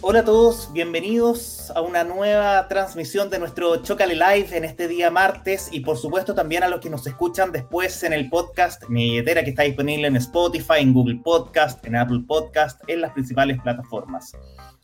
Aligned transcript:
Hola 0.00 0.20
a 0.20 0.24
todos, 0.24 0.70
bienvenidos 0.72 1.72
a 1.74 1.80
una 1.80 2.04
nueva 2.04 2.68
transmisión 2.68 3.30
de 3.30 3.38
nuestro 3.38 3.82
Chocale 3.82 4.14
Live 4.14 4.48
en 4.56 4.64
este 4.64 4.86
día 4.86 5.10
martes 5.10 5.68
y 5.72 5.80
por 5.80 5.96
supuesto 5.96 6.34
también 6.34 6.62
a 6.62 6.68
los 6.68 6.80
que 6.80 6.90
nos 6.90 7.06
escuchan 7.06 7.52
después 7.52 8.02
en 8.02 8.12
el 8.12 8.28
podcast 8.28 8.88
Mi 8.88 9.10
Billetera 9.10 9.42
que 9.42 9.50
está 9.50 9.62
disponible 9.62 10.06
en 10.06 10.16
Spotify, 10.16 10.80
en 10.80 10.92
Google 10.92 11.20
Podcast, 11.24 11.84
en 11.86 11.96
Apple 11.96 12.20
Podcast, 12.26 12.80
en 12.86 13.00
las 13.00 13.12
principales 13.12 13.60
plataformas. 13.62 14.36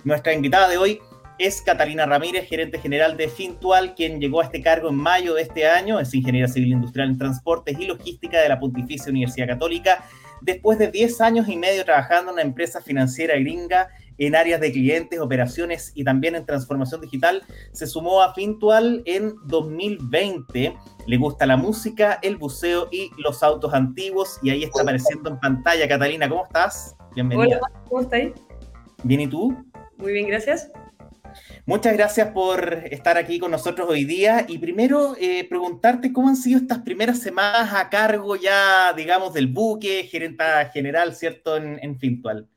Nuestra 0.05 0.33
invitada 0.33 0.69
de 0.69 0.79
hoy 0.79 1.01
es 1.41 1.63
Catalina 1.63 2.05
Ramírez, 2.05 2.47
gerente 2.49 2.79
general 2.79 3.17
de 3.17 3.29
Fintual, 3.29 3.95
quien 3.95 4.21
llegó 4.21 4.43
a 4.43 4.45
este 4.45 4.63
cargo 4.63 4.91
en 4.91 4.97
mayo 4.97 5.35
de 5.35 5.43
este 5.43 5.67
año, 5.67 5.99
es 5.99 6.13
ingeniera 6.13 6.49
civil 6.49 6.73
industrial 6.73 7.09
en 7.09 7.19
transportes 7.19 7.79
y 7.79 7.87
logística 7.87 8.39
de 8.41 8.49
la 8.49 8.61
Pontificia 8.61 9.11
Universidad 9.11 9.49
Católica, 9.49 10.05
después 10.41 10.79
de 10.79 10.91
10 10.91 11.21
años 11.21 11.49
y 11.49 11.57
medio 11.57 11.85
trabajando 11.85 12.31
en 12.31 12.35
una 12.35 12.43
empresa 12.43 12.81
financiera 12.81 13.35
gringa 13.37 13.89
en 14.19 14.37
áreas 14.37 14.61
de 14.61 14.71
clientes, 14.71 15.19
operaciones 15.19 15.93
y 15.95 16.05
también 16.05 16.35
en 16.35 16.45
transformación 16.45 17.01
digital, 17.01 17.43
se 17.73 17.87
sumó 17.87 18.21
a 18.21 18.35
Fintual 18.35 19.03
en 19.07 19.35
2020. 19.47 20.77
Le 21.07 21.17
gusta 21.17 21.47
la 21.47 21.57
música, 21.57 22.19
el 22.23 22.37
buceo 22.37 22.89
y 22.93 23.11
los 23.17 23.43
autos 23.43 23.73
antiguos 23.73 24.39
y 24.43 24.51
ahí 24.51 24.65
está 24.65 24.83
apareciendo 24.83 25.31
en 25.31 25.41
pantalla. 25.41 25.89
Catalina, 25.89 26.29
¿cómo 26.29 26.45
estás? 26.45 26.95
Bienvenida. 27.15 27.61
Hola, 27.63 27.83
¿cómo 27.89 28.03
estás? 28.03 28.21
Bien, 29.05 29.23
¿y 29.23 29.27
tú? 29.27 29.57
Muy 29.97 30.13
bien, 30.13 30.29
gracias. 30.29 30.71
Muchas 31.67 31.95
gracias 31.95 32.29
por 32.29 32.85
estar 32.91 33.17
aquí 33.19 33.39
con 33.39 33.51
nosotros 33.51 33.89
hoy 33.89 34.05
día 34.05 34.45
y 34.49 34.59
primero 34.59 35.15
eh, 35.21 35.47
preguntarte 35.49 36.13
cómo 36.13 36.29
han 36.29 36.37
sido 36.37 36.59
estas 36.59 36.81
primeras 36.81 37.19
semanas 37.19 37.73
a 37.75 37.89
cargo 37.89 38.37
ya, 38.37 38.93
digamos, 38.95 39.33
del 39.35 39.47
buque, 39.47 40.05
gerenta 40.05 40.65
general, 40.67 41.15
¿cierto?, 41.15 41.57
en, 41.57 41.99
Fintual. 41.99 42.49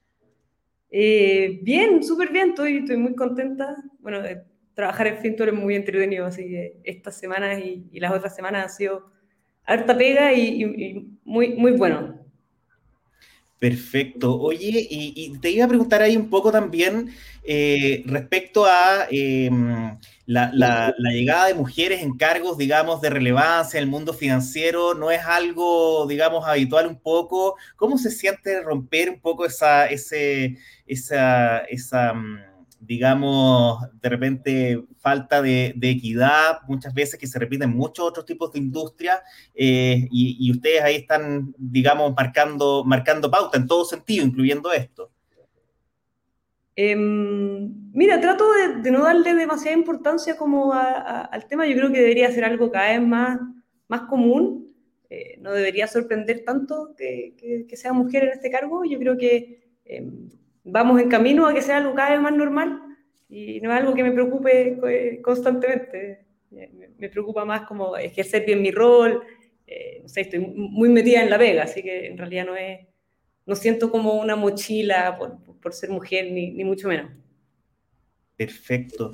Eh, 0.90 1.60
bien, 1.64 2.04
súper 2.04 2.32
bien, 2.32 2.50
estoy, 2.50 2.78
estoy 2.78 2.98
muy 2.98 3.16
contenta. 3.16 3.76
Bueno, 4.00 4.24
eh, 4.24 4.44
trabajar 4.74 5.08
en 5.08 5.18
Fintual 5.18 5.50
es 5.50 5.56
muy 5.56 5.76
entretenido, 5.76 6.26
así 6.26 6.44
que 6.44 6.80
estas 6.84 7.18
semanas 7.18 7.60
y, 7.60 8.00
las 8.00 8.14
otras 8.14 8.36
semanas 8.36 8.66
ha 8.66 8.70
sido 8.70 9.12
harta 9.66 9.98
pega 9.98 10.34
y, 10.34 11.18
muy, 11.24 11.56
muy 11.56 11.72
bueno. 11.74 12.23
Perfecto. 13.64 14.38
Oye, 14.42 14.88
y, 14.90 15.38
te 15.40 15.50
iba 15.50 15.64
a 15.64 15.70
preguntar 15.70 16.02
ahí 16.02 16.18
un 16.18 16.30
poco 16.30 16.52
también 16.52 17.16
eh, 17.46 18.04
respecto 18.06 18.66
a 18.66 19.08
em, 19.10 19.98
la, 20.26 20.94
llegada 21.00 21.46
de 21.48 21.54
mujeres 21.54 22.02
en 22.02 22.18
cargos, 22.18 22.58
digamos, 22.58 23.00
de 23.00 23.10
relevancia 23.10 23.78
en 23.78 23.86
el 23.86 23.90
mundo 23.90 24.12
financiero. 24.12 24.96
No 24.96 25.12
es 25.12 25.22
algo, 25.22 26.06
digamos, 26.08 26.46
habitual 26.46 26.88
un 26.88 27.00
poco. 27.00 27.56
¿Cómo 27.78 27.98
se 27.98 28.12
siente 28.12 28.62
romper 28.62 29.10
un 29.10 29.22
poco 29.22 29.46
esa, 29.46 29.86
ese, 29.86 30.58
esa, 30.86 31.60
esa 31.60 32.14
mm, 32.14 32.40
digamos, 32.86 33.80
de 34.02 34.10
repente 34.10 34.84
falta 34.98 35.42
de, 35.42 35.74
equidad, 35.82 36.60
muchas 36.68 36.94
veces 36.94 37.20
que 37.20 37.28
se 37.28 37.40
repiten 37.40 37.70
muchos 37.70 38.06
otros 38.06 38.26
tipos 38.26 38.52
de 38.52 38.60
industria, 38.60 39.22
eh, 39.54 40.08
y, 40.12 40.52
ustedes 40.52 40.82
ahí 40.82 40.96
están, 40.96 41.54
digamos, 41.58 42.14
marcando, 42.16 42.84
marcando 42.84 43.30
pauta 43.30 43.58
en 43.58 43.68
todo 43.68 43.86
sentido, 43.86 44.26
incluyendo 44.26 44.72
esto. 44.72 45.12
Em, 46.76 47.92
mira, 47.94 48.20
trato 48.20 48.46
de, 48.84 48.92
no 48.92 49.04
darle 49.04 49.36
demasiada 49.36 49.78
importancia 49.78 50.36
como 50.36 50.74
al 50.74 51.48
tema, 51.48 51.68
yo 51.68 51.76
creo 51.76 51.92
que 51.92 52.00
debería 52.00 52.32
ser 52.32 52.46
algo 52.46 52.72
cada 52.72 52.90
vez 52.92 53.08
más, 53.08 53.40
más 53.88 54.02
común, 54.04 54.74
eh, 55.10 55.38
no 55.40 55.52
debería 55.52 55.86
sorprender 55.88 56.44
tanto 56.44 56.96
que, 56.98 57.66
que, 57.68 57.78
sea 57.78 57.94
mujer 57.94 58.24
en 58.24 58.30
este 58.32 58.50
cargo, 58.50 58.84
yo 58.84 58.98
creo 58.98 59.16
que 59.16 59.70
em, 59.86 60.30
vamos 60.64 61.02
en 61.02 61.10
camino 61.10 61.48
a 61.48 61.54
que 61.54 61.62
sea 61.62 61.78
algo 61.78 61.94
cada 61.94 62.12
vez 62.12 62.22
más 62.22 62.34
normal 62.34 62.82
y 63.30 63.60
no 63.62 63.72
es 63.72 63.80
algo 63.80 63.94
que 63.94 64.04
me 64.04 64.12
preocupe 64.12 64.78
eh, 64.88 65.22
constantemente. 65.22 66.26
Me 66.98 67.10
preocupa 67.10 67.46
más 67.46 67.62
como 67.68 67.98
ejercer 67.98 68.46
bien 68.46 68.62
mi 68.62 68.70
rol, 68.70 69.24
eh, 69.66 70.00
no 70.04 70.08
sé, 70.08 70.22
estoy 70.22 70.40
muy 70.40 70.90
metida 70.90 71.24
en 71.24 71.30
la 71.30 71.38
vega, 71.38 71.64
así 71.64 71.82
que 71.82 72.08
en 72.08 72.18
realidad 72.18 72.46
no 72.46 72.56
es, 72.56 72.82
no 73.46 73.56
siento 73.56 73.90
como 73.90 74.20
una 74.22 74.36
mochila 74.36 75.18
por, 75.18 75.40
por 75.60 75.74
ser 75.74 75.90
mujer, 75.90 76.32
ni, 76.32 76.52
ni 76.52 76.64
mucho 76.64 76.88
menos. 76.88 77.12
Perfecto. 78.46 79.12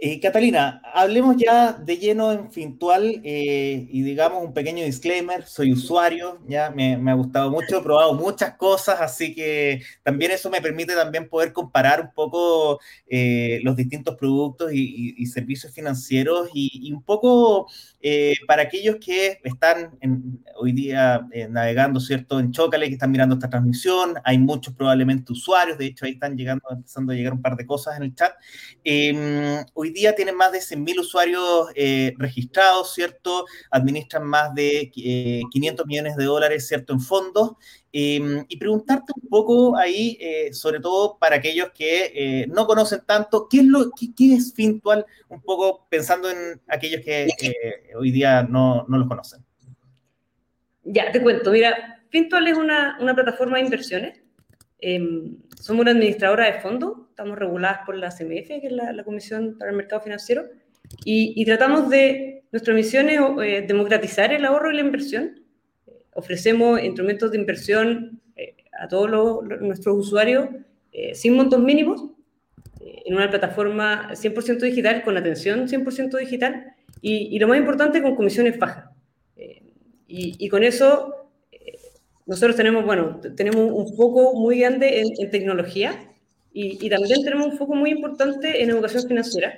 Eh, 0.00 0.20
Catalina, 0.20 0.82
hablemos 0.92 1.36
ya 1.36 1.72
de 1.72 1.96
lleno 1.96 2.30
en 2.32 2.52
Fintual 2.52 3.22
eh, 3.24 3.88
y 3.90 4.02
digamos 4.02 4.44
un 4.44 4.52
pequeño 4.52 4.84
disclaimer, 4.84 5.46
soy 5.46 5.72
usuario, 5.72 6.38
ya 6.46 6.70
me, 6.70 6.94
ha 6.94 7.14
gustado 7.14 7.50
mucho, 7.50 7.78
he 7.78 7.82
probado 7.82 8.12
muchas 8.12 8.56
cosas, 8.56 9.00
así 9.00 9.34
que 9.34 9.80
también 10.02 10.32
eso 10.32 10.50
me 10.50 10.60
permite 10.60 10.94
también 10.94 11.28
poder 11.28 11.54
comparar 11.54 12.02
un 12.02 12.12
poco 12.12 12.78
eh, 13.08 13.60
los 13.62 13.76
distintos 13.76 14.16
productos 14.16 14.72
y, 14.72 15.26
servicios 15.26 15.72
financieros 15.72 16.50
y, 16.54 16.92
un 16.92 17.02
poco 17.02 17.68
para 18.46 18.62
aquellos 18.62 18.96
que 19.04 19.40
están 19.42 19.98
hoy 20.56 20.72
día 20.72 21.26
navegando, 21.50 21.98
¿cierto? 21.98 22.38
En 22.38 22.52
Chocale, 22.52 22.86
que 22.86 22.94
están 22.94 23.10
mirando 23.10 23.34
esta 23.34 23.50
transmisión, 23.50 24.14
hay 24.24 24.38
muchos 24.38 24.72
probablemente 24.74 25.32
usuarios, 25.32 25.76
de 25.78 25.86
hecho 25.86 26.04
ahí 26.04 26.12
están 26.12 26.36
llegando, 26.36 26.64
empezando 26.70 27.12
a 27.12 27.16
llegar 27.16 27.32
un 27.32 27.42
par 27.42 27.56
de 27.56 27.66
cosas 27.66 27.96
en 27.96 28.04
el 28.04 28.14
chat. 28.14 28.32
Em, 28.84 29.64
hoy 29.74 29.90
día 29.90 30.14
tienen 30.14 30.36
más 30.36 30.52
de 30.52 30.60
100.000 30.60 31.00
usuarios 31.00 31.68
eh, 31.74 32.14
registrados, 32.18 32.94
¿cierto? 32.94 33.44
Administran 33.70 34.24
más 34.24 34.54
de 34.54 34.90
500 34.92 35.84
eh, 35.84 35.86
millones 35.86 36.16
de 36.16 36.24
dólares, 36.24 36.68
¿cierto? 36.68 36.92
En 36.92 37.00
fondos. 37.00 37.52
Em, 37.92 38.44
y 38.48 38.56
preguntarte 38.58 39.12
un 39.20 39.28
poco 39.28 39.76
ahí, 39.76 40.18
eh, 40.20 40.52
sobre 40.52 40.80
todo 40.80 41.18
para 41.18 41.36
aquellos 41.36 41.70
que 41.72 42.46
no 42.48 42.66
conocen 42.66 43.02
tanto, 43.06 43.48
¿qué 43.48 43.58
es, 43.58 43.64
lo, 43.64 43.90
qué, 43.90 44.34
es 44.34 44.52
Fintual? 44.54 45.06
Un 45.28 45.40
poco 45.42 45.86
pensando 45.88 46.30
en 46.30 46.60
aquellos 46.68 47.02
que 47.04 47.28
hoy 47.98 48.10
día 48.10 48.42
no, 48.42 48.84
no 48.88 48.98
los 48.98 49.08
conocen. 49.08 49.44
Ya, 50.84 51.10
te 51.10 51.22
cuento. 51.22 51.50
Mira, 51.50 52.02
Fintual 52.10 52.46
es 52.46 52.56
una, 52.56 52.96
una 53.00 53.14
plataforma 53.14 53.56
de 53.56 53.64
inversiones 53.64 54.25
Em, 54.88 55.38
somos 55.60 55.82
una 55.82 55.90
administradora 55.90 56.46
de 56.46 56.60
fondos, 56.60 57.08
estamos 57.08 57.36
reguladas 57.36 57.80
por 57.84 57.96
la 57.96 58.12
CMF, 58.12 58.46
que 58.46 58.68
es 58.68 58.72
la, 58.72 59.02
Comisión 59.02 59.56
para 59.58 59.72
el 59.72 59.76
Mercado 59.76 60.00
Financiero, 60.00 60.44
y, 61.04 61.44
tratamos 61.44 61.90
de, 61.90 62.44
nuestra 62.52 62.72
misión 62.72 63.08
es 63.08 63.18
eh, 63.42 63.64
democratizar 63.66 64.32
el 64.32 64.44
ahorro 64.44 64.70
y 64.70 64.76
la 64.76 64.82
inversión. 64.82 65.42
ofrecemos 66.12 66.80
instrumentos 66.80 67.32
de 67.32 67.38
inversión 67.38 68.20
eh, 68.36 68.54
a 68.78 68.86
todos 68.86 69.44
nuestros 69.60 69.96
usuarios 69.96 70.50
eh, 70.92 71.16
sin 71.16 71.34
montos 71.34 71.60
mínimos, 71.60 72.04
en 72.80 73.16
una 73.16 73.28
plataforma 73.28 74.10
100% 74.12 74.60
digital, 74.60 75.02
con 75.02 75.16
atención 75.16 75.66
100% 75.66 76.16
digital, 76.16 76.74
y, 77.00 77.36
lo 77.40 77.48
más 77.48 77.58
importante, 77.58 78.00
con 78.00 78.14
comisiones 78.14 78.56
bajas. 78.56 78.84
Y, 80.06 80.36
y 80.38 80.48
con 80.48 80.62
eso 80.62 81.15
nosotros 82.26 82.56
tenemos, 82.56 82.84
bueno, 82.84 83.20
tenemos 83.36 83.70
un 83.72 83.96
foco 83.96 84.34
muy 84.34 84.58
grande 84.58 85.00
en, 85.00 85.30
tecnología 85.30 86.10
y, 86.52 86.88
también 86.90 87.22
tenemos 87.22 87.46
un 87.46 87.58
foco 87.58 87.74
muy 87.74 87.90
importante 87.90 88.62
en 88.62 88.70
educación 88.70 89.06
financiera. 89.06 89.54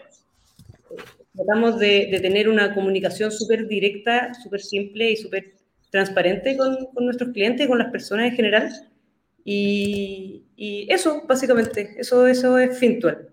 Tratamos 1.35 1.79
de, 1.79 2.19
tener 2.21 2.49
una 2.49 2.75
comunicación 2.75 3.33
súper 3.33 3.69
directa, 3.69 4.35
súper 4.35 4.61
simple 4.61 5.13
y 5.13 5.17
súper 5.17 5.55
transparente 5.91 6.59
con, 6.59 6.77
nuestros 7.01 7.31
clientes 7.31 7.65
y 7.65 7.69
con 7.69 7.79
las 7.79 7.91
personas 7.91 8.27
en 8.27 8.37
general. 8.37 8.71
Y, 9.45 10.45
eso, 10.91 11.23
básicamente, 11.27 11.95
eso, 11.99 12.27
eso 12.27 12.59
es 12.59 12.79
Fintual. 12.79 13.28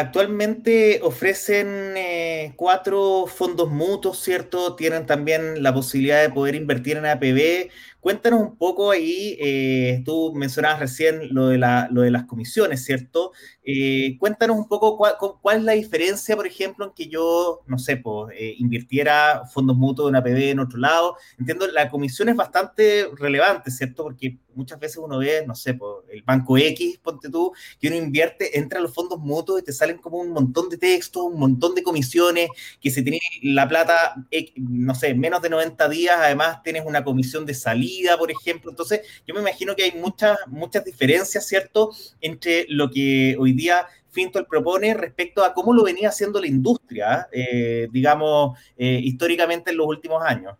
Actualmente 0.00 1.00
ofrecen 1.02 1.94
eh, 1.94 2.54
cuatro 2.56 3.26
fondos 3.26 3.68
mutuos, 3.70 4.18
¿cierto? 4.18 4.74
Tienen 4.74 5.04
también 5.04 5.62
la 5.62 5.74
posibilidad 5.74 6.22
de 6.22 6.30
poder 6.30 6.54
invertir 6.54 6.96
en 6.96 7.04
APB. 7.04 7.70
Cuéntanos 8.00 8.40
un 8.40 8.56
poco 8.56 8.90
ahí, 8.90 9.36
eh, 9.40 10.02
tú 10.04 10.32
mencionabas 10.34 10.80
recién 10.80 11.34
lo 11.34 11.48
de, 11.48 11.58
la, 11.58 11.88
lo 11.90 12.02
de 12.02 12.10
las 12.10 12.24
comisiones, 12.24 12.84
¿cierto? 12.84 13.32
Eh, 13.62 14.16
cuéntanos 14.18 14.56
un 14.56 14.68
poco 14.68 14.96
cuál, 15.40 15.58
es 15.58 15.62
la 15.64 15.72
diferencia, 15.72 16.34
por 16.34 16.46
ejemplo, 16.46 16.86
en 16.86 16.92
que 16.92 17.08
yo, 17.08 17.60
no 17.66 17.78
sé, 17.78 17.98
pues, 17.98 18.34
invirtiera 18.58 19.42
fondos 19.52 19.76
mutuos 19.76 20.08
en 20.08 20.16
APB 20.16 20.50
en 20.50 20.60
otro 20.60 20.78
lado. 20.78 21.16
Entiendo, 21.38 21.66
la 21.68 21.90
comisión 21.90 22.28
es 22.30 22.36
bastante 22.36 23.06
relevante, 23.18 23.70
¿cierto? 23.70 24.04
Porque 24.04 24.38
muchas 24.54 24.78
veces 24.78 24.98
uno 24.98 25.18
ve, 25.18 25.44
no 25.46 25.54
sé, 25.54 25.74
pues, 25.74 26.04
el 26.10 26.22
banco 26.22 26.56
X, 26.56 26.98
ponte 27.02 27.28
tú, 27.28 27.52
que 27.78 27.88
uno 27.88 27.96
invierte, 27.96 28.58
entra 28.58 28.78
a 28.78 28.82
los 28.82 28.94
fondos 28.94 29.18
mutuos 29.18 29.60
y 29.60 29.64
te 29.64 29.72
salen 29.72 29.98
como 29.98 30.18
un 30.18 30.30
montón 30.30 30.68
de 30.68 30.78
textos, 30.78 31.22
un 31.22 31.38
montón 31.38 31.74
de 31.74 31.82
comisiones, 31.82 32.48
que 32.80 32.90
si 32.90 33.02
tienes 33.02 33.20
la 33.42 33.68
plata, 33.68 34.14
no 34.56 34.94
sé, 34.94 35.14
menos 35.14 35.42
de 35.42 35.50
90 35.50 35.88
días, 35.88 36.16
además 36.18 36.62
tienes 36.62 36.84
una 36.86 37.04
comisión 37.04 37.46
de 37.46 37.54
salida, 37.54 37.89
por 38.18 38.30
ejemplo. 38.30 38.70
Entonces, 38.70 39.00
yo 39.26 39.34
me 39.34 39.40
imagino 39.40 39.74
que 39.74 39.84
hay 39.84 39.92
muchas, 39.92 40.38
muchas 40.46 40.84
diferencias, 40.84 41.46
¿cierto?, 41.46 41.90
entre 42.20 42.66
lo 42.68 42.90
que 42.90 43.36
hoy 43.38 43.52
día 43.52 43.86
Fintol 44.10 44.46
propone 44.46 44.94
respecto 44.94 45.44
a 45.44 45.54
cómo 45.54 45.72
lo 45.72 45.84
venía 45.84 46.08
haciendo 46.08 46.40
la 46.40 46.46
industria, 46.46 47.28
eh, 47.32 47.88
digamos, 47.92 48.58
eh, 48.76 49.00
históricamente 49.02 49.70
en 49.70 49.76
los 49.76 49.86
últimos 49.86 50.22
años. 50.24 50.56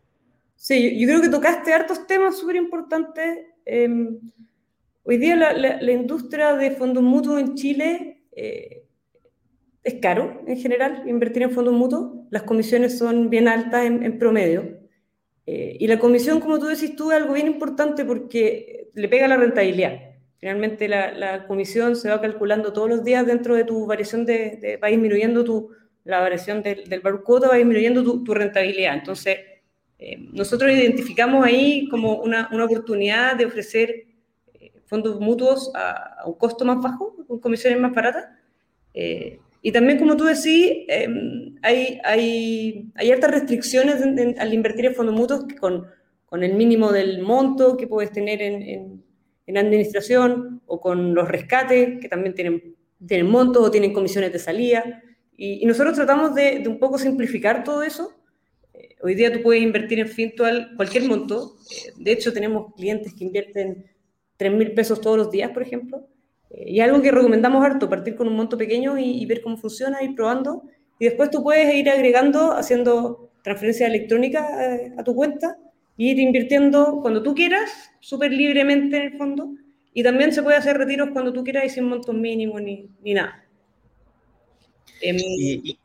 Sí, 0.56 0.98
yo 0.98 1.06
creo 1.06 1.22
que 1.22 1.28
tocaste 1.28 1.72
hartos 1.72 2.06
temas 2.06 2.38
súper 2.38 2.56
importantes. 2.56 3.38
Em, 3.64 4.20
hoy 5.02 5.16
día 5.16 5.36
la, 5.36 5.92
industria 5.92 6.54
de 6.54 6.72
fondos 6.72 7.02
mutuos 7.02 7.40
en 7.40 7.54
Chile 7.54 8.22
eh, 8.32 8.84
es 9.82 9.94
caro 10.02 10.42
en 10.46 10.58
general 10.58 11.04
invertir 11.06 11.42
en 11.44 11.50
fondos 11.50 11.74
mutuos. 11.74 12.26
Las 12.30 12.42
comisiones 12.42 12.98
son 12.98 13.30
bien 13.30 13.48
altas 13.48 13.86
en, 13.86 14.18
promedio. 14.18 14.79
Eh, 15.52 15.76
y 15.80 15.88
la 15.88 15.98
comisión, 15.98 16.38
como 16.38 16.60
tú 16.60 16.66
decís 16.66 16.94
tú, 16.94 17.10
es 17.10 17.16
algo 17.16 17.34
bien 17.34 17.48
importante 17.48 18.04
porque 18.04 18.88
le 18.94 19.08
pega 19.08 19.26
la 19.26 19.36
rentabilidad. 19.36 19.98
Finalmente 20.38 20.86
la, 20.86 21.44
comisión 21.48 21.96
se 21.96 22.08
va 22.08 22.20
calculando 22.20 22.72
todos 22.72 22.88
los 22.88 23.02
días 23.02 23.26
dentro 23.26 23.56
de 23.56 23.64
tu 23.64 23.84
variación 23.84 24.24
de, 24.24 24.78
va 24.80 24.86
disminuyendo 24.86 25.42
tu, 25.42 25.70
la 26.04 26.20
variación 26.20 26.62
del, 26.62 26.88
del 26.88 27.00
bar 27.00 27.24
cuota, 27.24 27.48
va 27.48 27.56
disminuyendo 27.56 28.04
tu, 28.22 28.32
rentabilidad. 28.32 28.94
Entonces, 28.94 29.38
eh, 29.98 30.18
nosotros 30.32 30.70
identificamos 30.70 31.44
ahí 31.44 31.88
como 31.88 32.20
una, 32.20 32.48
una 32.52 32.66
oportunidad 32.66 33.34
de 33.34 33.46
ofrecer 33.46 34.06
eh, 34.54 34.72
fondos 34.86 35.18
mutuos 35.18 35.72
a, 35.74 36.22
un 36.26 36.34
costo 36.34 36.64
más 36.64 36.80
bajo, 36.80 37.16
con 37.26 37.40
comisiones 37.40 37.80
más 37.80 37.92
baratas. 37.92 38.26
Y 39.62 39.72
también, 39.72 39.98
como 39.98 40.16
tú 40.16 40.24
decís, 40.24 40.84
em, 40.88 41.56
hay, 41.62 42.00
hay, 42.04 42.90
hay 42.94 43.12
altas 43.12 43.30
restricciones 43.30 43.96
al 44.38 44.54
invertir 44.54 44.86
en 44.86 44.94
fondos 44.94 45.14
mutuos 45.14 45.44
con, 45.60 45.86
con 46.24 46.42
el 46.42 46.54
mínimo 46.54 46.92
del 46.92 47.22
monto 47.22 47.76
que 47.76 47.86
puedes 47.86 48.10
tener 48.10 48.40
en, 48.40 49.02
en, 49.46 49.56
administración 49.58 50.62
o 50.66 50.80
con 50.80 51.12
los 51.14 51.28
rescates, 51.28 52.00
que 52.00 52.08
también 52.08 52.34
tienen, 52.34 52.76
tienen 53.04 53.26
montos 53.28 53.66
o 53.66 53.70
tienen 53.70 53.92
comisiones 53.92 54.32
de 54.32 54.38
salida. 54.38 55.02
Y, 55.36 55.66
nosotros 55.66 55.94
tratamos 55.94 56.34
de, 56.34 56.60
de, 56.60 56.68
un 56.68 56.78
poco 56.78 56.96
simplificar 56.98 57.64
todo 57.64 57.82
eso. 57.82 58.12
Eh, 58.72 58.96
hoy 59.02 59.14
día 59.14 59.32
tú 59.32 59.42
puedes 59.42 59.62
invertir 59.62 59.98
en 59.98 60.08
Fintual 60.08 60.72
cualquier 60.76 61.04
monto. 61.04 61.56
Eh, 61.70 61.92
de 61.96 62.12
hecho, 62.12 62.32
tenemos 62.32 62.72
clientes 62.74 63.12
que 63.12 63.24
invierten 63.24 63.90
3 64.36 64.52
mil 64.52 64.72
pesos 64.72 65.00
todos 65.00 65.18
los 65.18 65.30
días, 65.30 65.50
por 65.50 65.62
ejemplo. 65.62 66.06
Y 66.50 66.80
algo 66.80 67.00
que 67.00 67.12
recomendamos 67.12 67.64
harto, 67.64 67.88
partir 67.88 68.16
con 68.16 68.26
un 68.26 68.34
monto 68.34 68.58
pequeño 68.58 68.98
y, 68.98 69.24
ver 69.26 69.40
cómo 69.40 69.56
funciona, 69.56 70.02
ir 70.02 70.14
probando. 70.14 70.64
Y 70.98 71.04
después 71.04 71.30
tú 71.30 71.42
puedes 71.42 71.72
ir 71.74 71.88
agregando, 71.88 72.52
haciendo 72.52 73.30
transferencia 73.42 73.86
electrónica 73.86 74.74
eh, 74.74 74.92
a 74.98 75.04
tu 75.04 75.14
cuenta, 75.14 75.56
e 75.96 76.04
ir 76.04 76.18
invirtiendo 76.18 77.00
cuando 77.02 77.22
tú 77.22 77.34
quieras, 77.34 77.70
súper 78.00 78.32
libremente 78.32 78.96
en 78.96 79.02
el 79.02 79.18
fondo. 79.18 79.54
Y 79.94 80.02
también 80.02 80.32
se 80.32 80.42
puede 80.42 80.56
hacer 80.56 80.76
retiros 80.76 81.10
cuando 81.12 81.32
tú 81.32 81.44
quieras 81.44 81.64
y 81.64 81.70
sin 81.70 81.84
montos 81.84 82.14
mínimos 82.14 82.60
ni, 82.62 82.88
ni 83.02 83.14
nada. 83.14 83.44
Em, 85.00 85.16
y, 85.18 85.78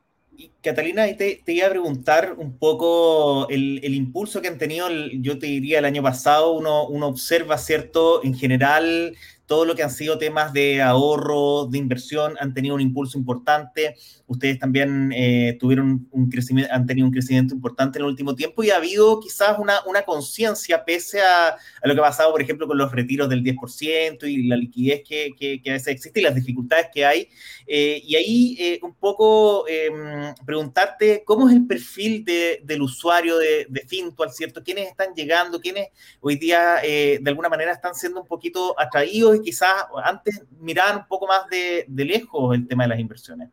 Catalina, 0.62 1.06
te, 1.16 1.42
te, 1.46 1.54
iba 1.54 1.68
a 1.68 1.70
preguntar 1.70 2.36
un 2.38 2.58
poco 2.58 3.48
el, 3.50 3.80
el, 3.84 3.94
impulso 3.94 4.42
que 4.42 4.48
han 4.48 4.58
tenido, 4.58 4.90
yo 5.14 5.40
te 5.40 5.48
diría 5.48 5.80
el 5.80 5.86
año 5.86 6.04
pasado, 6.04 6.54
uno, 6.54 6.88
uno 6.88 7.08
observa, 7.08 7.58
¿cierto? 7.58 8.24
En 8.24 8.34
general, 8.34 9.16
todo 9.46 9.66
lo 9.66 9.76
que 9.76 9.84
han 9.84 9.92
sido 9.92 10.18
temas 10.18 10.54
de 10.54 10.82
ahorro, 10.82 11.68
de 11.68 11.78
inversión, 11.78 12.36
han 12.40 12.54
tenido 12.54 12.76
un 12.76 12.82
impulso 12.82 13.18
importante. 13.18 13.96
Ustedes 14.28 14.58
también 14.58 15.12
eh, 15.16 15.56
tuvieron 15.60 16.08
un 16.12 16.30
crecimiento, 16.30 16.74
han 16.74 16.86
tenido 16.88 17.06
un 17.06 17.14
crecimiento 17.14 17.54
importante 17.54 18.00
en 18.00 18.06
el 18.06 18.10
último 18.10 18.34
tiempo 18.36 18.64
y 18.64 18.72
ha 18.72 18.78
habido 18.78 19.20
quizás 19.20 19.58
una, 19.60 19.82
conciencia 20.06 20.84
pese 20.84 21.22
a, 21.22 21.56
lo 21.84 21.94
que 21.94 22.00
ha 22.00 22.04
pasado, 22.04 22.32
por 22.32 22.42
ejemplo, 22.42 22.68
con 22.68 22.78
los 22.78 22.92
retiros 22.92 23.30
del 23.30 23.44
10% 23.44 24.28
y 24.28 24.48
la 24.48 24.56
liquidez 24.56 25.04
que, 25.04 25.62
a 25.68 25.72
veces 25.74 25.88
existe 25.88 26.20
y 26.20 26.24
las 26.24 26.36
dificultades 26.36 26.88
que 26.94 27.06
hay. 27.06 27.30
Eh, 27.68 28.02
y 28.04 28.16
ahí 28.16 28.58
eh, 28.60 28.80
un 28.84 28.94
poco 28.94 29.68
em, 29.68 30.34
preguntarte 30.46 31.24
cómo 31.26 31.50
es 31.50 31.56
el 31.56 31.66
perfil 31.66 32.26
de, 32.26 32.62
del 32.64 32.82
usuario 32.82 33.38
de, 33.38 33.68
de 33.70 33.82
Fintual, 33.82 34.32
¿cierto? 34.32 34.64
¿Quiénes 34.64 34.90
están 34.90 35.14
llegando? 35.14 35.60
¿Quiénes 35.60 35.90
hoy 36.20 36.36
día 36.36 36.78
de 36.84 37.22
alguna 37.26 37.50
manera 37.50 37.72
están 37.72 37.94
siendo 37.94 38.22
un 38.22 38.28
poquito 38.28 38.80
atraídos 38.80 39.35
quizás 39.42 39.86
antes 40.04 40.44
miraban 40.60 40.98
un 40.98 41.08
poco 41.08 41.28
más 41.28 41.48
de, 41.50 41.86
lejos 42.06 42.56
el 42.56 42.68
tema 42.68 42.84
de 42.84 42.90
las 42.90 43.00
inversiones. 43.00 43.50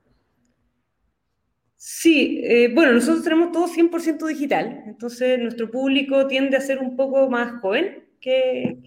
Sí, 1.77 2.41
eh, 2.45 2.71
bueno, 2.73 2.93
nosotros 2.93 3.25
tenemos 3.25 3.51
todo 3.51 3.67
100% 3.67 4.27
digital, 4.27 4.85
entonces 4.87 5.39
nuestro 5.41 5.71
público 5.71 6.29
tiende 6.29 6.57
a 6.57 6.61
ser 6.61 6.79
un 6.79 6.97
poco 6.97 7.29
más 7.29 7.61
joven 7.61 8.05
que, 8.21 8.79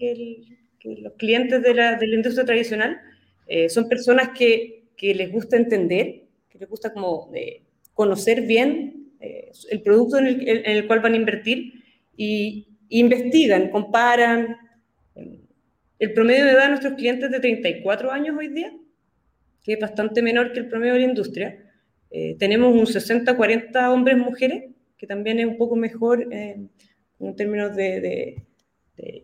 los 0.82 1.14
clientes 1.14 1.62
de 1.62 1.74
la, 1.74 1.98
industria 2.02 2.46
tradicional. 2.46 3.00
Eh, 3.46 3.68
son 3.68 3.88
personas 3.88 4.30
que, 4.30 4.84
les 4.98 5.30
gusta 5.30 5.56
entender, 5.56 6.24
que 6.48 6.58
les 6.58 6.68
gusta 6.68 6.92
como 6.92 7.30
eh, 7.34 7.62
conocer 7.92 8.42
bien 8.42 9.12
el 9.20 9.82
producto 9.82 10.18
en 10.18 10.26
el, 10.26 10.86
cual 10.86 11.00
van 11.00 11.14
a 11.14 11.16
invertir 11.16 11.82
y 12.16 12.68
investigan, 12.88 13.70
comparan, 13.70 14.56
el 15.98 16.12
promedio 16.12 16.44
de 16.44 16.50
edad 16.52 16.64
de 16.64 16.68
nuestros 16.70 16.94
clientes 16.94 17.24
es 17.26 17.30
de 17.30 17.40
34 17.40 18.10
años 18.12 18.36
hoy 18.38 18.48
día, 18.48 18.72
que 19.62 19.74
es 19.74 19.80
bastante 19.80 20.22
menor 20.22 20.52
que 20.52 20.60
el 20.60 20.68
promedio 20.68 20.94
de 20.94 21.00
la 21.00 21.06
industria. 21.06 21.58
Eh, 22.10 22.36
tenemos 22.38 22.74
un 22.74 22.86
60-40 22.86 23.92
hombres-mujeres, 23.92 24.64
que 24.96 25.06
también 25.06 25.38
es 25.38 25.46
un 25.46 25.56
poco 25.56 25.76
mejor 25.76 26.28
en 26.32 26.70
términos 27.36 27.74
de, 27.74 28.42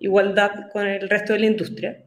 igualdad 0.01 0.71
con 0.71 0.87
el 0.87 1.09
resto 1.09 1.33
de 1.33 1.41
la 1.41 1.47
industria. 1.47 2.05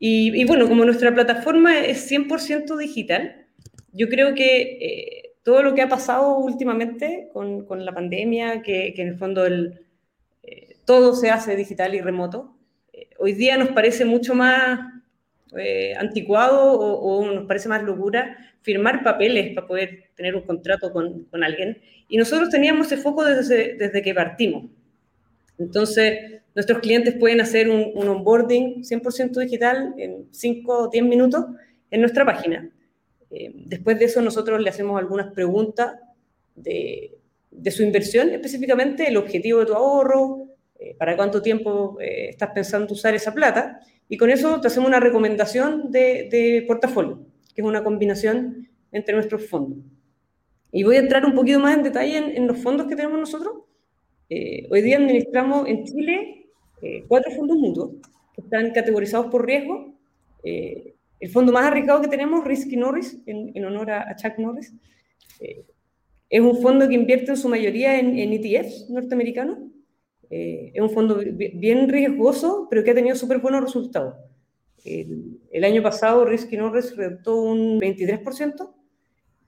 Y, 0.00 0.44
bueno, 0.44 0.68
como 0.68 0.84
nuestra 0.84 1.12
plataforma 1.12 1.80
es 1.80 2.08
100% 2.08 2.76
digital, 2.76 3.46
yo 3.92 4.08
creo 4.08 4.34
que 4.34 4.78
eh, 4.80 5.32
todo 5.42 5.62
lo 5.62 5.74
que 5.74 5.82
ha 5.82 5.88
pasado 5.88 6.38
últimamente 6.38 7.28
con, 7.32 7.66
la 7.84 7.92
pandemia, 7.92 8.62
que, 8.62 8.94
en 8.96 9.08
el 9.08 9.16
fondo 9.16 9.46
eh, 9.46 10.76
todo 10.84 11.14
se 11.14 11.30
hace 11.30 11.56
digital 11.56 11.94
y 11.94 12.00
remoto, 12.00 12.57
hoy 13.18 13.32
día 13.32 13.56
nos 13.56 13.68
parece 13.68 14.04
mucho 14.04 14.34
más 14.34 14.80
eh, 15.56 15.94
anticuado 15.96 16.78
o, 16.78 17.24
nos 17.26 17.46
parece 17.46 17.68
más 17.68 17.82
locura 17.82 18.36
firmar 18.60 19.02
papeles 19.02 19.54
para 19.54 19.66
poder 19.66 20.10
tener 20.14 20.36
un 20.36 20.42
contrato 20.42 20.92
con, 20.92 21.24
con 21.24 21.42
alguien. 21.42 21.80
Y 22.08 22.16
nosotros 22.16 22.50
teníamos 22.50 22.86
ese 22.86 23.00
foco 23.00 23.24
desde, 23.24 23.74
desde, 23.76 24.02
que 24.02 24.14
partimos. 24.14 24.66
Entonces, 25.58 26.42
nuestros 26.54 26.80
clientes 26.80 27.14
pueden 27.14 27.40
hacer 27.40 27.70
un, 27.70 27.92
un 27.94 28.08
onboarding 28.08 28.82
100% 28.82 29.40
digital 29.40 29.94
en 29.96 30.26
5 30.30 30.78
o 30.78 30.88
10 30.88 31.04
minutos 31.04 31.46
en 31.90 32.00
nuestra 32.00 32.24
página. 32.24 32.70
Eh, 33.30 33.52
después 33.54 33.98
de 33.98 34.06
eso, 34.06 34.20
nosotros 34.20 34.60
le 34.60 34.70
hacemos 34.70 34.98
algunas 34.98 35.32
preguntas 35.32 35.94
de, 36.54 37.16
de 37.50 37.70
su 37.70 37.82
inversión, 37.82 38.30
específicamente 38.30 39.08
el 39.08 39.16
objetivo 39.16 39.60
de 39.60 39.66
tu 39.66 39.74
ahorro, 39.74 40.48
eh, 40.80 40.94
para 40.96 41.16
cuánto 41.16 41.42
tiempo 41.42 41.98
eh, 42.00 42.28
estás 42.28 42.50
pensando 42.54 42.94
usar 42.94 43.12
esa 43.12 43.34
plata, 43.34 43.80
y 44.08 44.16
con 44.16 44.30
eso 44.30 44.60
te 44.60 44.68
hacemos 44.68 44.88
una 44.88 45.00
recomendación 45.00 45.90
de, 45.90 46.64
portafolio, 46.68 47.26
que 47.52 47.62
es 47.62 47.66
una 47.66 47.82
combinación 47.82 48.68
entre 48.92 49.14
nuestros 49.14 49.48
fondos. 49.48 49.78
Y 50.70 50.84
voy 50.84 50.96
a 50.96 51.00
entrar 51.00 51.24
un 51.26 51.34
poquito 51.34 51.58
más 51.58 51.76
en 51.76 51.82
detalle 51.82 52.16
en, 52.36 52.46
los 52.46 52.58
fondos 52.58 52.86
que 52.86 52.94
tenemos 52.94 53.18
nosotros. 53.18 53.64
Eh, 54.30 54.68
hoy 54.70 54.82
día 54.82 54.98
administramos 54.98 55.66
en 55.66 55.84
Chile 55.84 56.46
cuatro 57.08 57.32
fondos 57.32 57.56
mutuos 57.56 57.90
que 58.34 58.42
están 58.42 58.70
categorizados 58.70 59.26
por 59.26 59.44
riesgo. 59.44 59.94
el 60.44 61.28
fondo 61.32 61.52
más 61.52 61.66
arriesgado 61.66 62.00
que 62.00 62.08
tenemos, 62.08 62.44
Risky 62.44 62.76
Norris, 62.76 63.18
en, 63.26 63.64
honor 63.64 63.90
a, 63.90 64.14
Chuck 64.14 64.38
Norris, 64.38 64.72
es 66.30 66.40
un 66.40 66.62
fondo 66.62 66.86
que 66.88 66.94
invierte 66.94 67.32
en 67.32 67.36
su 67.36 67.48
mayoría 67.48 67.98
en, 67.98 68.16
en 68.16 68.32
ETFs 68.32 68.88
norteamericanos 68.90 69.58
eh, 70.30 70.72
es 70.74 70.82
un 70.82 70.90
fondo 70.90 71.16
bien 71.16 71.88
riesgoso, 71.88 72.66
pero 72.68 72.84
que 72.84 72.90
ha 72.90 72.94
tenido 72.94 73.16
súper 73.16 73.38
buenos 73.38 73.62
resultados. 73.62 74.14
El, 74.84 75.64
año 75.64 75.82
pasado 75.82 76.24
Risky 76.24 76.56
Norris 76.56 76.96
redactó 76.96 77.36
un 77.36 77.80
23%. 77.80 78.70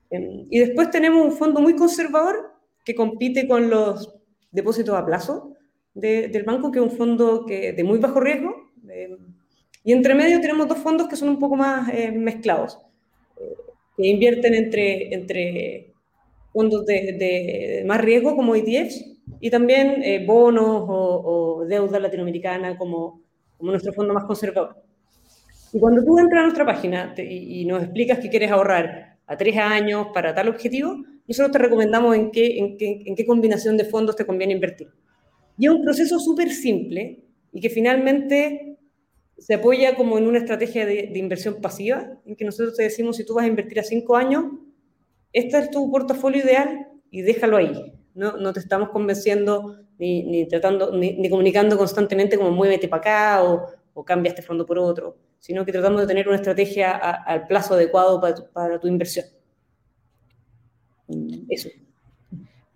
Em, 0.09 0.45
y 0.49 0.59
después 0.59 0.91
tenemos 0.91 1.25
un 1.25 1.31
fondo 1.31 1.61
muy 1.61 1.75
conservador 1.75 2.51
que 2.83 2.95
compite 2.95 3.47
con 3.47 3.69
los 3.69 4.13
depósitos 4.51 4.95
a 4.95 5.05
plazo 5.05 5.55
del 5.93 6.43
banco, 6.43 6.71
que 6.71 6.79
es 6.79 6.85
un 6.85 6.91
fondo 6.91 7.45
que, 7.45 7.73
de 7.73 7.83
muy 7.83 7.99
bajo 7.99 8.19
riesgo. 8.19 8.71
Em, 8.89 9.17
y 9.83 9.93
entre 9.93 10.13
medio 10.13 10.41
tenemos 10.41 10.67
dos 10.67 10.77
fondos 10.79 11.07
que 11.07 11.15
son 11.15 11.29
un 11.29 11.39
poco 11.39 11.55
más 11.55 11.89
eh, 11.93 12.11
mezclados, 12.11 12.77
eh, 13.39 13.55
que 13.97 14.07
invierten 14.07 14.53
entre, 14.53 15.13
entre 15.13 15.93
fondos 16.53 16.85
de, 16.85 17.13
de, 17.13 17.83
más 17.85 18.01
riesgo 18.01 18.35
como 18.35 18.55
ETFs 18.55 19.10
y 19.39 19.49
también 19.49 20.01
eh, 20.03 20.25
bonos 20.25 20.85
o, 20.87 21.65
deuda 21.67 21.99
latinoamericana 21.99 22.77
como, 22.77 23.21
como 23.57 23.71
nuestro 23.71 23.93
fondo 23.93 24.13
más 24.13 24.25
conservador. 24.25 24.75
Y 25.73 25.79
cuando 25.79 26.03
tú 26.03 26.19
entras 26.19 26.41
a 26.41 26.43
nuestra 26.43 26.65
página 26.65 27.13
y, 27.17 27.65
nos 27.65 27.83
explicas 27.83 28.19
que 28.19 28.29
quieres 28.29 28.51
ahorrar 28.51 29.17
a 29.25 29.37
tres 29.37 29.57
años 29.57 30.07
para 30.13 30.35
tal 30.35 30.49
objetivo, 30.49 30.97
nosotros 31.27 31.51
te 31.51 31.59
recomendamos 31.59 32.15
en 32.15 32.31
qué, 32.31 32.57
en 32.57 32.77
qué, 32.77 33.03
en 33.05 33.15
qué 33.15 33.25
combinación 33.25 33.77
de 33.77 33.85
fondos 33.85 34.15
te 34.15 34.25
conviene 34.25 34.53
invertir. 34.53 34.89
Y 35.57 35.65
es 35.65 35.71
un 35.71 35.81
proceso 35.81 36.19
súper 36.19 36.51
simple 36.51 37.23
y 37.53 37.61
que 37.61 37.69
finalmente 37.69 38.77
se 39.37 39.53
apoya 39.53 39.95
como 39.95 40.17
en 40.17 40.27
una 40.27 40.39
estrategia 40.39 40.85
de, 40.85 41.07
de, 41.07 41.19
inversión 41.19 41.61
pasiva, 41.61 42.19
en 42.25 42.35
que 42.35 42.45
nosotros 42.45 42.75
te 42.75 42.83
decimos, 42.83 43.17
si 43.17 43.25
tú 43.25 43.33
vas 43.33 43.45
a 43.45 43.47
invertir 43.47 43.79
a 43.79 43.83
cinco 43.83 44.15
años, 44.15 44.45
este 45.33 45.57
es 45.57 45.71
tu 45.71 45.89
portafolio 45.89 46.43
ideal 46.43 46.89
y 47.09 47.21
déjalo 47.21 47.57
ahí. 47.57 47.93
No, 48.13 48.37
no 48.37 48.53
te 48.53 48.59
estamos 48.59 48.89
convenciendo 48.89 49.85
ni, 49.97 50.23
ni 50.23 50.47
tratando, 50.47 50.91
ni, 50.91 51.13
ni, 51.13 51.29
comunicando 51.29 51.77
constantemente 51.77 52.37
como 52.37 52.51
muévete 52.51 52.87
para 52.87 52.99
acá 53.01 53.43
o, 53.43 53.67
o 53.93 54.03
cambia 54.03 54.29
este 54.29 54.41
fondo 54.41 54.65
por 54.65 54.77
otro, 54.77 55.17
sino 55.39 55.65
que 55.65 55.71
tratamos 55.71 56.01
de 56.01 56.07
tener 56.07 56.27
una 56.27 56.37
estrategia 56.37 56.91
al 56.91 57.47
plazo 57.47 57.75
adecuado 57.75 58.19
para 58.53 58.79
tu, 58.79 58.87
inversión. 58.87 59.25
Eso. 61.49 61.69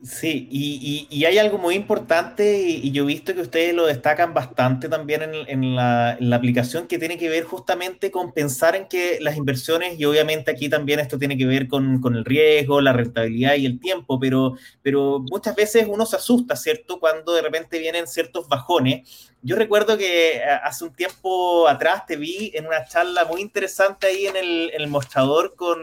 Sí, 0.06 0.48
y, 0.52 1.26
hay 1.26 1.40
algo 1.40 1.58
muy 1.58 1.74
importante 1.74 2.60
y, 2.62 2.92
yo 2.92 3.04
he 3.04 3.08
visto 3.08 3.34
que 3.34 3.42
ustedes 3.42 3.74
lo 3.74 3.88
destacan 3.88 4.36
bastante 4.36 4.88
también 4.88 5.24
en, 5.48 5.76
la, 5.76 6.18
aplicación 6.32 6.86
que 6.88 7.00
tiene 7.00 7.18
que 7.18 7.28
ver 7.28 7.44
justamente 7.44 8.12
con 8.12 8.32
pensar 8.32 8.76
en 8.76 8.88
que 8.88 9.18
las 9.20 9.36
inversiones, 9.36 10.00
y 10.00 10.06
obviamente 10.06 10.52
aquí 10.52 10.70
también 10.70 11.00
esto 11.00 11.18
tiene 11.18 11.36
que 11.38 11.48
ver 11.48 11.68
con, 11.68 12.00
el 12.16 12.24
riesgo, 12.24 12.82
la 12.82 12.94
rentabilidad 12.94 13.56
y 13.56 13.66
el 13.66 13.80
tiempo, 13.80 14.20
pero, 14.20 14.56
pero 14.84 15.20
muchas 15.32 15.56
veces 15.56 15.88
uno 15.90 16.06
se 16.06 16.18
asusta, 16.18 16.56
¿cierto? 16.56 17.00
Cuando 17.00 17.34
de 17.34 17.42
repente 17.42 17.80
vienen 17.80 18.06
ciertos 18.06 18.48
bajones. 18.48 19.32
Yo 19.42 19.56
recuerdo 19.56 19.98
que 19.98 20.42
hace 20.64 20.84
un 20.84 20.94
tiempo 20.94 21.68
atrás 21.68 22.06
te 22.06 22.16
vi 22.16 22.52
en 22.54 22.68
una 22.68 22.86
charla 22.86 23.26
muy 23.26 23.42
interesante 23.42 24.08
ahí 24.08 24.28
en 24.28 24.36
en 24.36 24.82
el 24.82 24.88
mostrador 24.88 25.56
con 25.56 25.78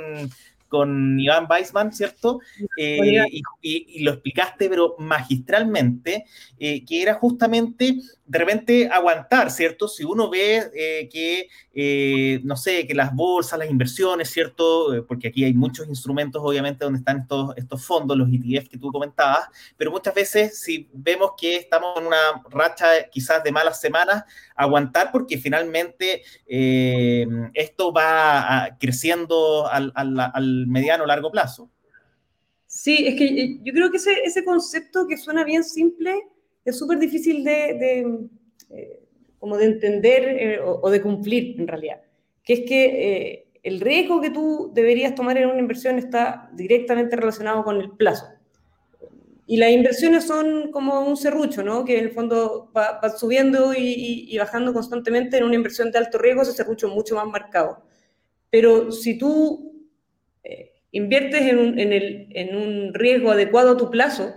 con 0.73 1.21
Iván 1.21 1.47
Weisman, 1.50 1.93
¿cierto? 1.93 2.41
Eh, 2.79 3.26
y, 3.61 4.02
lo 4.02 4.12
explicaste, 4.12 4.71
pero 4.71 4.97
magistralmente, 4.99 6.25
eh, 6.59 6.83
que 6.87 7.02
era 7.02 7.12
justamente 7.12 7.97
de 8.25 8.38
repente 8.38 8.88
aguantar, 8.88 9.50
¿cierto? 9.50 9.88
Si 9.88 10.05
uno 10.05 10.31
ve 10.31 10.71
eh, 10.75 11.09
que, 11.11 11.49
eh, 11.75 12.41
no 12.45 12.57
sé, 12.57 12.87
que 12.87 12.95
las 12.95 13.14
bolsas, 13.14 13.59
las 13.59 13.69
inversiones, 13.69 14.31
¿cierto? 14.31 14.95
Eh, 14.95 15.02
porque 15.02 15.29
aquí 15.29 15.45
hay 15.45 15.52
muchos 15.55 15.88
instrumentos, 15.88 16.41
obviamente, 16.45 16.85
donde 16.85 17.00
están 17.00 17.21
estos, 17.21 17.57
estos 17.57 17.85
fondos, 17.85 18.17
los 18.17 18.29
ETF 18.29 18.69
que 18.69 18.79
tú 18.79 18.93
comentabas, 18.93 19.49
pero 19.76 19.91
muchas 19.91 20.14
veces 20.14 20.61
si 20.61 20.88
vemos 20.93 21.33
que 21.37 21.57
estamos 21.57 21.99
en 21.99 22.07
una 22.07 22.43
racha 22.49 23.09
quizás 23.11 23.43
de 23.43 23.50
malas 23.50 23.81
semanas, 23.81 24.25
aguantar 24.55 25.11
porque 25.11 25.37
finalmente 25.38 26.23
esto 26.47 27.93
va 27.93 28.76
creciendo 28.79 29.67
al, 29.67 29.93
al, 29.95 30.67
mediano 30.69 31.05
o 31.05 31.07
largo 31.07 31.31
plazo. 31.31 31.71
Sí, 32.67 33.07
es 33.07 33.17
que 33.17 33.59
yo 33.62 33.73
creo 33.73 33.91
que 33.91 33.97
ese, 33.97 34.12
ese 34.25 34.45
concepto 34.45 35.07
que 35.07 35.17
suena 35.17 35.45
bien 35.45 35.64
simple 35.64 36.32
es 36.64 36.78
súper 36.78 36.99
difícil 36.99 37.45
de, 37.45 38.28
eh, 38.71 39.00
como 39.38 39.57
de 39.57 39.66
entender 39.66 40.25
eh, 40.25 40.61
o, 40.61 40.88
de 40.90 41.02
cumplir 41.02 41.61
en 41.61 41.66
realidad, 41.66 42.00
que 42.45 42.52
es 42.54 42.61
que 42.61 42.85
eh, 42.85 43.47
el 43.62 43.81
riesgo 43.81 44.21
que 44.21 44.31
tú 44.31 44.71
deberías 44.75 45.14
tomar 45.14 45.38
en 45.38 45.49
una 45.49 45.59
inversión 45.59 45.99
está 45.99 46.50
directamente 46.52 47.16
relacionado 47.16 47.64
con 47.64 47.81
el 47.81 47.90
plazo. 47.90 48.26
Y 49.47 49.57
las 49.57 49.71
inversiones 49.71 50.25
son 50.25 50.71
como 50.71 51.00
un 51.07 51.16
serrucho, 51.16 51.62
¿no? 51.62 51.85
Que 51.85 51.99
en 51.99 52.04
el 52.04 52.11
fondo 52.12 52.71
va, 52.75 53.00
subiendo 53.11 53.75
y, 53.76 54.37
bajando 54.38 54.73
constantemente. 54.73 55.37
En 55.37 55.45
una 55.45 55.57
inversión 55.57 55.90
de 55.90 55.99
alto 55.99 56.16
riesgo 56.16 56.42
ese 56.42 56.52
serrucho 56.52 56.88
mucho 56.88 57.16
más 57.16 57.26
marcado. 57.26 57.85
Pero 58.50 58.92
si 58.92 59.19
tú 59.19 59.90
inviertes 60.92 61.42
en 61.42 61.59
un, 61.59 61.78
en, 61.78 61.92
el, 61.92 62.28
en 62.31 62.57
un 62.57 62.95
riesgo 62.95 63.33
adecuado 63.33 63.73
a 63.73 63.76
tu 63.76 63.90
plazo, 63.90 64.33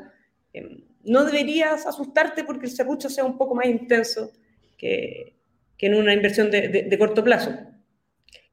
no 1.06 1.24
deberías 1.24 1.86
asustarte 1.86 2.44
porque 2.44 2.66
el 2.66 2.72
serrucho 2.72 3.10
sea 3.10 3.24
un 3.24 3.38
poco 3.38 3.56
más 3.56 3.68
intenso 3.68 4.32
que, 4.78 5.36
en 5.80 5.96
una 5.96 6.14
inversión 6.14 6.50
de, 6.50 6.96
corto 6.98 7.24
plazo. 7.24 7.52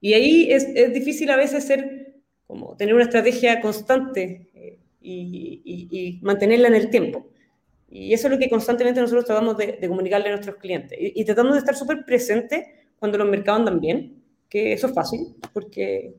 Y 0.01 0.15
ahí 0.15 0.53
es, 0.53 0.93
difícil 0.93 1.31
a 1.31 1.37
veces 1.37 1.65
ser, 1.65 2.15
como 2.47 2.77
tener 2.77 2.95
una 2.95 3.05
estrategia 3.05 3.61
constante 3.61 4.51
eh, 4.55 4.79
y, 5.01 6.19
mantenerla 6.23 6.69
en 6.69 6.75
el 6.75 6.91
tiempo. 6.91 7.27
Y 7.89 8.13
eso 8.13 8.27
es 8.27 8.33
lo 8.33 8.39
que 8.39 8.51
constantemente 8.51 9.01
nosotros 9.01 9.25
tratamos 9.25 9.57
de, 9.57 9.79
comunicarle 9.89 10.29
a 10.29 10.33
nuestros 10.33 10.57
clientes. 10.57 10.99
Y, 11.01 11.25
tratamos 11.25 11.55
de 11.55 11.61
estar 11.61 11.75
súper 11.75 12.05
presentes 12.05 12.67
cuando 12.99 13.19
los 13.19 13.29
mercados 13.29 13.61
andan 13.61 13.81
bien, 13.81 14.23
que 14.49 14.75
eso 14.75 14.89
es 14.89 14.93
fácil, 14.93 15.35
porque 15.55 16.17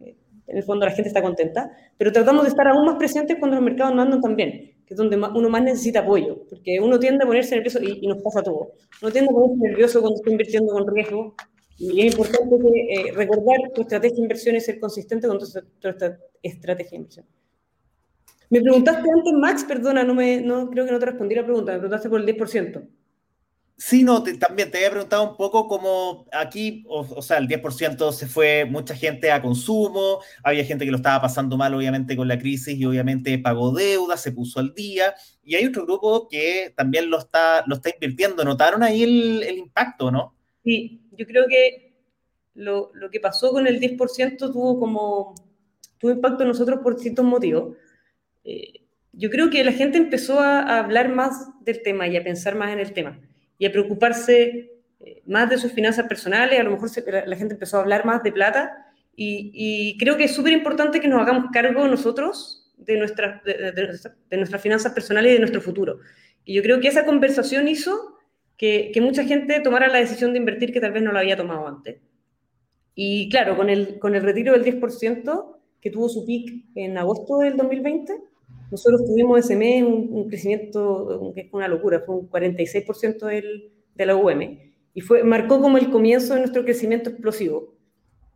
eh, 0.00 0.16
en 0.46 0.56
el 0.56 0.62
fondo 0.62 0.86
la 0.86 0.92
gente 0.92 1.08
está 1.08 1.20
contenta, 1.20 1.70
pero 1.98 2.12
tratamos 2.12 2.44
de 2.44 2.48
estar 2.48 2.66
aún 2.66 2.86
más 2.86 2.96
presentes 2.96 3.36
cuando 3.38 3.56
los 3.56 3.64
mercados 3.64 3.94
no 3.94 4.02
andan 4.02 4.22
tan 4.22 4.36
bien 4.36 4.75
que 4.86 4.94
es 4.94 4.98
donde 4.98 5.16
uno 5.16 5.50
más 5.50 5.62
necesita 5.62 6.00
apoyo, 6.00 6.44
porque 6.48 6.78
uno 6.80 6.98
tiende 6.98 7.24
a 7.24 7.26
ponerse 7.26 7.56
nervioso 7.56 7.80
y, 7.82 8.06
nos 8.06 8.22
pasa 8.22 8.42
todo. 8.42 8.72
Uno 9.02 9.10
tiende 9.10 9.30
a 9.30 9.34
ponerse 9.34 9.68
nervioso 9.68 10.00
cuando 10.00 10.16
está 10.16 10.30
invirtiendo 10.30 10.72
con 10.72 10.94
riesgo 10.94 11.34
y 11.76 12.06
es 12.06 12.12
importante 12.12 12.56
eh, 12.88 13.12
recordar 13.12 13.56
tu 13.74 13.82
estrategia 13.82 14.16
de 14.16 14.22
inversión 14.22 14.56
y 14.56 14.60
ser 14.60 14.78
consistente 14.78 15.26
con 15.26 15.38
tu, 15.38 15.44
estrategia 15.44 16.90
de 16.90 16.96
inversión. 16.96 17.26
Me 18.48 18.60
preguntaste 18.60 19.10
antes, 19.10 19.32
Max, 19.32 19.64
perdona, 19.64 20.04
no 20.04 20.14
me, 20.14 20.40
no, 20.40 20.70
creo 20.70 20.86
que 20.86 20.92
no 20.92 21.00
te 21.00 21.06
respondí 21.06 21.34
la 21.34 21.44
pregunta, 21.44 21.72
me 21.72 21.78
preguntaste 21.78 22.08
por 22.08 22.20
el 22.20 22.26
10%. 22.26 22.86
Sí, 23.78 24.04
no, 24.04 24.22
también 24.22 24.70
te 24.70 24.78
había 24.78 24.90
preguntado 24.90 25.30
un 25.30 25.36
poco 25.36 25.68
cómo 25.68 26.26
aquí, 26.32 26.82
o, 26.88 27.20
sea, 27.20 27.36
el 27.36 27.46
10% 27.46 28.10
se 28.10 28.26
fue 28.26 28.64
mucha 28.64 28.96
gente 28.96 29.30
a 29.30 29.42
consumo, 29.42 30.20
había 30.42 30.64
gente 30.64 30.86
que 30.86 30.90
lo 30.90 30.96
estaba 30.96 31.20
pasando 31.20 31.58
mal, 31.58 31.74
obviamente, 31.74 32.16
con 32.16 32.26
la 32.26 32.38
crisis 32.38 32.74
y 32.78 32.86
obviamente 32.86 33.38
pagó 33.38 33.72
deuda, 33.72 34.16
se 34.16 34.32
puso 34.32 34.60
al 34.60 34.72
día, 34.72 35.14
y 35.44 35.56
hay 35.56 35.66
otro 35.66 35.84
grupo 35.84 36.26
que 36.26 36.72
también 36.74 37.10
lo 37.10 37.18
está, 37.18 37.64
lo 37.66 37.74
está 37.74 37.90
invirtiendo. 37.90 38.44
¿Notaron 38.46 38.82
ahí 38.82 39.02
el, 39.02 39.58
impacto, 39.58 40.10
no? 40.10 40.34
Sí, 40.64 41.02
yo 41.12 41.26
creo 41.26 41.44
que 41.46 41.92
lo, 42.54 42.90
que 43.12 43.20
pasó 43.20 43.52
con 43.52 43.66
el 43.66 43.78
10% 43.78 44.52
tuvo 44.52 44.80
como, 44.80 45.34
tuvo 45.98 46.12
impacto 46.12 46.44
en 46.44 46.48
nosotros 46.48 46.80
por 46.82 46.98
ciertos 46.98 47.26
motivos. 47.26 47.76
Eh, 48.42 48.86
yo 49.12 49.28
creo 49.28 49.50
que 49.50 49.62
la 49.64 49.72
gente 49.72 49.98
empezó 49.98 50.40
a 50.40 50.78
hablar 50.78 51.10
más 51.10 51.50
del 51.60 51.82
tema 51.82 52.08
y 52.08 52.16
a 52.16 52.24
pensar 52.24 52.54
más 52.54 52.72
en 52.72 52.78
el 52.78 52.94
tema 52.94 53.20
y 53.58 53.66
a 53.66 53.72
preocuparse 53.72 54.70
eh, 55.00 55.22
más 55.26 55.48
de 55.50 55.58
sus 55.58 55.72
finanzas 55.72 56.06
personales, 56.06 56.58
a 56.58 56.62
lo 56.62 56.72
mejor 56.72 56.90
la, 57.26 57.36
gente 57.36 57.54
empezó 57.54 57.76
a 57.76 57.80
hablar 57.80 58.04
más 58.04 58.22
de 58.22 58.32
plata 58.32 58.86
y, 59.14 59.96
creo 59.98 60.16
que 60.16 60.24
es 60.24 60.34
súper 60.34 60.52
importante 60.52 61.00
que 61.00 61.08
nos 61.08 61.22
hagamos 61.22 61.50
cargo 61.50 61.88
nosotros 61.88 62.74
de, 62.76 62.98
nuestras 62.98 63.42
de, 63.44 64.36
nuestras 64.36 64.60
finanzas 64.60 64.92
personales 64.92 65.30
y 65.30 65.34
de 65.34 65.40
nuestro 65.40 65.62
futuro. 65.62 66.00
Y 66.44 66.54
yo 66.54 66.62
creo 66.62 66.80
que 66.80 66.88
esa 66.88 67.06
conversación 67.06 67.66
hizo 67.66 68.18
que, 68.58 68.90
que, 68.92 69.00
mucha 69.00 69.24
gente 69.24 69.60
tomara 69.60 69.88
la 69.88 69.98
decisión 69.98 70.32
de 70.32 70.38
invertir 70.38 70.72
que 70.72 70.80
tal 70.80 70.92
vez 70.92 71.02
no 71.02 71.12
la 71.12 71.20
había 71.20 71.36
tomado 71.36 71.66
antes. 71.66 71.98
Y 72.94 73.28
claro, 73.28 73.56
con 73.56 73.70
el, 73.70 73.98
con 73.98 74.14
el 74.14 74.22
retiro 74.22 74.52
del 74.52 74.64
10% 74.64 75.56
que 75.80 75.90
tuvo 75.90 76.08
su 76.08 76.24
pic 76.26 76.64
en 76.74 76.98
agosto 76.98 77.38
del 77.38 77.56
2020, 77.56 78.18
nosotros 78.70 79.04
tuvimos 79.06 79.40
ese 79.40 79.56
mes 79.56 79.82
un, 79.84 80.28
crecimiento 80.28 81.32
que 81.34 81.42
es 81.42 81.48
una 81.52 81.68
locura, 81.68 82.02
fue 82.04 82.16
un 82.16 82.28
46% 82.28 83.26
del, 83.26 83.72
de 83.94 84.06
la 84.06 84.16
UM 84.16 84.58
y 84.94 85.00
fue, 85.00 85.22
marcó 85.24 85.60
como 85.60 85.78
el 85.78 85.90
comienzo 85.90 86.34
de 86.34 86.40
nuestro 86.40 86.64
crecimiento 86.64 87.10
explosivo. 87.10 87.74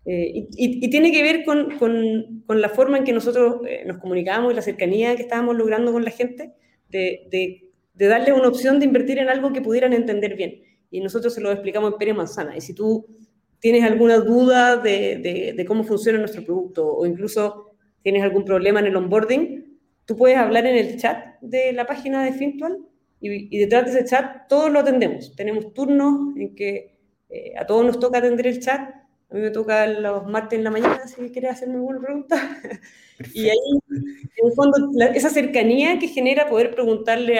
Eh, 0.06 0.46
y, 0.56 0.88
tiene 0.88 1.12
que 1.12 1.22
ver 1.22 1.44
con, 1.44 1.78
con, 1.78 2.42
con, 2.46 2.60
la 2.60 2.68
forma 2.68 2.98
en 2.98 3.04
que 3.04 3.12
nosotros 3.12 3.60
eh, 3.66 3.84
nos 3.86 3.98
comunicábamos 3.98 4.52
y 4.52 4.56
la 4.56 4.62
cercanía 4.62 5.14
que 5.14 5.22
estábamos 5.22 5.56
logrando 5.56 5.92
con 5.92 6.04
la 6.04 6.10
gente, 6.10 6.54
de, 6.88 7.28
de, 7.30 7.70
de, 7.94 8.06
darle 8.06 8.32
una 8.32 8.48
opción 8.48 8.78
de 8.78 8.86
invertir 8.86 9.18
en 9.18 9.28
algo 9.28 9.52
que 9.52 9.60
pudieran 9.60 9.92
entender 9.92 10.36
bien. 10.36 10.62
Y 10.90 11.00
nosotros 11.00 11.34
se 11.34 11.40
lo 11.40 11.52
explicamos 11.52 11.92
en 11.92 11.98
Pere 11.98 12.14
Manzana. 12.14 12.56
Y 12.56 12.60
si 12.60 12.74
tú 12.74 13.06
tienes 13.58 13.84
alguna 13.84 14.18
duda 14.18 14.76
de, 14.76 15.54
de 15.56 15.64
cómo 15.64 15.84
funciona 15.84 16.18
nuestro 16.18 16.44
producto 16.44 16.86
o 16.86 17.06
incluso 17.06 17.70
tienes 18.02 18.22
algún 18.22 18.44
problema 18.44 18.80
en 18.80 18.86
el 18.86 18.96
onboarding, 18.96 19.69
Tú 20.10 20.16
puedes 20.16 20.38
hablar 20.38 20.66
en 20.66 20.74
el 20.74 20.96
chat 20.96 21.40
de 21.40 21.72
la 21.72 21.86
página 21.86 22.24
de 22.24 22.32
Fintual 22.32 22.84
y, 23.20 23.56
detrás 23.60 23.84
de 23.84 24.00
ese 24.00 24.08
chat 24.08 24.48
todos 24.48 24.68
lo 24.68 24.80
atendemos. 24.80 25.36
Tenemos 25.36 25.72
turnos 25.72 26.36
en 26.36 26.56
que 26.56 26.98
eh, 27.28 27.52
a 27.56 27.64
todos 27.64 27.86
nos 27.86 28.00
toca 28.00 28.18
atender 28.18 28.48
el 28.48 28.58
chat. 28.58 28.80
A 28.80 29.34
mí 29.34 29.40
me 29.40 29.52
toca 29.52 29.86
los 29.86 30.26
martes 30.26 30.58
en 30.58 30.64
la 30.64 30.72
mañana 30.72 31.06
si 31.06 31.30
quieres 31.30 31.52
hacerme 31.52 31.76
alguna 31.76 32.00
pregunta. 32.00 32.36
y 33.34 33.50
ahí, 33.50 33.78
en 33.88 34.48
el 34.48 34.52
fondo, 34.52 34.90
esa 35.14 35.30
cercanía 35.30 36.00
que 36.00 36.08
genera 36.08 36.48
poder 36.48 36.72
preguntarle 36.72 37.38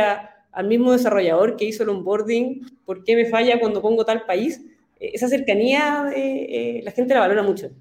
al 0.52 0.68
mismo 0.68 0.92
desarrollador 0.92 1.56
que 1.56 1.64
hizo 1.64 1.82
el 1.82 1.88
onboarding 1.88 2.66
por 2.84 3.02
qué 3.02 3.16
me 3.16 3.26
falla 3.26 3.58
cuando 3.58 3.82
pongo 3.82 4.04
tal 4.04 4.26
país, 4.26 4.64
eh, 5.00 5.10
esa 5.14 5.26
cercanía 5.26 6.08
eh, 6.14 6.82
la 6.84 6.92
gente 6.92 7.14
la 7.14 7.20
valora 7.20 7.42
mucho. 7.42 7.72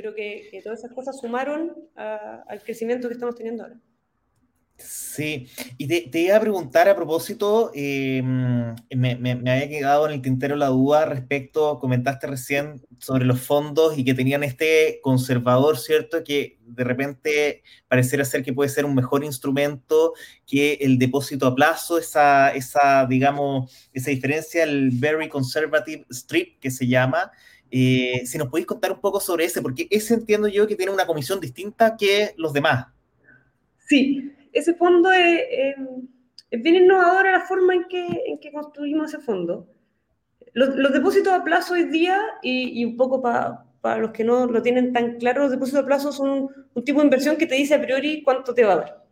Creo 0.00 0.14
que, 0.14 0.60
todas 0.64 0.78
esas 0.78 0.92
cosas 0.92 1.18
sumaron 1.20 1.76
al 1.94 2.62
crecimiento 2.62 3.06
que 3.08 3.14
estamos 3.14 3.34
teniendo 3.34 3.64
ahora. 3.64 3.78
Sí, 4.78 5.50
y 5.76 5.88
te, 6.10 6.18
iba 6.20 6.36
a 6.36 6.40
preguntar 6.40 6.88
a 6.88 6.96
propósito, 6.96 7.70
eh, 7.74 8.22
me, 8.22 9.16
me, 9.16 9.32
había 9.32 9.68
quedado 9.68 10.06
en 10.06 10.12
el 10.14 10.22
tintero 10.22 10.56
la 10.56 10.68
duda 10.68 11.04
respecto, 11.04 11.78
comentaste 11.78 12.26
recién 12.26 12.80
sobre 12.98 13.26
los 13.26 13.42
fondos 13.42 13.98
y 13.98 14.04
que 14.04 14.14
tenían 14.14 14.42
este 14.42 15.00
conservador, 15.02 15.76
¿cierto? 15.78 16.24
Que 16.24 16.58
de 16.62 16.84
repente 16.84 17.62
pareciera 17.88 18.24
ser 18.24 18.42
que 18.42 18.54
puede 18.54 18.70
ser 18.70 18.86
un 18.86 18.94
mejor 18.94 19.22
instrumento 19.22 20.14
que 20.46 20.78
el 20.80 20.98
depósito 20.98 21.46
a 21.46 21.54
plazo, 21.54 21.98
esa, 21.98 22.50
esa 22.54 23.04
digamos, 23.06 23.70
esa 23.92 24.10
diferencia, 24.10 24.62
el 24.62 24.90
very 24.92 25.28
conservative 25.28 26.06
strip 26.10 26.58
que 26.58 26.70
se 26.70 26.86
llama, 26.86 27.30
eh, 27.70 28.22
si 28.26 28.38
nos 28.38 28.48
podéis 28.48 28.66
contar 28.66 28.92
un 28.92 29.00
poco 29.00 29.20
sobre 29.20 29.44
ese, 29.44 29.62
porque 29.62 29.86
ese 29.90 30.14
entiendo 30.14 30.48
yo 30.48 30.66
que 30.66 30.76
tiene 30.76 30.92
una 30.92 31.06
comisión 31.06 31.40
distinta 31.40 31.96
que 31.96 32.34
los 32.36 32.52
demás. 32.52 32.86
Sí, 33.86 34.32
ese 34.52 34.74
fondo 34.74 35.10
es, 35.12 35.76
bien 36.50 36.76
innovador 36.76 37.26
la 37.26 37.40
forma 37.40 37.74
en 37.74 37.84
que, 37.84 38.06
en 38.26 38.38
que 38.38 38.52
construimos 38.52 39.12
ese 39.12 39.22
fondo. 39.22 39.68
los, 40.52 40.92
depósitos 40.92 41.32
a 41.32 41.44
plazo 41.44 41.74
hoy 41.74 41.84
día, 41.84 42.20
y, 42.42 42.84
un 42.84 42.96
poco 42.96 43.22
para 43.22 43.98
los 43.98 44.10
que 44.10 44.24
no 44.24 44.46
lo 44.46 44.62
tienen 44.62 44.92
tan 44.92 45.16
claro, 45.18 45.42
los 45.42 45.50
depósitos 45.50 45.82
a 45.82 45.86
plazo 45.86 46.12
son 46.12 46.48
un, 46.74 46.84
tipo 46.84 47.00
de 47.00 47.06
inversión 47.06 47.36
que 47.36 47.46
te 47.46 47.54
dice 47.54 47.74
a 47.74 47.82
priori 47.82 48.22
cuánto 48.22 48.54
te 48.54 48.64
va 48.64 48.72
a 48.72 48.76
dar. 48.76 49.04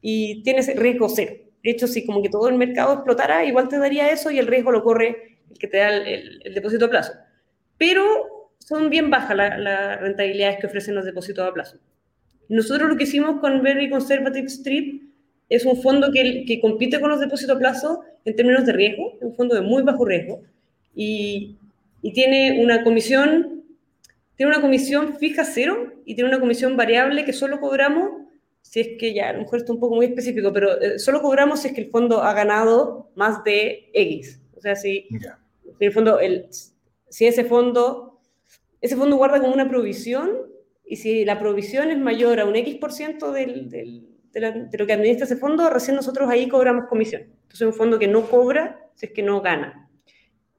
Y 0.00 0.42
tienes 0.42 0.74
riesgo 0.76 1.08
cero. 1.08 1.34
De 1.62 1.70
hecho, 1.70 1.86
si 1.86 2.04
como 2.04 2.22
que 2.22 2.28
todo 2.28 2.48
el 2.50 2.56
mercado 2.56 2.92
explotara, 2.92 3.44
igual 3.46 3.68
te 3.68 3.78
daría 3.78 4.10
eso 4.10 4.30
y 4.30 4.38
el 4.38 4.46
riesgo 4.46 4.70
lo 4.70 4.82
corre 4.82 5.38
el 5.50 5.58
que 5.58 5.66
te 5.66 5.78
da 5.78 5.88
el, 5.88 6.52
depósito 6.54 6.84
a 6.84 6.90
plazo. 6.90 7.12
Pero 7.84 8.50
son 8.60 8.88
bien 8.88 9.10
bajas 9.10 9.36
las 9.36 10.00
rentabilidades 10.00 10.58
que 10.58 10.68
ofrecen 10.68 10.94
los 10.94 11.04
depósitos 11.04 11.46
a 11.46 11.52
plazo. 11.52 11.76
Nosotros 12.48 12.88
lo 12.88 12.96
que 12.96 13.04
hicimos 13.04 13.40
con 13.40 13.62
Very 13.62 13.90
Conservative 13.90 14.46
Strip 14.46 15.02
es 15.50 15.66
un 15.66 15.76
fondo 15.82 16.10
que, 16.10 16.46
que 16.46 16.62
compite 16.62 16.98
con 16.98 17.10
los 17.10 17.20
depósitos 17.20 17.56
a 17.56 17.58
plazo 17.58 18.00
en 18.24 18.36
términos 18.36 18.64
de 18.64 18.72
riesgo, 18.72 19.18
un 19.20 19.34
fondo 19.34 19.54
de 19.54 19.60
muy 19.60 19.82
bajo 19.82 20.06
riesgo, 20.06 20.40
y, 20.94 21.58
y 22.00 22.12
tiene 22.14 22.62
una 22.64 22.82
comisión, 22.84 23.64
tiene 24.36 24.52
una 24.52 24.62
comisión 24.62 25.18
fija 25.18 25.44
cero 25.44 25.92
y 26.06 26.14
tiene 26.14 26.30
una 26.30 26.40
comisión 26.40 26.78
variable 26.78 27.26
que 27.26 27.34
solo 27.34 27.60
cobramos 27.60 28.12
si 28.62 28.80
es 28.80 28.88
que 28.98 29.12
ya, 29.12 29.28
a 29.28 29.32
lo 29.34 29.40
mejor 29.40 29.58
está 29.58 29.74
un 29.74 29.80
poco 29.80 29.96
muy 29.96 30.06
específico, 30.06 30.50
pero 30.54 30.80
eh, 30.80 30.98
solo 30.98 31.20
cobramos 31.20 31.60
si 31.60 31.68
es 31.68 31.74
que 31.74 31.82
el 31.82 31.90
fondo 31.90 32.22
ha 32.22 32.32
ganado 32.32 33.10
más 33.14 33.44
de 33.44 33.90
X. 33.92 34.40
O 34.56 34.60
sea, 34.62 34.74
si, 34.74 35.06
si 35.78 35.84
el 35.84 35.92
fondo, 35.92 36.18
el, 36.18 36.48
si 37.14 37.26
ese 37.26 37.44
fondo, 37.44 38.20
ese 38.80 38.96
fondo 38.96 39.14
guarda 39.14 39.38
como 39.38 39.54
una 39.54 39.68
provisión 39.68 40.32
y 40.84 40.96
si 40.96 41.24
la 41.24 41.38
provisión 41.38 41.92
es 41.92 41.98
mayor 41.98 42.40
a 42.40 42.44
un 42.44 42.56
X 42.56 42.74
por 42.74 42.90
ciento 42.90 43.30
del, 43.30 43.70
del 43.70 44.08
de, 44.32 44.68
lo 44.76 44.84
que 44.84 44.92
administra 44.94 45.24
ese 45.24 45.36
fondo, 45.36 45.70
recién 45.70 45.94
nosotros 45.94 46.28
ahí 46.28 46.48
cobramos 46.48 46.86
comisión. 46.88 47.22
Entonces 47.22 47.60
es 47.60 47.66
un 47.68 47.74
fondo 47.74 48.00
que 48.00 48.08
no 48.08 48.28
cobra 48.28 48.90
si 48.96 49.06
es 49.06 49.12
que 49.12 49.22
no 49.22 49.40
gana. 49.42 49.88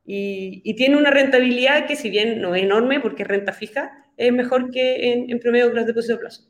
Y, 0.05 0.73
tiene 0.75 0.95
una 0.95 1.11
rentabilidad 1.11 1.87
que 1.87 1.97
si 1.97 2.09
bien 2.09 2.39
no 2.39 2.55
es 2.55 2.63
enorme 2.63 3.01
porque 3.01 3.23
es 3.23 3.27
renta 3.27 3.51
fija, 3.51 3.91
es 4.15 4.31
mejor 4.31 4.71
que 4.71 5.11
en, 5.27 5.39
promedio 5.39 5.67
que 5.67 5.75
los 5.75 5.85
depósitos 5.87 6.15
a 6.15 6.21
plazo. 6.21 6.43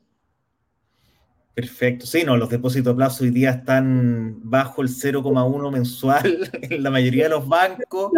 Perfecto, 1.52 2.06
sí, 2.06 2.22
no, 2.22 2.36
los 2.36 2.48
depósitos 2.48 2.92
a 2.92 2.96
plazo 2.96 3.24
hoy 3.24 3.30
día 3.30 3.50
están 3.50 4.38
bajo 4.48 4.82
el 4.82 4.88
0,1 4.88 5.72
mensual 5.72 6.48
en 6.62 6.82
la 6.84 6.90
mayoría 6.92 7.24
de 7.24 7.30
los 7.30 7.48
bancos. 7.48 8.12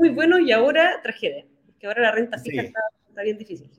Muy 0.00 0.08
bueno 0.08 0.38
y 0.38 0.50
ahora 0.50 0.98
tragedia, 1.02 1.44
que 1.78 1.86
ahora 1.86 2.02
la 2.02 2.12
renta 2.12 2.38
fija 2.38 2.62
está, 2.62 2.80
bien 3.22 3.36
difícil. 3.36 3.70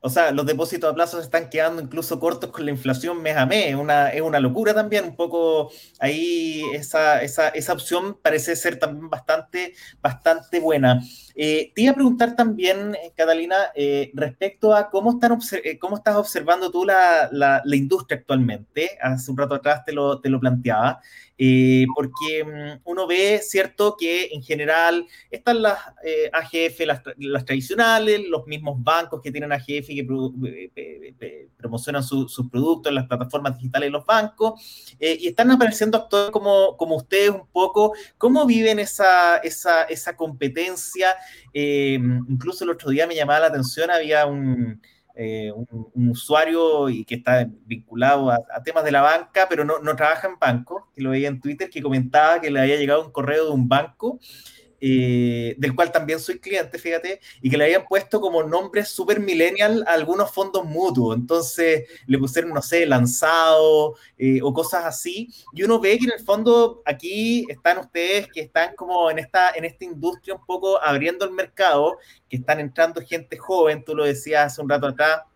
O 0.00 0.08
sea, 0.08 0.30
los 0.30 0.46
depósitos 0.46 0.88
a 0.88 0.94
plazo 0.94 1.16
se 1.16 1.24
están 1.24 1.50
quedando 1.50 1.82
incluso 1.82 2.20
cortos 2.20 2.50
con 2.52 2.64
la 2.64 2.70
inflación 2.70 3.20
mes 3.20 3.36
a 3.36 3.44
mes. 3.44 3.70
Es 3.70 3.74
una, 3.74 4.10
es 4.10 4.22
una 4.22 4.38
locura 4.38 4.72
también. 4.72 5.04
Un 5.06 5.16
poco 5.16 5.72
ahí 5.98 6.62
esa, 6.72 7.20
esa, 7.22 7.48
esa 7.48 7.72
opción 7.72 8.16
parece 8.22 8.54
ser 8.54 8.78
también 8.78 9.10
bastante, 9.10 9.74
bastante 10.00 10.60
buena. 10.60 11.00
Eh, 11.34 11.72
te 11.74 11.82
iba 11.82 11.90
a 11.90 11.94
preguntar 11.94 12.36
también, 12.36 12.94
eh, 12.94 13.12
Catalina, 13.16 13.56
eh, 13.74 14.12
respecto 14.14 14.76
a 14.76 14.90
cómo, 14.90 15.10
están 15.10 15.36
cómo 15.80 15.96
estás 15.96 16.14
observando 16.14 16.70
tú 16.70 16.84
la, 16.84 17.28
la, 17.32 17.62
la, 17.64 17.76
industria 17.76 18.20
actualmente. 18.20 18.96
Hace 19.02 19.32
un 19.32 19.38
rato 19.38 19.56
atrás 19.56 19.84
te 19.84 19.92
lo, 19.92 20.20
te 20.20 20.28
lo 20.28 20.38
planteaba. 20.38 21.00
Eh, 21.38 21.84
porque 21.94 22.44
mm, 22.44 22.80
uno 22.84 23.06
ve, 23.06 23.40
¿cierto?, 23.42 23.94
que 23.98 24.30
en 24.32 24.42
general 24.42 25.06
están 25.30 25.60
las 25.60 25.78
eh, 26.02 26.30
AGF, 26.32 26.80
las, 27.18 27.44
tradicionales, 27.44 28.26
los 28.26 28.46
mismos 28.46 28.82
bancos 28.82 29.20
que 29.20 29.30
tienen 29.30 29.52
AGF 29.52 29.90
y 29.90 30.06
que 30.06 30.70
eh, 30.74 31.48
promocionan 31.58 32.02
sus 32.02 32.48
productos 32.50 32.90
en 32.90 32.94
las 32.94 33.06
plataformas 33.06 33.56
digitales 33.56 33.88
de 33.88 33.90
los 33.90 34.06
bancos, 34.06 34.94
y 34.98 35.28
están 35.28 35.50
apareciendo 35.50 35.98
actores 35.98 36.30
como, 36.30 36.76
como 36.76 36.96
ustedes 36.96 37.30
un 37.30 37.46
poco, 37.48 37.92
¿cómo 38.16 38.46
viven 38.46 38.78
esa, 38.78 39.36
esa, 39.38 39.84
esa 39.84 40.16
competencia? 40.16 41.14
incluso 41.52 42.64
el 42.64 42.70
otro 42.70 42.90
día 42.90 43.06
me 43.06 43.14
llamaba 43.14 43.40
la 43.40 43.46
atención, 43.46 43.90
había 43.90 44.26
un 44.26 44.80
eh, 45.16 45.50
un, 45.50 46.10
usuario 46.10 46.88
y 46.90 47.04
que 47.04 47.14
está 47.16 47.48
vinculado 47.64 48.30
a, 48.30 48.38
temas 48.62 48.84
de 48.84 48.92
la 48.92 49.00
banca, 49.00 49.46
pero 49.48 49.64
no, 49.64 49.78
no, 49.78 49.96
trabaja 49.96 50.28
en 50.28 50.38
banco, 50.38 50.90
que 50.94 51.02
lo 51.02 51.10
veía 51.10 51.28
en 51.28 51.40
Twitter, 51.40 51.70
que 51.70 51.82
comentaba 51.82 52.40
que 52.40 52.50
le 52.50 52.60
había 52.60 52.76
llegado 52.76 53.04
un 53.04 53.12
correo 53.12 53.46
de 53.46 53.50
un 53.50 53.68
banco 53.68 54.20
eh, 54.80 55.54
del 55.58 55.74
cual 55.74 55.90
también 55.90 56.20
soy 56.20 56.38
cliente, 56.38 56.78
fíjate, 56.78 57.20
y 57.40 57.50
que 57.50 57.56
le 57.56 57.64
habían 57.64 57.86
puesto 57.86 58.20
como 58.20 58.42
nombre 58.42 58.84
super 58.84 59.20
millennial 59.20 59.84
a 59.86 59.92
algunos 59.92 60.30
fondos 60.30 60.64
mutuos. 60.64 61.16
Entonces 61.16 61.84
le 62.06 62.18
pusieron, 62.18 62.52
no 62.52 62.62
sé, 62.62 62.86
lanzado 62.86 63.96
eh, 64.18 64.40
o 64.42 64.52
cosas 64.52 64.84
así. 64.84 65.32
Y 65.52 65.62
uno 65.62 65.80
ve 65.80 65.98
que 65.98 66.04
en 66.04 66.12
el 66.18 66.24
fondo 66.24 66.82
aquí 66.84 67.46
están 67.48 67.78
ustedes 67.78 68.28
que 68.28 68.42
están 68.42 68.74
como 68.76 69.10
en 69.10 69.18
esta, 69.18 69.50
en 69.52 69.64
esta 69.64 69.84
industria 69.84 70.34
un 70.34 70.44
poco 70.44 70.82
abriendo 70.82 71.24
el 71.24 71.32
mercado, 71.32 71.98
que 72.28 72.36
están 72.36 72.60
entrando 72.60 73.00
gente 73.00 73.36
joven, 73.36 73.84
tú 73.84 73.94
lo 73.94 74.04
decías 74.04 74.52
hace 74.52 74.60
un 74.60 74.68
rato 74.68 74.86
acá 74.86 75.26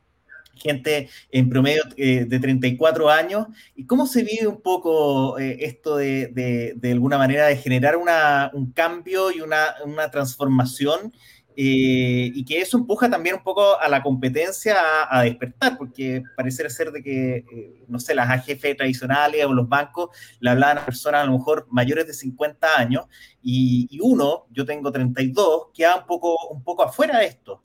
gente 0.61 1.09
en 1.31 1.49
promedio 1.49 1.83
eh, 1.97 2.25
de 2.27 2.39
34 2.39 3.11
años. 3.11 3.47
¿Y 3.75 3.87
cómo 3.87 4.07
se 4.07 4.23
vive 4.23 4.47
un 4.47 4.61
poco 4.61 5.39
eh, 5.39 5.59
esto 5.61 5.97
de, 5.97 6.29
de, 6.77 6.93
alguna 6.93 7.19
manera, 7.19 7.47
de 7.47 7.57
generar 7.57 7.97
una, 7.97 8.51
un 8.53 8.73
cambio 8.73 9.31
y 9.33 9.41
una, 9.41 9.75
una 9.85 10.11
transformación? 10.11 11.13
Eh, 11.57 12.31
y 12.33 12.45
que 12.45 12.61
eso 12.61 12.79
empuja 12.79 13.11
también 13.11 13.35
un 13.35 13.43
poco 13.43 13.79
a 13.79 13.89
la 13.89 14.03
competencia 14.03 14.77
a, 15.11 15.25
despertar, 15.25 15.77
porque 15.77 16.23
parece 16.37 16.71
ser 16.71 16.91
de 16.93 17.03
que, 17.03 17.45
no 17.89 17.99
sé, 17.99 18.15
las 18.15 18.31
AGF 18.31 18.77
tradicionales 18.77 19.45
o 19.45 19.53
los 19.53 19.69
bancos 19.69 20.11
le 20.39 20.51
hablaban 20.51 20.79
a 20.79 20.87
personas 20.87 21.23
a 21.23 21.27
lo 21.27 21.33
mejor 21.33 21.67
mayores 21.71 22.07
de 22.07 22.15
50 22.15 22.79
años 22.79 23.05
y, 23.43 23.89
y 23.91 23.99
uno, 24.01 24.47
yo 24.51 24.65
tengo 24.65 24.93
32, 24.93 25.67
queda 25.75 25.97
un 25.97 26.07
poco, 26.07 26.49
un 26.49 26.63
poco 26.63 26.85
afuera 26.85 27.19
de 27.19 27.27
esto. 27.27 27.63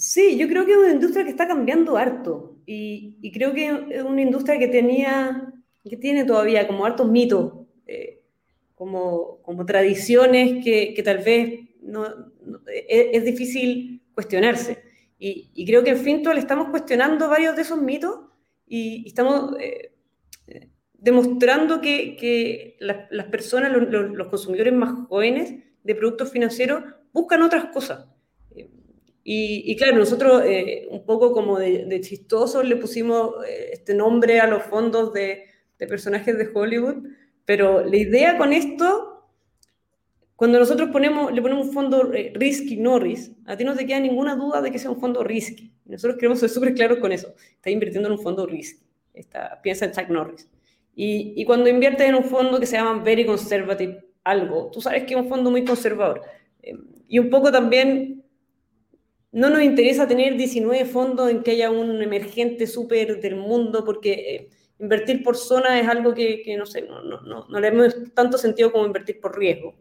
Sí, 0.00 0.38
yo 0.38 0.48
creo 0.48 0.64
que 0.64 0.72
es 0.72 0.78
una 0.78 0.92
industria 0.92 1.24
que 1.24 1.30
está 1.30 1.46
cambiando 1.46 1.98
harto 1.98 2.56
y, 2.64 3.30
creo 3.34 3.52
que 3.52 3.66
es 3.90 4.02
una 4.02 4.22
industria 4.22 4.58
que 4.58 4.68
tenía, 4.68 5.52
que 5.84 5.96
tiene 5.98 6.24
todavía 6.24 6.66
como 6.66 6.86
hartos 6.86 7.06
mitos, 7.06 7.52
eh, 7.86 8.22
como, 8.74 9.42
como 9.42 9.66
tradiciones 9.66 10.64
que, 10.64 10.94
que 10.94 11.02
tal 11.02 11.18
vez 11.18 11.68
no, 11.82 12.06
es, 12.88 13.24
difícil 13.26 14.02
cuestionarse. 14.14 14.82
Y, 15.18 15.66
creo 15.66 15.84
que 15.84 15.90
en 15.90 15.98
Fintol 15.98 16.38
estamos 16.38 16.70
cuestionando 16.70 17.28
varios 17.28 17.54
de 17.54 17.62
esos 17.62 17.82
mitos 17.82 18.20
y, 18.66 19.06
estamos 19.06 19.54
eh, 19.60 19.92
demostrando 20.94 21.82
que, 21.82 22.16
que 22.16 22.78
las, 22.80 23.26
personas, 23.26 23.70
los, 23.70 23.86
los 24.16 24.28
consumidores 24.28 24.72
más 24.72 24.94
jóvenes 25.08 25.56
de 25.84 25.94
productos 25.94 26.32
financieros 26.32 26.84
buscan 27.12 27.42
otras 27.42 27.66
cosas 27.66 28.06
y, 29.22 29.76
claro, 29.76 29.98
nosotros 29.98 30.42
eh, 30.46 30.88
un 30.90 31.04
poco 31.04 31.32
como 31.32 31.58
de, 31.58 31.84
de 31.84 32.00
chistosos 32.00 32.64
le 32.64 32.76
pusimos 32.76 33.34
eh, 33.46 33.70
este 33.74 33.94
nombre 33.94 34.40
a 34.40 34.46
los 34.46 34.62
fondos 34.62 35.12
de, 35.12 35.44
de, 35.78 35.86
personajes 35.86 36.38
de 36.38 36.48
Hollywood, 36.52 37.06
pero 37.44 37.84
la 37.84 37.96
idea 37.96 38.38
con 38.38 38.52
esto, 38.52 39.26
cuando 40.36 40.58
nosotros 40.58 40.88
ponemos, 40.90 41.32
le 41.32 41.42
ponemos 41.42 41.66
un 41.66 41.72
fondo 41.72 42.12
eh, 42.14 42.32
risky 42.34 42.78
Norris, 42.78 43.32
a 43.44 43.56
ti 43.56 43.64
no 43.64 43.76
te 43.76 43.84
queda 43.84 44.00
ninguna 44.00 44.36
duda 44.36 44.62
de 44.62 44.70
que 44.70 44.78
sea 44.78 44.90
un 44.90 45.00
fondo 45.00 45.22
risky. 45.22 45.70
Nosotros 45.84 46.16
queremos 46.16 46.40
ser 46.40 46.48
súper 46.48 46.74
claros 46.74 46.98
con 46.98 47.12
eso. 47.12 47.34
Estás 47.36 47.72
invirtiendo 47.72 48.08
en 48.08 48.12
un 48.12 48.22
fondo 48.22 48.46
risky. 48.46 48.86
Está, 49.12 49.60
piensa 49.62 49.84
en 49.84 49.92
Chuck 49.92 50.08
Norris. 50.08 50.48
Y, 50.94 51.34
y 51.36 51.44
cuando 51.44 51.68
inviertes 51.68 52.08
en 52.08 52.14
un 52.14 52.24
fondo 52.24 52.58
que 52.58 52.66
se 52.66 52.76
llama 52.76 53.02
Very 53.02 53.26
Conservative 53.26 54.02
algo, 54.24 54.70
tú 54.72 54.80
sabes 54.80 55.04
que 55.04 55.14
es 55.14 55.20
un 55.20 55.28
fondo 55.28 55.50
muy 55.50 55.64
conservador. 55.64 56.22
y 57.08 57.18
un 57.18 57.28
poco 57.28 57.50
también 57.50 58.19
no 59.32 59.50
nos 59.50 59.62
interesa 59.62 60.08
tener 60.08 60.36
19 60.36 60.84
fondos 60.86 61.30
en 61.30 61.42
que 61.42 61.52
haya 61.52 61.70
un 61.70 62.02
emergente 62.02 62.66
súper 62.66 63.20
del 63.20 63.36
mundo, 63.36 63.84
porque 63.84 64.12
eh, 64.12 64.48
invertir 64.80 65.22
por 65.22 65.36
zona 65.36 65.78
es 65.78 65.88
algo 65.88 66.14
que, 66.14 66.42
no 66.58 66.66
sé, 66.66 66.82
no, 66.82 67.02
no, 67.02 67.20
no, 67.20 67.46
no, 67.48 67.60
le 67.60 67.68
hemos 67.68 67.94
tanto 68.14 68.38
sentido 68.38 68.72
como 68.72 68.86
invertir 68.86 69.20
por 69.20 69.38
riesgo. 69.38 69.74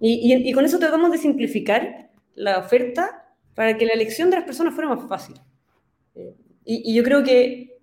Y, 0.00 0.48
y, 0.48 0.52
con 0.52 0.64
eso 0.64 0.78
tratamos 0.78 1.10
de 1.10 1.18
simplificar 1.18 2.10
la 2.36 2.58
oferta 2.58 3.34
para 3.54 3.76
que 3.76 3.84
la 3.84 3.94
elección 3.94 4.30
de 4.30 4.36
las 4.36 4.44
personas 4.44 4.74
fuera 4.74 4.88
más 4.88 5.08
fácil. 5.08 5.34
Eh, 6.14 6.34
y, 6.64 6.94
yo 6.94 7.02
creo 7.02 7.24
que 7.24 7.78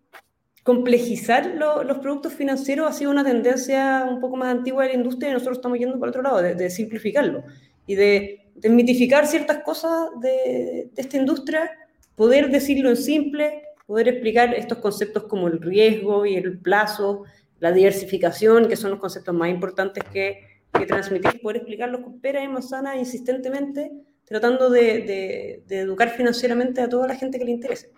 complejizar 0.63 1.55
los 1.55 1.97
productos 1.99 2.33
financieros 2.33 2.89
ha 2.89 2.93
sido 2.93 3.11
una 3.11 3.23
tendencia 3.23 4.07
un 4.09 4.19
poco 4.19 4.37
más 4.37 4.47
antigua 4.47 4.83
de 4.83 4.89
la 4.89 4.95
industria 4.95 5.29
y 5.29 5.33
nosotros 5.33 5.57
estamos 5.57 5.77
yendo 5.77 5.99
por 5.99 6.09
otro 6.09 6.23
lado, 6.23 6.41
de, 6.41 6.55
de 6.55 6.69
simplificarlo 6.71 7.43
y 7.85 7.95
de 7.95 8.44
desmitificar 8.55 9.27
ciertas 9.27 9.63
cosas 9.63 10.09
de, 10.21 10.89
esta 10.95 11.17
industria, 11.17 11.71
poder 12.15 12.49
decirlo 12.49 12.89
en 12.89 12.97
simple, 12.97 13.61
poder 13.85 14.07
explicar 14.07 14.53
estos 14.55 14.79
conceptos 14.79 15.23
como 15.23 15.47
el 15.47 15.61
riesgo 15.61 16.25
y 16.25 16.35
el 16.35 16.57
plazo, 16.57 17.23
la 17.59 17.71
diversificación, 17.71 18.67
que 18.67 18.75
son 18.75 18.91
los 18.91 18.99
conceptos 18.99 19.35
más 19.35 19.49
importantes 19.49 20.03
que, 20.11 20.39
que 20.73 20.85
transmitir, 20.85 21.41
poder 21.41 21.57
explicarlos 21.57 22.01
con 22.01 22.19
pera 22.19 22.41
y 22.43 22.47
manzana 22.47 22.95
insistentemente, 22.95 23.91
tratando 24.25 24.69
de, 24.69 25.61
de, 25.67 25.79
educar 25.79 26.09
financieramente 26.09 26.81
a 26.81 26.89
toda 26.89 27.07
la 27.07 27.15
gente 27.15 27.37
que 27.37 27.45
le 27.45 27.51
interese. 27.51 27.91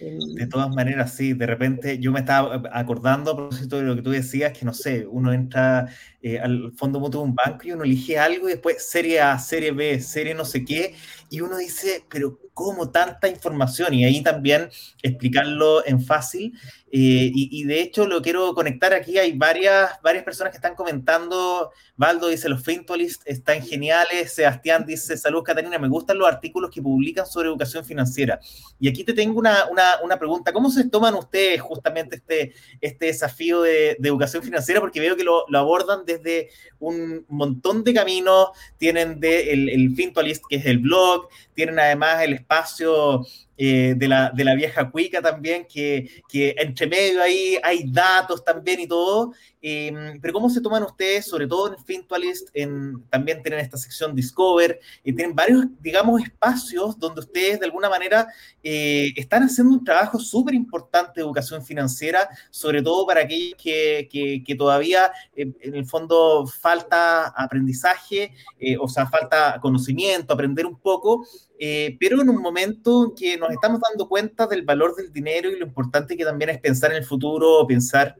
De 0.00 0.46
todas 0.46 0.70
maneras, 0.70 1.14
sí, 1.14 1.32
de 1.32 1.46
repente 1.46 1.98
yo 1.98 2.12
me 2.12 2.20
estaba 2.20 2.62
acordando 2.72 3.32
a 3.32 3.36
propósito 3.36 3.78
de 3.78 3.82
lo 3.82 3.96
que 3.96 4.02
tú 4.02 4.10
decías, 4.10 4.56
que 4.56 4.64
no 4.64 4.72
sé, 4.72 5.06
uno 5.06 5.32
entra 5.32 5.88
eh, 6.22 6.38
al 6.38 6.72
fondo 6.72 7.00
mutuo 7.00 7.22
de 7.22 7.28
un 7.28 7.34
banco 7.34 7.66
y 7.66 7.72
uno 7.72 7.82
elige 7.82 8.18
algo 8.18 8.48
y 8.48 8.52
después 8.52 8.88
serie 8.88 9.20
A, 9.20 9.38
serie 9.38 9.72
B, 9.72 10.00
serie 10.00 10.34
no 10.34 10.44
sé 10.44 10.64
qué, 10.64 10.94
y 11.30 11.40
uno 11.40 11.56
dice, 11.56 12.04
pero 12.08 12.38
¿cómo 12.54 12.90
tanta 12.90 13.28
información? 13.28 13.94
Y 13.94 14.04
ahí 14.04 14.22
también 14.22 14.68
explicarlo 15.02 15.86
en 15.86 16.02
fácil. 16.02 16.58
Eh, 16.90 17.30
y, 17.34 17.64
de 17.64 17.82
hecho 17.82 18.06
lo 18.06 18.22
quiero 18.22 18.54
conectar 18.54 18.94
aquí, 18.94 19.18
hay 19.18 19.32
varias, 19.36 19.90
varias 20.02 20.24
personas 20.24 20.52
que 20.52 20.56
están 20.56 20.74
comentando, 20.74 21.70
Valdo 21.96 22.28
dice, 22.28 22.48
los 22.48 22.64
Fintualist 22.64 23.20
están 23.26 23.62
geniales, 23.62 24.32
Sebastián 24.32 24.86
dice, 24.86 25.18
salud 25.18 25.42
Catarina, 25.42 25.78
me 25.78 25.88
gustan 25.88 26.16
los 26.16 26.26
artículos 26.26 26.70
que 26.70 26.80
publican 26.80 27.26
sobre 27.26 27.48
educación 27.48 27.84
financiera. 27.84 28.40
Y 28.80 28.88
aquí 28.88 29.04
te 29.04 29.12
tengo 29.12 29.38
una, 29.38 29.66
una, 29.70 30.00
una 30.02 30.18
pregunta, 30.18 30.50
¿cómo 30.50 30.70
se 30.70 30.88
toman 30.88 31.14
ustedes 31.14 31.60
justamente 31.60 32.16
este, 32.16 32.54
este 32.80 33.06
desafío 33.06 33.60
de, 33.60 33.90
educación 34.02 34.42
financiera? 34.42 34.80
Porque 34.80 35.00
veo 35.00 35.14
que 35.14 35.24
lo, 35.24 35.44
abordan 35.58 36.06
desde 36.06 36.48
un 36.78 37.26
montón 37.28 37.84
de 37.84 37.92
caminos, 37.92 38.48
tienen 38.78 39.18
el, 39.22 39.68
el 39.68 39.94
Fintualist, 39.94 40.42
que 40.48 40.56
es 40.56 40.64
el 40.64 40.78
blog, 40.78 41.17
tienen 41.54 41.78
además 41.78 42.22
el 42.22 42.34
espacio 42.34 43.24
eh, 43.60 43.94
de, 43.96 44.06
la, 44.06 44.30
de, 44.30 44.44
la, 44.44 44.54
vieja 44.54 44.88
cuica 44.88 45.20
también, 45.20 45.66
que, 45.66 46.22
que, 46.28 46.54
entre 46.58 46.86
medio 46.86 47.20
ahí 47.20 47.58
hay 47.60 47.90
datos 47.90 48.44
también 48.44 48.78
y 48.78 48.86
todo. 48.86 49.32
Eh, 49.60 49.92
pero 50.22 50.32
¿cómo 50.32 50.48
se 50.48 50.60
toman 50.60 50.84
ustedes, 50.84 51.26
sobre 51.26 51.48
todo 51.48 51.74
en 51.74 51.84
Fintualist, 51.84 52.50
en, 52.54 53.02
también 53.10 53.42
tienen 53.42 53.58
esta 53.58 53.76
sección 53.76 54.14
Discover, 54.14 54.78
y 55.02 55.12
tienen 55.12 55.34
varios, 55.34 55.64
digamos, 55.80 56.22
espacios 56.22 56.96
donde 57.00 57.18
ustedes 57.18 57.58
de 57.58 57.66
alguna 57.66 57.90
manera 57.90 58.28
eh, 58.62 59.12
están 59.16 59.42
haciendo 59.42 59.74
un 59.74 59.82
trabajo 59.82 60.20
súper 60.20 60.54
importante 60.54 61.14
de 61.16 61.22
educación 61.22 61.64
financiera, 61.64 62.28
sobre 62.50 62.80
todo 62.80 63.04
para 63.08 63.22
aquellos 63.22 63.56
que, 63.60 64.08
que, 64.08 64.44
que 64.44 64.54
todavía 64.54 65.10
en 65.34 65.56
el 65.60 65.84
fondo 65.84 66.46
falta 66.46 67.26
aprendizaje, 67.26 68.32
o 68.78 68.88
sea, 68.88 69.08
falta 69.08 69.58
conocimiento, 69.60 70.32
aprender 70.32 70.64
un 70.64 70.78
poco. 70.78 71.26
Eh, 71.58 71.96
pero 71.98 72.22
en 72.22 72.28
un 72.28 72.40
momento 72.40 73.06
en 73.06 73.14
que 73.14 73.36
nos 73.36 73.50
estamos 73.50 73.80
dando 73.80 74.08
cuenta 74.08 74.46
del 74.46 74.62
valor 74.62 74.94
del 74.94 75.12
dinero 75.12 75.50
y 75.50 75.58
lo 75.58 75.66
importante 75.66 76.16
que 76.16 76.24
también 76.24 76.50
es 76.50 76.60
pensar 76.60 76.92
en 76.92 76.98
el 76.98 77.04
futuro, 77.04 77.66
pensar 77.66 78.16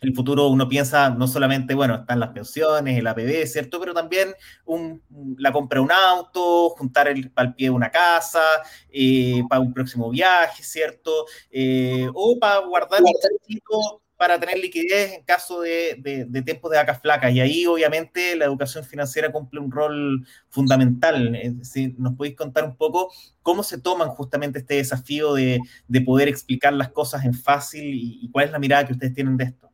en 0.00 0.08
el 0.08 0.14
futuro 0.14 0.48
uno 0.48 0.68
piensa 0.68 1.10
no 1.10 1.26
solamente, 1.26 1.74
bueno, 1.74 1.94
están 1.94 2.20
las 2.20 2.30
pensiones, 2.30 2.98
el 2.98 3.06
APB, 3.06 3.46
¿cierto? 3.46 3.80
Pero 3.80 3.94
también 3.94 4.34
un, 4.64 5.02
la 5.38 5.52
compra 5.52 5.78
de 5.78 5.84
un 5.84 5.92
auto, 5.92 6.70
juntar 6.70 7.08
el, 7.08 7.30
al 7.36 7.54
pie 7.54 7.68
de 7.68 7.70
una 7.70 7.90
casa, 7.90 8.42
eh, 8.90 9.42
para 9.48 9.60
un 9.60 9.72
próximo 9.72 10.10
viaje, 10.10 10.62
¿cierto? 10.62 11.26
Eh, 11.50 12.08
o 12.12 12.38
para 12.38 12.60
guardar 12.66 13.02
un 13.02 13.12
poquito 13.38 14.02
para 14.24 14.40
tener 14.40 14.58
liquidez 14.58 15.12
en 15.12 15.22
caso 15.22 15.60
de, 15.60 16.26
de, 16.26 16.42
tiempos 16.42 16.70
de 16.70 16.78
vacas 16.78 16.98
flacas. 17.02 17.30
Y 17.30 17.42
ahí, 17.42 17.66
obviamente, 17.66 18.34
la 18.36 18.46
educación 18.46 18.82
financiera 18.82 19.30
cumple 19.30 19.60
un 19.60 19.70
rol 19.70 20.26
fundamental. 20.48 21.38
Si 21.62 21.94
nos 21.98 22.14
podéis 22.14 22.34
contar 22.34 22.64
un 22.64 22.74
poco 22.74 23.12
cómo 23.42 23.62
se 23.62 23.78
toman 23.78 24.08
justamente 24.08 24.60
este 24.60 24.76
desafío 24.76 25.34
de, 25.34 25.60
de 25.88 26.00
poder 26.00 26.28
explicar 26.28 26.72
las 26.72 26.88
cosas 26.88 27.26
en 27.26 27.34
fácil 27.34 27.82
y, 27.84 28.30
cuál 28.30 28.46
es 28.46 28.52
la 28.52 28.58
mirada 28.58 28.86
que 28.86 28.94
ustedes 28.94 29.12
tienen 29.12 29.36
de 29.36 29.44
esto. 29.44 29.70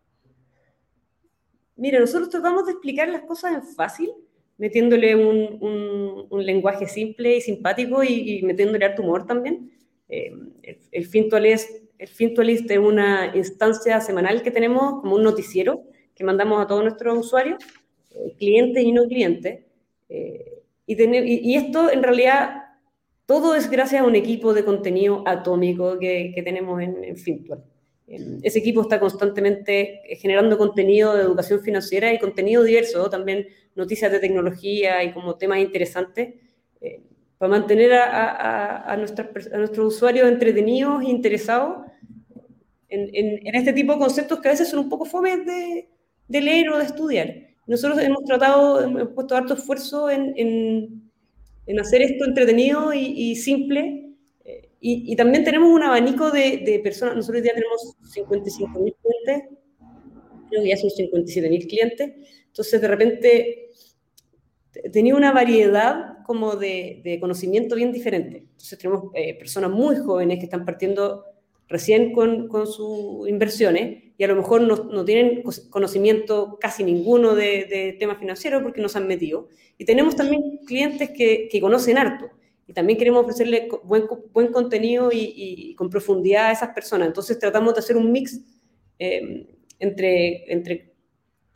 Mira, 1.77 2.01
nosotros 2.01 2.29
tratamos 2.29 2.67
de 2.67 2.73
explicar 2.73 3.09
las 3.09 3.23
cosas 3.23 3.55
en 3.55 3.63
fácil, 3.63 4.11
metiéndole 4.59 5.15
un, 5.15 5.59
un, 5.61 6.27
un 6.29 6.45
lenguaje 6.45 6.89
simple 6.89 7.37
y 7.37 7.41
simpático 7.41 8.03
y, 8.03 8.39
y 8.39 8.43
metiéndole 8.43 8.85
harto 8.85 9.03
humor 9.03 9.29
también. 9.29 9.71
Eh, 10.09 10.33
el, 10.65 10.79
el 10.91 11.07
Fintual 11.07 11.47
es 11.47 11.80
el 12.01 12.09
Fintualist 12.09 12.71
es 12.71 12.79
una 12.79 13.31
instancia 13.37 14.01
semanal 14.01 14.43
que 14.43 14.51
tenemos 14.51 15.03
como 15.03 15.17
un 15.17 15.23
noticiero 15.23 15.85
que 16.15 16.25
mandamos 16.25 16.63
a 16.63 16.67
todos 16.67 16.83
nuestros 16.83 17.19
usuarios, 17.19 17.63
eh, 18.11 18.35
clientes 18.39 18.83
y 18.83 18.91
no 18.91 19.07
clientes. 19.07 19.67
Eh, 20.09 20.63
y, 20.87 21.53
y, 21.53 21.57
esto 21.57 21.91
en 21.91 22.03
realidad 22.03 22.65
todo 23.27 23.55
es 23.55 23.71
gracias 23.71 24.01
a 24.01 24.07
un 24.07 24.17
equipo 24.17 24.55
de 24.55 24.65
contenido 24.65 25.23
atómico 25.27 25.99
que, 25.99 26.33
que 26.35 26.43
tenemos 26.43 26.81
en, 26.81 27.05
en 27.05 27.17
Fintual. 27.17 27.63
Ese 28.43 28.59
equipo 28.59 28.81
está 28.81 28.99
constantemente 28.99 30.01
generando 30.19 30.59
contenido 30.59 31.15
de 31.15 31.23
educación 31.23 31.61
financiera 31.61 32.13
y 32.13 32.19
contenido 32.19 32.65
diverso, 32.65 33.09
también 33.09 33.47
noticias 33.77 34.11
de 34.11 34.19
tecnología 34.19 35.05
y 35.05 35.13
como 35.13 35.37
temas 35.37 35.59
interesantes. 35.61 36.35
Eh, 36.81 37.03
para 37.39 37.51
mantener 37.51 37.93
a, 37.93 38.05
a, 38.05 38.93
a, 38.93 38.97
nuestros 38.97 39.95
usuarios 39.95 40.29
entretenidos 40.29 41.03
e 41.03 41.07
interesados 41.07 41.90
en, 42.91 43.11
en, 43.15 43.47
en, 43.47 43.55
este 43.55 43.73
tipo 43.73 43.93
de 43.93 43.99
conceptos 43.99 44.41
que 44.41 44.49
a 44.49 44.53
veces 44.53 44.69
son 44.69 44.81
un 44.81 44.89
poco 44.89 45.05
fomes 45.05 45.47
de, 45.47 45.89
de 46.29 46.41
leer 46.41 46.71
o 46.71 46.79
de 46.79 46.85
estudiar. 46.85 47.35
Nosotros 47.67 48.01
hemos 48.03 48.25
tratado, 48.25 48.83
hemos 48.83 49.09
puesto 49.15 49.37
harto 49.37 49.55
esfuerzo 49.55 50.11
en, 50.11 50.35
en 51.71 51.81
hacer 51.81 52.03
esto 52.03 52.25
entretenido 52.25 52.93
y, 52.93 52.99
y 52.99 53.37
simple. 53.37 54.11
Eh, 54.45 54.71
y, 54.81 55.13
y, 55.13 55.17
también 55.17 55.45
tenemos 55.45 55.69
un 55.71 55.83
abanico 55.83 56.31
de, 56.31 56.63
de 56.65 56.81
personas, 56.81 57.17
nosotros 57.17 57.45
ya 57.45 57.55
tenemos 57.55 57.97
55.000 58.13 58.97
clientes, 58.97 59.59
creo 60.49 60.63
que 60.63 60.69
ya 60.69 60.77
son 60.77 60.91
57.000 60.91 61.69
clientes, 61.69 62.13
entonces 62.47 62.81
de 62.81 62.89
repente 62.89 63.71
tenía 64.93 65.15
una 65.15 65.33
variedad 65.33 66.19
como 66.25 66.57
de, 66.57 67.03
de 67.05 67.21
conocimiento 67.21 67.77
bien 67.77 67.93
diferente. 67.93 68.39
Entonces 68.39 68.79
tenemos 68.79 69.05
eh, 69.15 69.39
personas 69.39 69.71
muy 69.71 69.97
jóvenes 69.97 70.39
que 70.39 70.45
están 70.45 70.65
partiendo 70.65 71.25
recién 71.71 72.13
con, 72.13 72.49
con 72.49 72.67
sus 72.67 73.29
inversiones 73.29 74.03
y 74.19 74.25
a 74.25 74.27
lo 74.27 74.37
mejor 74.37 74.61
no, 74.61 74.77
no 74.77 75.05
tienen 75.05 75.43
conocimiento 75.71 76.59
casi 76.61 76.85
ninguno 76.85 77.35
de, 77.35 77.65
de, 77.65 77.97
temas 77.99 78.19
financieros 78.19 78.63
porque 78.63 78.83
no 78.83 78.89
se 78.89 78.99
han 78.99 79.07
metido. 79.07 79.49
Y 79.79 79.87
tenemos 79.87 80.17
también 80.17 80.59
clientes 80.67 81.11
que, 81.11 81.49
que 81.51 81.61
conocen 81.61 81.97
harto 81.97 82.29
y 82.67 82.73
también 82.73 82.99
queremos 82.99 83.23
ofrecerle 83.23 83.69
buen, 83.85 84.05
buen 84.33 84.53
contenido 84.53 85.11
y, 85.13 85.33
y, 85.35 85.75
con 85.75 85.89
profundidad 85.89 86.49
a 86.49 86.53
esas 86.53 86.71
personas. 86.75 87.07
Entonces 87.09 87.39
tratamos 87.39 87.75
de 87.75 87.81
hacer 87.81 87.97
un 87.97 88.13
mix 88.13 88.41
eh, 88.99 89.47
entre, 89.79 90.53
entre 90.53 90.93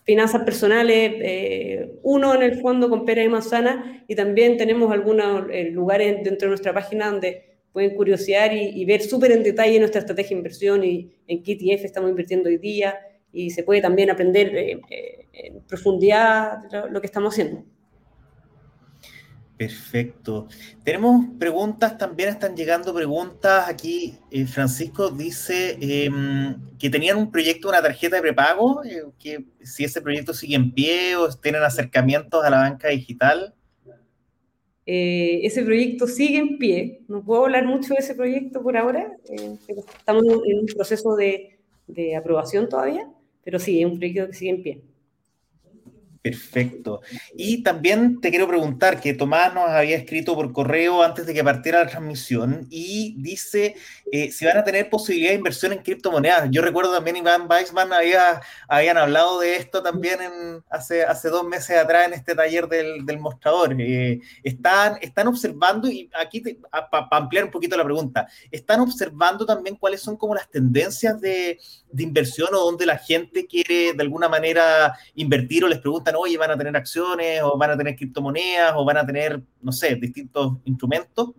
finanzas 0.05 0.43
personales, 0.43 1.13
eh, 1.17 1.99
uno 2.03 2.35
en 2.35 2.43
el 2.43 2.61
fondo 2.61 2.89
con 2.89 3.05
pera 3.05 3.23
y 3.23 3.29
manzana, 3.29 4.05
y 4.07 4.15
también 4.15 4.57
tenemos 4.57 4.93
algunos 4.93 5.47
eh, 5.51 5.71
lugares 5.71 6.23
dentro 6.23 6.47
de 6.47 6.51
nuestra 6.51 6.73
página 6.73 7.11
donde 7.11 7.54
pueden 7.75 7.95
curiosear 7.95 8.55
y, 8.55 8.71
y 8.81 8.87
ver 8.87 9.03
súper 9.03 9.33
en 9.33 9.43
detalle 9.43 9.79
nuestra 9.79 10.01
estrategia 10.01 10.31
de 10.31 10.37
inversión 10.37 10.83
y 10.85 11.13
en 11.27 11.43
qué 11.43 11.53
ETF 11.53 11.85
estamos 11.85 12.09
invirtiendo 12.09 12.49
hoy 12.49 12.57
día, 12.57 12.99
y 13.31 13.51
se 13.51 13.65
puede 13.65 13.83
también 13.83 14.11
aprender 14.11 14.57
eh, 14.57 14.81
eh 14.89 15.21
en 15.37 15.61
profundidad 15.63 16.63
lo, 16.71 16.89
lo 16.89 17.01
que 17.01 17.09
estamos 17.09 17.35
haciendo. 17.35 17.65
Perfecto. 19.57 20.49
Tenemos 20.83 21.27
preguntas, 21.39 21.97
también 21.97 22.29
están 22.29 22.57
llegando 22.57 22.93
preguntas. 22.93 23.69
Aquí 23.69 24.19
eh, 24.31 24.47
Francisco 24.47 25.11
dice 25.11 25.79
eh, 25.81 26.11
que 26.79 26.91
tenían 26.91 27.19
un 27.19 27.31
proyecto, 27.31 27.69
una 27.69 27.81
tarjeta 27.81 28.17
de 28.17 28.23
prepago, 28.23 28.83
eh, 28.85 29.05
que 29.19 29.45
si 29.63 29.85
ese 29.85 30.03
proyecto 30.03 30.35
sigue 30.35 30.57
en 30.57 30.73
pie 30.73 31.15
o 31.15 31.29
tienen 31.31 31.63
acercamientos 31.63 32.45
a 32.45 32.51
la 32.51 32.59
banca 32.59 32.89
digital. 32.89 33.55
Eh, 34.87 35.41
ese 35.45 35.63
proyecto 35.63 36.07
sigue 36.07 36.39
en 36.39 36.59
pie. 36.59 37.01
No 37.09 37.23
puedo 37.23 37.45
hablar 37.45 37.67
mucho 37.67 37.95
de 37.95 38.01
ese 38.01 38.15
proyecto 38.15 38.63
por 38.63 38.77
ahora. 38.77 39.17
Eh, 39.29 39.57
estamos 39.99 40.25
en 40.25 40.59
un 40.61 40.67
proceso 40.67 41.17
de, 41.17 41.59
de 41.87 42.17
aprobación 42.17 42.69
todavía, 42.69 43.09
pero 43.43 43.59
sí, 43.59 43.81
es 43.81 43.87
un 43.87 43.99
proyecto 43.99 44.27
que 44.29 44.35
sigue 44.35 44.51
en 44.51 44.63
pie. 44.63 44.81
Perfecto. 46.25 47.03
Y 47.37 47.63
también 47.63 48.19
te 48.19 48.31
quiero 48.31 48.49
preguntar 48.49 48.99
que 48.99 49.13
Tomás 49.13 49.53
nos 49.53 49.69
había 49.69 49.99
escrito 49.99 50.35
por 50.35 50.55
correo 50.55 51.03
antes 51.03 51.27
de 51.27 51.35
que 51.35 51.45
partiera 51.45 51.85
la 51.85 51.91
transmisión 51.91 52.67
y 52.71 53.15
dice 53.19 53.77
eh, 54.11 54.33
si 54.33 54.47
van 54.47 54.57
a 54.57 54.65
tener 54.65 54.89
posibilidad 54.89 55.33
de 55.33 55.37
inversión 55.37 55.75
en 55.75 55.83
criptomonedas. 55.83 56.49
Yo 56.51 56.63
recuerdo 56.63 56.95
también 56.95 57.19
Iván 57.19 57.47
Weissman 57.47 57.93
había, 57.93 58.41
habían 58.69 58.97
hablado 58.97 59.41
de 59.41 59.57
esto 59.57 59.83
también 59.83 60.23
en, 60.23 60.65
hace, 60.71 61.03
hace 61.03 61.29
dos 61.29 61.45
meses 61.45 61.77
atrás 61.77 62.07
en 62.07 62.15
este 62.15 62.35
taller 62.35 62.69
del, 62.69 63.05
del 63.05 63.19
mostrador. 63.19 63.77
Eh, 63.79 64.21
están, 64.43 64.97
están 65.03 65.29
observando, 65.29 65.89
y 65.89 66.09
aquí 66.19 66.41
para 66.71 67.07
ampliar 67.11 67.45
un 67.45 67.51
poquito 67.51 67.77
la 67.77 67.85
pregunta, 67.85 68.27
están 68.51 68.81
observando 68.81 69.45
también 69.45 69.77
cuáles 69.77 70.01
son 70.01 70.17
como 70.17 70.35
las 70.35 70.49
tendencias 70.49 71.21
de, 71.21 71.59
de 71.91 72.03
inversión 72.03 72.49
o 72.55 72.59
donde 72.61 72.87
la 72.87 72.97
gente 72.97 73.47
quiere 73.47 73.93
de 73.93 74.03
alguna 74.03 74.29
manera 74.29 74.97
invertir 75.15 75.65
o 75.65 75.69
les 75.69 75.81
preguntan 75.81 76.14
oye, 76.15 76.37
van 76.37 76.51
a 76.51 76.57
tener 76.57 76.77
acciones 76.77 77.41
o 77.43 77.57
van 77.57 77.71
a 77.71 77.77
tener 77.77 77.97
criptomonedas 77.97 78.75
o 78.77 78.85
van 78.85 78.99
a 78.99 79.07
tener, 79.07 79.43
no 79.61 79.73
sé, 79.73 79.97
distintos 79.97 80.59
instrumentos? 80.65 81.31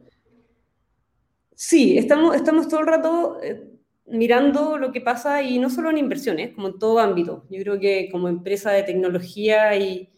Sí, 1.56 1.98
estamos, 1.98 2.36
estamos 2.36 2.68
todo 2.68 2.82
el 2.82 2.88
rato 2.88 3.40
eh, 3.42 3.72
mirando 4.08 4.78
lo 4.78 4.92
que 4.92 5.02
pasa 5.02 5.42
y 5.42 5.58
no 5.60 5.70
solo 5.70 5.90
en 5.90 5.98
inversiones, 5.98 6.54
como 6.54 6.68
en 6.68 6.80
todo 6.80 7.00
ámbito. 7.00 7.46
Yo 7.50 7.62
creo 7.62 7.80
que 7.80 8.10
como 8.12 8.28
empresa 8.28 8.72
de 8.72 8.84
tecnología 8.84 9.76
y 9.76 10.10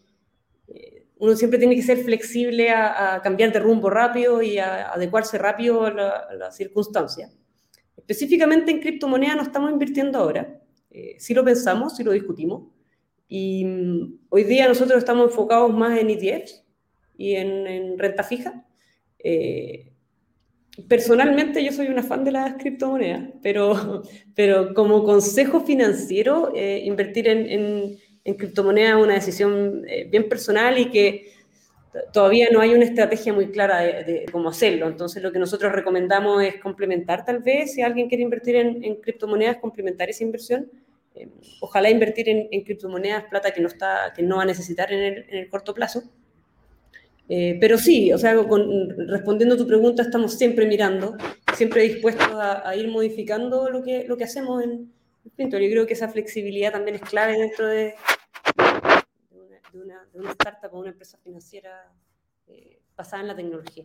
eh, 0.68 1.06
uno 1.18 1.36
siempre 1.36 1.58
tiene 1.58 1.76
que 1.76 1.82
ser 1.82 1.98
flexible 1.98 2.70
a, 2.70 3.14
a, 3.14 3.22
cambiar 3.22 3.52
de 3.52 3.60
rumbo 3.60 3.88
rápido 3.88 4.42
y 4.42 4.58
a, 4.58 4.90
adecuarse 4.90 5.38
rápido 5.38 5.84
a 5.84 5.90
las 5.90 5.96
la, 6.30 6.34
la 6.36 6.50
circunstancias. 6.50 7.36
Específicamente 7.96 8.70
en 8.70 8.80
criptomonedas 8.80 9.36
no 9.36 9.42
estamos 9.42 9.70
invirtiendo 9.70 10.18
ahora. 10.18 10.60
Eh, 10.90 11.16
sí 11.18 11.34
lo 11.34 11.44
pensamos, 11.44 11.96
sí 11.96 12.02
lo 12.02 12.12
discutimos 12.12 12.77
Y 13.28 13.64
mm, 13.64 14.20
hoy 14.30 14.44
día 14.44 14.66
nosotros 14.66 14.98
estamos 14.98 15.26
enfocados 15.30 15.72
más 15.72 15.98
en 15.98 16.10
ETFs 16.10 16.64
y 17.16 17.34
en, 17.34 17.98
renta 17.98 18.22
fija. 18.22 18.64
Eh, 19.18 19.92
personalmente 20.88 21.64
yo 21.64 21.72
soy 21.72 21.88
una 21.88 22.02
fan 22.02 22.24
de 22.24 22.32
las 22.32 22.54
criptomonedas, 22.54 23.30
pero, 23.42 24.02
pero 24.34 24.74
como 24.74 25.04
consejo 25.04 25.60
financiero, 25.60 26.52
eh, 26.54 26.82
invertir 26.84 27.28
en, 27.28 27.46
en, 27.50 27.98
en, 28.24 28.34
criptomonedas 28.34 28.98
es 28.98 29.04
una 29.04 29.14
decisión 29.14 29.84
eh, 29.88 30.08
bien 30.10 30.28
personal 30.28 30.78
y 30.78 30.90
que 30.90 31.38
todavía 32.12 32.48
no 32.52 32.60
hay 32.60 32.74
una 32.74 32.84
estrategia 32.84 33.32
muy 33.32 33.48
clara 33.50 33.80
de, 33.80 34.26
cómo 34.30 34.48
hacerlo. 34.48 34.88
Entonces, 34.88 35.22
lo 35.22 35.32
que 35.32 35.38
nosotros 35.38 35.72
recomendamos 35.72 36.42
es 36.42 36.60
complementar, 36.60 37.24
tal 37.24 37.40
vez, 37.40 37.74
si 37.74 37.82
alguien 37.82 38.08
quiere 38.08 38.24
invertir 38.24 38.56
en, 38.56 38.96
criptomonedas, 38.96 39.58
complementar 39.58 40.08
esa 40.08 40.24
inversión. 40.24 40.70
Eh, 41.18 41.28
ojalá 41.60 41.90
invertir 41.90 42.28
en, 42.28 42.62
criptomonedas, 42.64 43.24
plata 43.24 43.50
que 43.50 43.60
no, 43.60 43.68
está, 43.68 44.12
que 44.14 44.22
no 44.22 44.36
va 44.36 44.42
a 44.42 44.46
necesitar 44.46 44.92
en 44.92 45.24
el, 45.28 45.48
corto 45.50 45.74
plazo. 45.74 46.02
Eh, 47.28 47.58
pero 47.60 47.76
sí, 47.76 48.12
o 48.12 48.18
sea, 48.18 48.34
respondiendo 49.06 49.54
a 49.54 49.58
tu 49.58 49.66
pregunta, 49.66 50.02
estamos 50.02 50.38
siempre 50.38 50.66
mirando, 50.66 51.16
siempre 51.54 51.82
dispuestos 51.82 52.28
a, 52.32 52.74
ir 52.76 52.88
modificando 52.88 53.68
lo 53.68 53.82
que, 53.82 54.04
lo 54.04 54.16
que 54.16 54.24
hacemos 54.24 54.62
en 54.62 54.92
Pinto. 55.36 55.58
Yo 55.58 55.70
creo 55.70 55.86
que 55.86 55.92
esa 55.92 56.08
flexibilidad 56.08 56.72
también 56.72 56.96
es 56.96 57.02
clave 57.02 57.36
dentro 57.36 57.66
de, 57.66 57.94
de 59.72 59.80
una, 59.80 60.04
de 60.12 60.20
una 60.20 60.30
startup 60.30 60.72
o 60.72 60.80
una 60.80 60.90
empresa 60.90 61.18
financiera 61.18 61.92
eh, 62.46 62.80
basada 62.96 63.22
en 63.22 63.28
la 63.28 63.36
tecnología. 63.36 63.84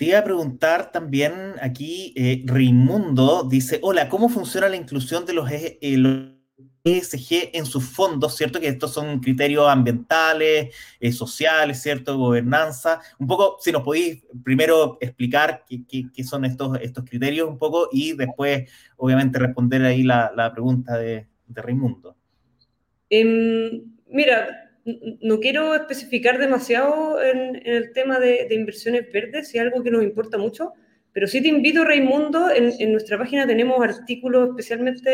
Te 0.00 0.06
iba 0.06 0.18
a 0.18 0.24
preguntar 0.24 0.92
también 0.92 1.56
aquí, 1.60 2.14
eh, 2.16 2.42
Raimundo 2.46 3.44
dice, 3.44 3.80
hola, 3.82 4.08
¿cómo 4.08 4.30
funciona 4.30 4.66
la 4.66 4.76
inclusión 4.76 5.26
de 5.26 5.34
los, 5.34 5.50
ESG 5.50 7.32
e 7.32 7.50
en 7.52 7.66
sus 7.66 7.84
fondos, 7.84 8.34
¿cierto? 8.34 8.58
Que 8.60 8.68
estos 8.68 8.94
son 8.94 9.20
criterios 9.20 9.68
ambientales, 9.68 10.74
eh, 11.00 11.12
sociales, 11.12 11.82
¿cierto? 11.82 12.16
Gobernanza. 12.16 13.02
Un 13.18 13.26
poco, 13.26 13.58
si 13.60 13.72
nos 13.72 13.82
podéis 13.82 14.24
primero 14.42 14.96
explicar 15.02 15.66
qué, 15.68 15.84
qué, 15.86 16.24
son 16.24 16.46
estos, 16.46 16.78
estos 16.80 17.04
criterios 17.04 17.46
un 17.46 17.58
poco 17.58 17.90
y 17.92 18.14
después, 18.14 18.70
obviamente, 18.96 19.38
responder 19.38 19.84
ahí 19.84 20.02
la, 20.02 20.32
la 20.34 20.50
pregunta 20.50 20.96
de, 20.96 21.26
de 21.46 21.60
Raimundo. 21.60 22.16
Em, 23.10 23.82
Mira, 24.06 24.69
no 24.84 25.40
quiero 25.40 25.74
especificar 25.74 26.38
demasiado 26.38 27.22
en, 27.22 27.60
el 27.64 27.92
tema 27.92 28.18
de, 28.18 28.46
inversiones 28.50 29.12
verdes, 29.12 29.54
es 29.54 29.60
algo 29.60 29.82
que 29.82 29.90
nos 29.90 30.02
importa 30.02 30.38
mucho, 30.38 30.72
pero 31.12 31.26
sí 31.26 31.42
te 31.42 31.48
invito, 31.48 31.84
Raimundo, 31.84 32.50
en, 32.50 32.92
nuestra 32.92 33.18
página 33.18 33.46
tenemos 33.46 33.82
artículos 33.82 34.50
especialmente 34.50 35.10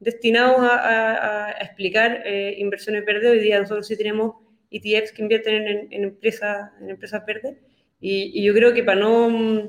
destinados 0.00 0.58
a, 0.60 1.54
explicar 1.60 2.22
eh, 2.24 2.54
inversiones 2.58 3.04
verdes. 3.04 3.30
Hoy 3.30 3.40
día 3.40 3.60
nosotros 3.60 3.86
sí 3.86 3.96
tenemos 3.96 4.34
ETFs 4.70 5.12
que 5.12 5.22
invierten 5.22 5.88
en, 5.90 6.04
empresas, 6.04 6.70
en 6.80 6.90
empresas 6.90 7.24
verdes. 7.26 7.56
Y, 8.00 8.42
yo 8.42 8.54
creo 8.54 8.72
que 8.72 8.82
para 8.82 9.00
no, 9.00 9.68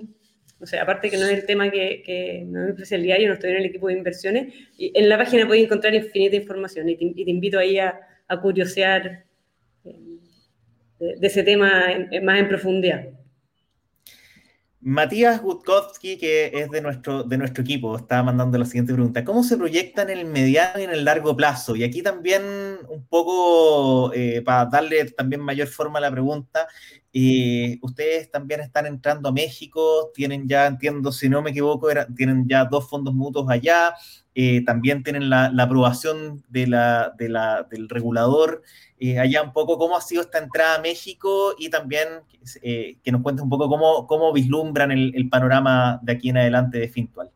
o 0.60 0.65
sea, 0.65 0.84
aparte 0.84 1.10
que 1.10 1.17
no 1.17 1.25
es 1.25 1.34
el 1.34 1.45
tema 1.45 1.69
que, 1.69 2.43
no 2.47 2.62
es 2.62 2.65
mi 2.65 2.71
especialidad, 2.71 3.17
yo 3.19 3.27
no 3.27 3.34
estoy 3.34 3.51
en 3.51 3.58
el 3.58 3.65
equipo 3.65 3.88
de 3.88 3.93
inversiones, 3.93 4.53
y 4.77 4.91
en 4.97 5.10
la 5.10 5.17
página 5.17 5.45
puedes 5.45 5.63
encontrar 5.63 5.93
infinita 5.93 6.36
información 6.36 6.88
y 6.89 6.95
te 6.95 7.32
invito 7.32 7.60
ahí 7.60 7.77
a, 7.77 7.99
a 8.27 8.41
curiosear 8.41 9.25
de, 11.20 11.28
ese 11.28 11.44
tema 11.44 11.86
más 12.22 12.39
en 12.39 12.48
profundidad. 12.48 13.06
Matías 14.86 15.42
Gutkowski, 15.42 16.18
que 16.18 16.52
es 16.54 16.70
de 16.70 16.82
nuestro, 16.82 17.24
de 17.24 17.38
nuestro 17.38 17.63
equipo, 17.63 17.96
está 17.96 18.22
mandando 18.22 18.58
la 18.58 18.66
siguiente 18.66 18.94
pregunta. 18.94 19.24
¿Cómo 19.24 19.42
se 19.42 19.56
proyecta 19.56 20.02
en 20.02 20.10
el 20.10 20.26
mediano 20.26 20.78
y 20.78 20.84
en 20.84 20.89
el 20.89 21.06
largo 21.06 21.38
plazo? 21.38 21.78
Y 21.78 21.86
aquí 21.86 22.04
también 22.04 22.44
un 22.89 23.08
poco, 23.08 24.12
eh, 24.13 24.42
para 24.42 24.66
darle 24.66 25.06
también 25.06 25.39
mayor 25.39 25.70
forma 25.70 26.00
a 26.00 26.02
la 26.02 26.12
pregunta, 26.12 26.68
eh, 27.13 27.80
ustedes 27.82 28.30
también 28.30 28.60
están 28.60 28.86
entrando 28.86 29.30
a 29.30 29.32
México, 29.32 30.12
tienen 30.13 30.50
ya, 30.50 30.68
entiendo, 30.68 31.13
si 31.13 31.30
no 31.30 31.42
me 31.42 31.52
equivoco, 31.52 31.88
tienen 32.18 32.46
ya 32.50 32.66
dos 32.66 32.89
fondos 32.89 33.13
mutuos 33.13 33.50
allá, 33.50 33.94
eh, 34.36 34.63
también 34.65 35.04
tienen 35.04 35.30
la, 35.30 35.46
aprobación 35.60 36.43
de 36.50 36.67
la, 36.67 37.15
del 37.17 37.89
regulador. 37.89 38.63
Eh, 39.00 39.19
allá 39.19 39.43
un 39.43 39.54
poco 39.54 39.78
cómo 39.78 39.98
ha 39.98 40.02
sido 40.02 40.22
esta 40.22 40.39
entrada 40.39 40.76
a 40.76 40.82
México 40.82 41.54
y 41.58 41.69
también 41.69 42.08
eh, 42.62 42.98
que 43.04 43.12
nos 43.12 43.22
cuentes 43.22 43.43
un 43.43 43.50
poco 43.50 43.67
cómo, 43.67 44.08
cómo 44.08 44.34
vislumbran 44.34 44.91
el, 44.91 45.30
panorama 45.30 46.00
de 46.04 46.13
aquí 46.13 46.30
en 46.30 46.38
adelante 46.38 46.80
de 46.80 46.88
Fintual. 46.88 47.30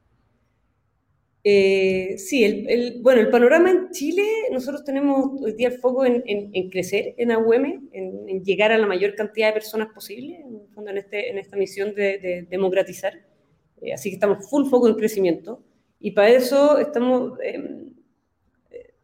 sí, 1.43 2.43
el, 2.43 2.99
bueno, 3.01 3.21
el 3.21 3.29
panorama 3.29 3.69
en 3.69 3.91
Chile, 3.91 4.23
nosotros 4.51 4.83
tenemos 4.83 5.39
hoy 5.41 5.53
día 5.53 5.67
el 5.67 5.79
foco 5.79 6.03
en, 6.05 6.69
crecer 6.69 7.13
en 7.17 7.31
AUM, 7.31 7.89
en, 7.91 8.43
llegar 8.43 8.71
a 8.71 8.77
la 8.77 8.87
mayor 8.87 9.13
cantidad 9.13 9.47
de 9.47 9.53
personas 9.53 9.89
posible, 9.93 10.39
en, 10.39 10.87
en, 10.87 10.97
este, 10.97 11.29
en 11.29 11.37
esta 11.37 11.57
misión 11.57 11.93
de, 11.93 12.17
de 12.17 12.47
democratizar. 12.49 13.13
así 13.93 14.09
que 14.09 14.15
estamos 14.15 14.49
full 14.49 14.67
foco 14.67 14.87
en 14.87 14.95
crecimiento. 14.95 15.61
Y 15.99 16.11
para 16.11 16.29
eso 16.29 16.77
estamos, 16.77 17.39
em, 17.43 17.93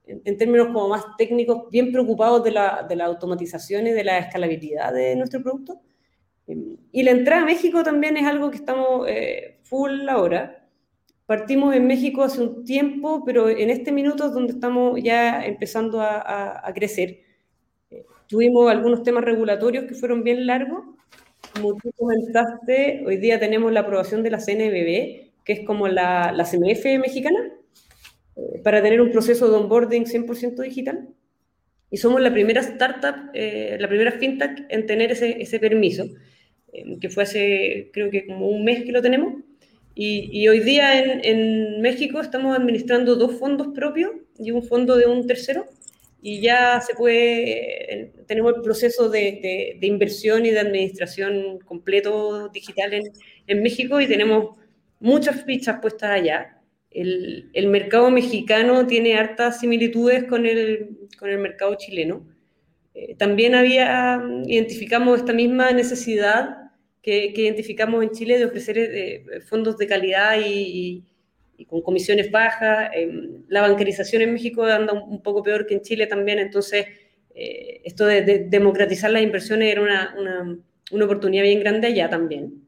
en, 0.05 0.37
términos 0.37 0.67
como 0.67 0.89
más 0.89 1.03
técnicos, 1.17 1.69
bien 1.71 1.91
preocupados 1.91 2.43
de 2.43 2.51
la, 2.51 2.85
de 2.87 2.95
la 2.95 3.05
automatización 3.05 3.87
y 3.87 3.91
de 3.91 4.03
la 4.03 4.19
escalabilidad 4.19 4.93
de 4.93 5.15
nuestro 5.15 5.41
producto. 5.41 5.81
Em, 6.47 6.77
y 6.91 7.03
la 7.03 7.11
entrada 7.11 7.43
a 7.43 7.45
México 7.45 7.83
también 7.83 8.17
es 8.17 8.25
algo 8.25 8.51
que 8.51 8.57
estamos 8.57 9.07
eh, 9.07 9.59
full 9.63 10.07
ahora. 10.09 10.67
Partimos 11.25 11.73
en 11.75 11.87
México 11.87 12.23
hace 12.23 12.41
un 12.41 12.65
tiempo, 12.65 13.23
pero 13.25 13.49
en 13.49 13.69
este 13.69 13.91
minuto 13.91 14.25
es 14.27 14.33
donde 14.33 14.53
estamos 14.53 15.01
ya 15.01 15.45
empezando 15.45 16.01
a, 16.01 16.67
a, 16.67 16.73
crecer. 16.73 17.21
Eh, 17.89 18.05
tuvimos 18.27 18.69
algunos 18.69 19.03
temas 19.03 19.23
regulatorios 19.23 19.85
que 19.85 19.95
fueron 19.95 20.23
bien 20.23 20.45
largos. 20.45 20.83
Como 21.53 21.75
tú 21.77 21.91
comentaste, 21.97 23.03
hoy 23.05 23.17
día 23.17 23.39
tenemos 23.39 23.71
la 23.71 23.81
aprobación 23.81 24.23
de 24.23 24.31
la 24.31 24.39
CNBB, 24.39 25.32
que 25.43 25.53
es 25.53 25.59
como 25.65 25.87
la, 25.87 26.31
la 26.31 26.45
CMF 26.45 26.85
mexicana, 26.99 27.51
eh, 28.35 28.61
para 28.63 28.81
tener 28.81 29.01
un 29.01 29.11
proceso 29.11 29.49
de 29.49 29.57
onboarding 29.57 30.05
100% 30.05 30.61
digital. 30.61 31.09
Y 31.89 31.97
somos 31.97 32.21
la 32.21 32.33
primera 32.33 32.61
startup, 32.61 33.29
eh, 33.33 33.77
la 33.79 33.87
primera 33.87 34.11
fintech 34.13 34.65
en 34.69 34.85
tener 34.87 35.11
ese, 35.11 35.41
ese 35.41 35.59
permiso, 35.59 36.05
eh, 36.71 36.97
que 36.99 37.09
fue 37.09 37.23
hace 37.23 37.91
creo 37.93 38.09
que 38.09 38.25
como 38.25 38.47
un 38.47 38.63
mes 38.63 38.83
que 38.83 38.91
lo 38.91 39.01
tenemos. 39.01 39.35
Y, 39.95 40.47
hoy 40.47 40.61
día 40.61 40.99
en, 40.99 41.23
en, 41.23 41.81
México 41.81 42.19
estamos 42.19 42.57
administrando 42.57 43.15
dos 43.15 43.37
fondos 43.37 43.67
propios 43.75 44.09
y 44.39 44.49
un 44.49 44.63
fondo 44.63 44.97
de 44.97 45.05
un 45.05 45.27
tercero. 45.27 45.65
Y 46.19 46.41
ya 46.41 46.81
se 46.81 46.95
puede, 46.95 48.11
tenemos 48.25 48.55
el 48.55 48.61
proceso 48.63 49.09
de, 49.09 49.19
de, 49.19 49.77
de 49.79 49.87
inversión 49.87 50.47
y 50.47 50.51
de 50.51 50.59
administración 50.61 51.59
completo 51.59 52.49
digital 52.49 52.93
en, 52.93 53.03
en 53.45 53.61
México 53.61 54.01
y 54.01 54.07
tenemos 54.07 54.57
muchas 55.03 55.43
fichas 55.43 55.79
puestas 55.81 56.09
allá. 56.09 56.57
El, 56.89 57.49
el, 57.53 57.67
mercado 57.67 58.09
mexicano 58.09 58.87
tiene 58.87 59.15
hartas 59.15 59.59
similitudes 59.59 60.23
con 60.25 60.45
el, 60.45 60.97
con 61.19 61.29
el 61.29 61.39
mercado 61.39 61.75
chileno. 61.75 62.25
Eh, 62.93 63.15
también 63.15 63.53
había, 63.53 64.23
identificamos 64.45 65.19
esta 65.19 65.33
misma 65.33 65.71
necesidad 65.71 66.71
que, 67.01 67.33
que 67.33 67.41
identificamos 67.41 68.01
en 68.03 68.11
Chile 68.11 68.37
de 68.37 68.45
ofrecer 68.45 68.77
eh, 68.77 69.41
fondos 69.41 69.77
de 69.77 69.87
calidad 69.87 70.37
y, 70.43 71.03
con 71.67 71.81
comisiones 71.81 72.31
bajas. 72.31 72.91
Eh, 72.95 73.29
la 73.49 73.61
bancarización 73.61 74.21
en 74.21 74.33
México 74.33 74.63
anda 74.63 74.93
un, 74.93 75.21
poco 75.21 75.43
peor 75.43 75.65
que 75.65 75.75
en 75.75 75.81
Chile 75.81 76.07
también, 76.07 76.39
entonces 76.39 76.85
esto 77.35 78.05
de, 78.05 78.21
de, 78.21 78.39
democratizar 78.47 79.09
las 79.09 79.23
inversiones 79.23 79.71
era 79.71 79.81
una, 79.81 80.15
una, 80.19 80.59
una 80.91 81.05
oportunidad 81.05 81.43
bien 81.43 81.59
grande 81.61 81.87
allá 81.87 82.07
también. 82.09 82.62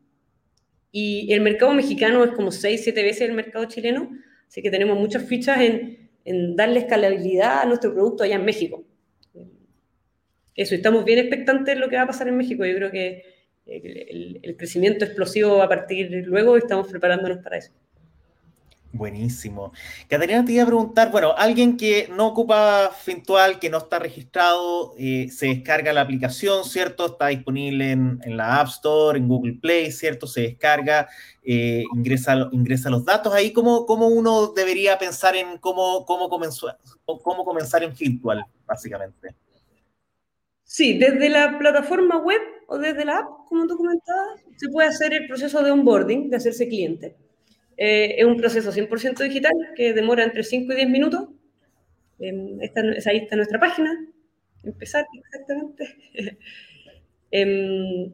Y 0.98 1.34
el 1.34 1.42
mercado 1.42 1.74
mexicano 1.74 2.24
es 2.24 2.32
como 2.32 2.52
6, 2.52 2.80
7 2.82 3.04
veces 3.04 3.28
el 3.28 3.36
mercado 3.36 3.66
chileno, 3.66 4.18
así 4.48 4.62
que 4.62 4.72
tenemos 4.72 4.98
muchas 4.98 5.26
fichas 5.26 5.60
en, 5.60 6.56
darle 6.56 6.80
escalabilidad 6.80 7.64
a 7.64 7.66
nuestro 7.66 7.94
producto 7.94 8.24
allá 8.24 8.36
en 8.36 8.46
México. 8.46 8.82
Eso, 10.56 10.74
estamos 10.74 11.04
bien 11.04 11.20
expectantes 11.20 11.76
de 11.76 11.82
lo 11.82 11.90
que 11.90 11.98
va 11.98 12.04
a 12.04 12.08
pasar 12.08 12.30
en 12.30 12.38
México. 12.38 12.66
Yo 12.66 12.78
creo 12.78 12.92
que 12.92 13.24
el 13.66 14.56
crecimiento 14.58 15.04
explosivo 15.04 15.58
va 15.58 15.66
a 15.66 15.68
partir 15.68 16.10
luego 16.26 16.56
y 16.56 16.60
estamos 16.60 16.88
preparándonos 16.88 17.40
para 17.40 17.58
eso. 17.58 17.74
Buenísimo. 18.96 19.74
Catalina, 20.08 20.46
te 20.46 20.54
iba 20.54 20.64
a 20.64 20.68
preguntar, 20.68 21.12
bueno, 21.12 21.34
alguien 21.38 21.76
que 21.76 22.08
no 22.16 22.28
ocupa 22.28 22.92
Fintual, 22.98 23.60
que 23.60 23.70
no 23.70 23.80
está 23.80 24.00
registrado, 24.00 24.94
eh, 24.98 25.28
se 25.30 25.48
descarga 25.48 25.92
la 25.92 26.00
aplicación, 26.00 26.64
¿cierto? 26.64 27.08
Está 27.08 27.28
disponible 27.28 27.92
en, 27.92 28.22
la 28.38 28.62
App 28.62 28.70
Store, 28.70 29.20
en 29.20 29.28
Google 29.28 29.58
Play, 29.62 29.92
¿cierto? 29.92 30.28
Se 30.28 30.44
descarga, 30.44 31.10
eh, 31.44 31.84
ingresa, 31.94 32.48
ingresa 32.54 32.90
los 32.90 33.04
datos. 33.04 33.34
Ahí, 33.34 33.52
¿cómo, 33.52 33.86
¿cómo, 33.86 34.08
uno 34.08 34.54
debería 34.56 34.98
pensar 34.98 35.36
en 35.36 35.58
cómo, 35.58 36.06
cómo, 36.06 36.30
comenzó, 36.30 36.68
cómo 37.06 37.44
comenzar 37.44 37.84
en 37.84 37.94
Fintual, 37.94 38.46
básicamente? 38.66 39.36
Sí, 40.64 40.98
desde 40.98 41.28
la 41.28 41.60
plataforma 41.60 42.18
web 42.20 42.40
o 42.68 42.78
desde 42.78 43.04
la 43.04 43.18
app, 43.18 43.28
como 43.50 43.68
tú 43.68 43.78
se 44.56 44.70
puede 44.70 44.88
hacer 44.88 45.14
el 45.14 45.28
proceso 45.28 45.62
de 45.62 45.72
onboarding, 45.72 46.30
de 46.30 46.38
hacerse 46.38 46.70
cliente. 46.70 47.18
Eh, 47.78 48.16
es 48.18 48.26
un 48.26 48.38
proceso 48.38 48.72
100% 48.72 49.24
digital 49.24 49.54
que 49.76 49.94
demora 49.94 50.24
entre 50.24 50.44
5 50.44 50.74
y 50.74 50.76
10 50.76 50.90
minutos. 50.90 51.30
Em, 52.20 52.62
esta, 52.62 52.82
ahí 53.10 53.18
está 53.18 53.36
nuestra 53.36 53.60
página. 53.60 53.92
Empezar, 54.64 55.06
exactamente. 55.14 55.98
Em, 57.32 58.14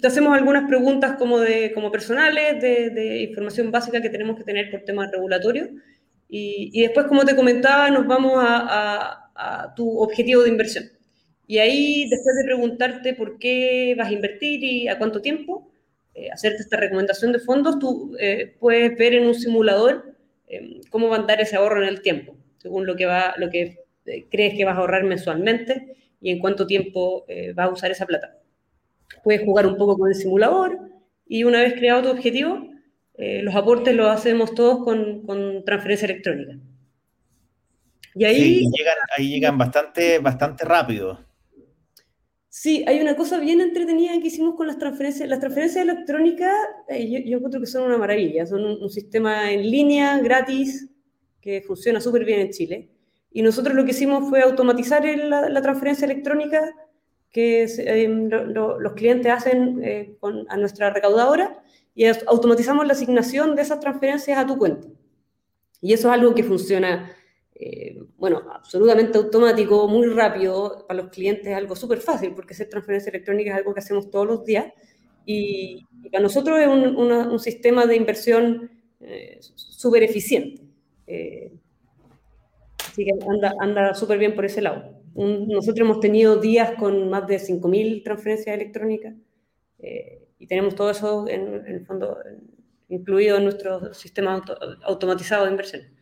te 0.00 0.06
hacemos 0.06 0.36
algunas 0.36 0.68
preguntas 0.68 1.16
como, 1.18 1.40
de, 1.40 1.72
como 1.72 1.90
personales, 1.90 2.60
de, 2.60 3.22
información 3.22 3.70
básica 3.70 4.00
que 4.00 4.10
tenemos 4.10 4.36
que 4.36 4.44
tener 4.44 4.70
por 4.70 4.82
temas 4.82 5.10
regulatorios. 5.10 5.70
Y, 6.28 6.80
después, 6.82 7.06
como 7.06 7.24
te 7.24 7.34
comentaba, 7.34 7.90
nos 7.90 8.06
vamos 8.06 8.34
a, 8.36 9.72
tu 9.74 9.98
objetivo 9.98 10.42
de 10.42 10.50
inversión. 10.50 10.84
Y 11.46 11.58
ahí, 11.58 12.08
después 12.08 12.36
de 12.36 12.44
preguntarte 12.44 13.14
por 13.14 13.38
qué 13.38 13.94
vas 13.98 14.08
a 14.08 14.12
invertir 14.12 14.62
y 14.64 14.88
a 14.88 14.98
cuánto 14.98 15.20
tiempo, 15.20 15.70
eh, 16.18 16.30
hacerte 16.32 16.62
esta 16.62 16.78
recomendación 16.78 17.30
de 17.30 17.40
fondos, 17.40 17.78
tú 17.78 18.16
eh, 18.18 18.56
puedes 18.58 18.96
ver 18.96 19.12
en 19.12 19.26
un 19.26 19.34
simulador 19.34 20.16
em, 20.46 20.80
cómo 20.88 21.10
va 21.10 21.16
a 21.16 21.20
andar 21.20 21.42
ese 21.42 21.56
ahorro 21.56 21.82
en 21.82 21.88
el 21.90 22.00
tiempo, 22.00 22.34
según 22.56 22.86
lo 22.86 22.96
que, 22.96 23.04
va, 23.04 23.34
lo 23.36 23.50
que 23.50 23.84
eh, 24.06 24.26
crees 24.30 24.54
que 24.54 24.64
vas 24.64 24.76
a 24.76 24.80
ahorrar 24.80 25.04
mensualmente 25.04 25.94
y 26.22 26.30
en 26.30 26.38
cuánto 26.38 26.66
tiempo 26.66 27.26
vas 27.54 27.68
a 27.68 27.70
usar 27.70 27.90
esa 27.90 28.06
plata. 28.06 28.38
Puedes 29.22 29.44
jugar 29.44 29.66
un 29.66 29.76
poco 29.76 29.98
con 29.98 30.08
el 30.08 30.14
simulador 30.14 30.80
y 31.28 31.44
una 31.44 31.60
vez 31.60 31.74
creado 31.74 32.04
tu 32.04 32.08
objetivo, 32.08 32.66
los 33.18 33.54
aportes 33.54 33.94
los 33.94 34.08
hacemos 34.08 34.54
todos 34.54 34.82
con, 34.82 35.26
con 35.26 35.64
transferencia 35.66 36.06
electrónica. 36.06 36.58
Y 38.14 38.24
ahí, 38.24 38.70
llegan, 38.74 38.96
ahí 39.16 39.28
llegan 39.28 39.58
bastante, 39.58 40.18
bastante 40.18 40.64
rápido. 40.64 41.25
Sí, 42.58 42.82
hay 42.86 43.00
una 43.00 43.16
cosa 43.16 43.38
bien 43.38 43.60
entretenida 43.60 44.18
que 44.18 44.28
hicimos 44.28 44.54
con 44.54 44.66
las 44.66 44.78
transferencias. 44.78 45.28
Las 45.28 45.40
transferencias 45.40 45.84
electrónicas, 45.84 46.54
eh, 46.88 47.22
yo, 47.26 47.36
encuentro 47.36 47.60
que 47.60 47.66
son 47.66 47.82
una 47.82 47.98
maravilla. 47.98 48.46
Son 48.46 48.64
un, 48.64 48.88
sistema 48.88 49.52
en 49.52 49.70
línea, 49.70 50.18
gratis, 50.20 50.88
que 51.42 51.60
funciona 51.60 52.00
súper 52.00 52.24
bien 52.24 52.40
en 52.40 52.50
Chile. 52.52 52.88
Y 53.30 53.42
nosotros 53.42 53.76
lo 53.76 53.84
que 53.84 53.90
hicimos 53.90 54.30
fue 54.30 54.40
automatizar 54.40 55.04
la, 55.04 55.60
transferencia 55.60 56.06
electrónica 56.06 56.74
que 57.30 57.66
em, 57.76 58.30
los 58.30 58.92
clientes 58.94 59.30
hacen 59.30 59.84
eh, 59.84 60.16
a 60.48 60.56
nuestra 60.56 60.88
recaudadora 60.88 61.62
y 61.94 62.06
automatizamos 62.06 62.86
la 62.86 62.94
asignación 62.94 63.54
de 63.54 63.62
esas 63.62 63.80
transferencias 63.80 64.38
a 64.38 64.46
tu 64.46 64.56
cuenta. 64.56 64.88
Y 65.82 65.92
eso 65.92 66.08
es 66.08 66.14
algo 66.14 66.34
que 66.34 66.42
funciona 66.42 67.12
eh, 67.58 67.96
bueno, 68.18 68.42
absolutamente 68.52 69.16
automático, 69.16 69.88
muy 69.88 70.08
rápido, 70.08 70.84
para 70.86 71.02
los 71.02 71.10
clientes 71.10 71.46
es 71.46 71.54
algo 71.54 71.74
súper 71.74 72.00
fácil, 72.00 72.34
porque 72.34 72.52
hacer 72.52 72.68
transferencia 72.68 73.08
electrónica 73.08 73.50
es 73.50 73.56
algo 73.56 73.72
que 73.72 73.80
hacemos 73.80 74.10
todos 74.10 74.26
los 74.26 74.44
días, 74.44 74.66
y, 75.24 75.82
para 76.12 76.22
nosotros 76.22 76.60
es 76.60 76.68
un, 76.68 77.38
sistema 77.40 77.86
de 77.86 77.96
inversión 77.96 78.70
eh, 79.00 79.38
súper 79.40 80.02
eficiente. 80.02 80.62
Eh, 81.06 81.52
así 82.86 83.04
que 83.04 83.10
anda, 83.26 83.54
anda 83.58 83.94
súper 83.94 84.18
bien 84.18 84.34
por 84.34 84.44
ese 84.44 84.60
lado. 84.60 85.00
nosotros 85.14 85.80
hemos 85.80 86.00
tenido 86.00 86.36
días 86.36 86.72
con 86.78 87.08
más 87.08 87.26
de 87.26 87.38
5.000 87.38 88.04
transferencias 88.04 88.54
electrónicas, 88.54 89.14
y 90.38 90.46
tenemos 90.46 90.74
todo 90.74 90.90
eso 90.90 91.26
en, 91.28 91.64
el 91.66 91.86
fondo 91.86 92.18
incluido 92.88 93.38
en 93.38 93.44
nuestro 93.44 93.94
sistema 93.94 94.44
automatizado 94.84 95.44
de 95.46 95.50
inversión. 95.50 95.95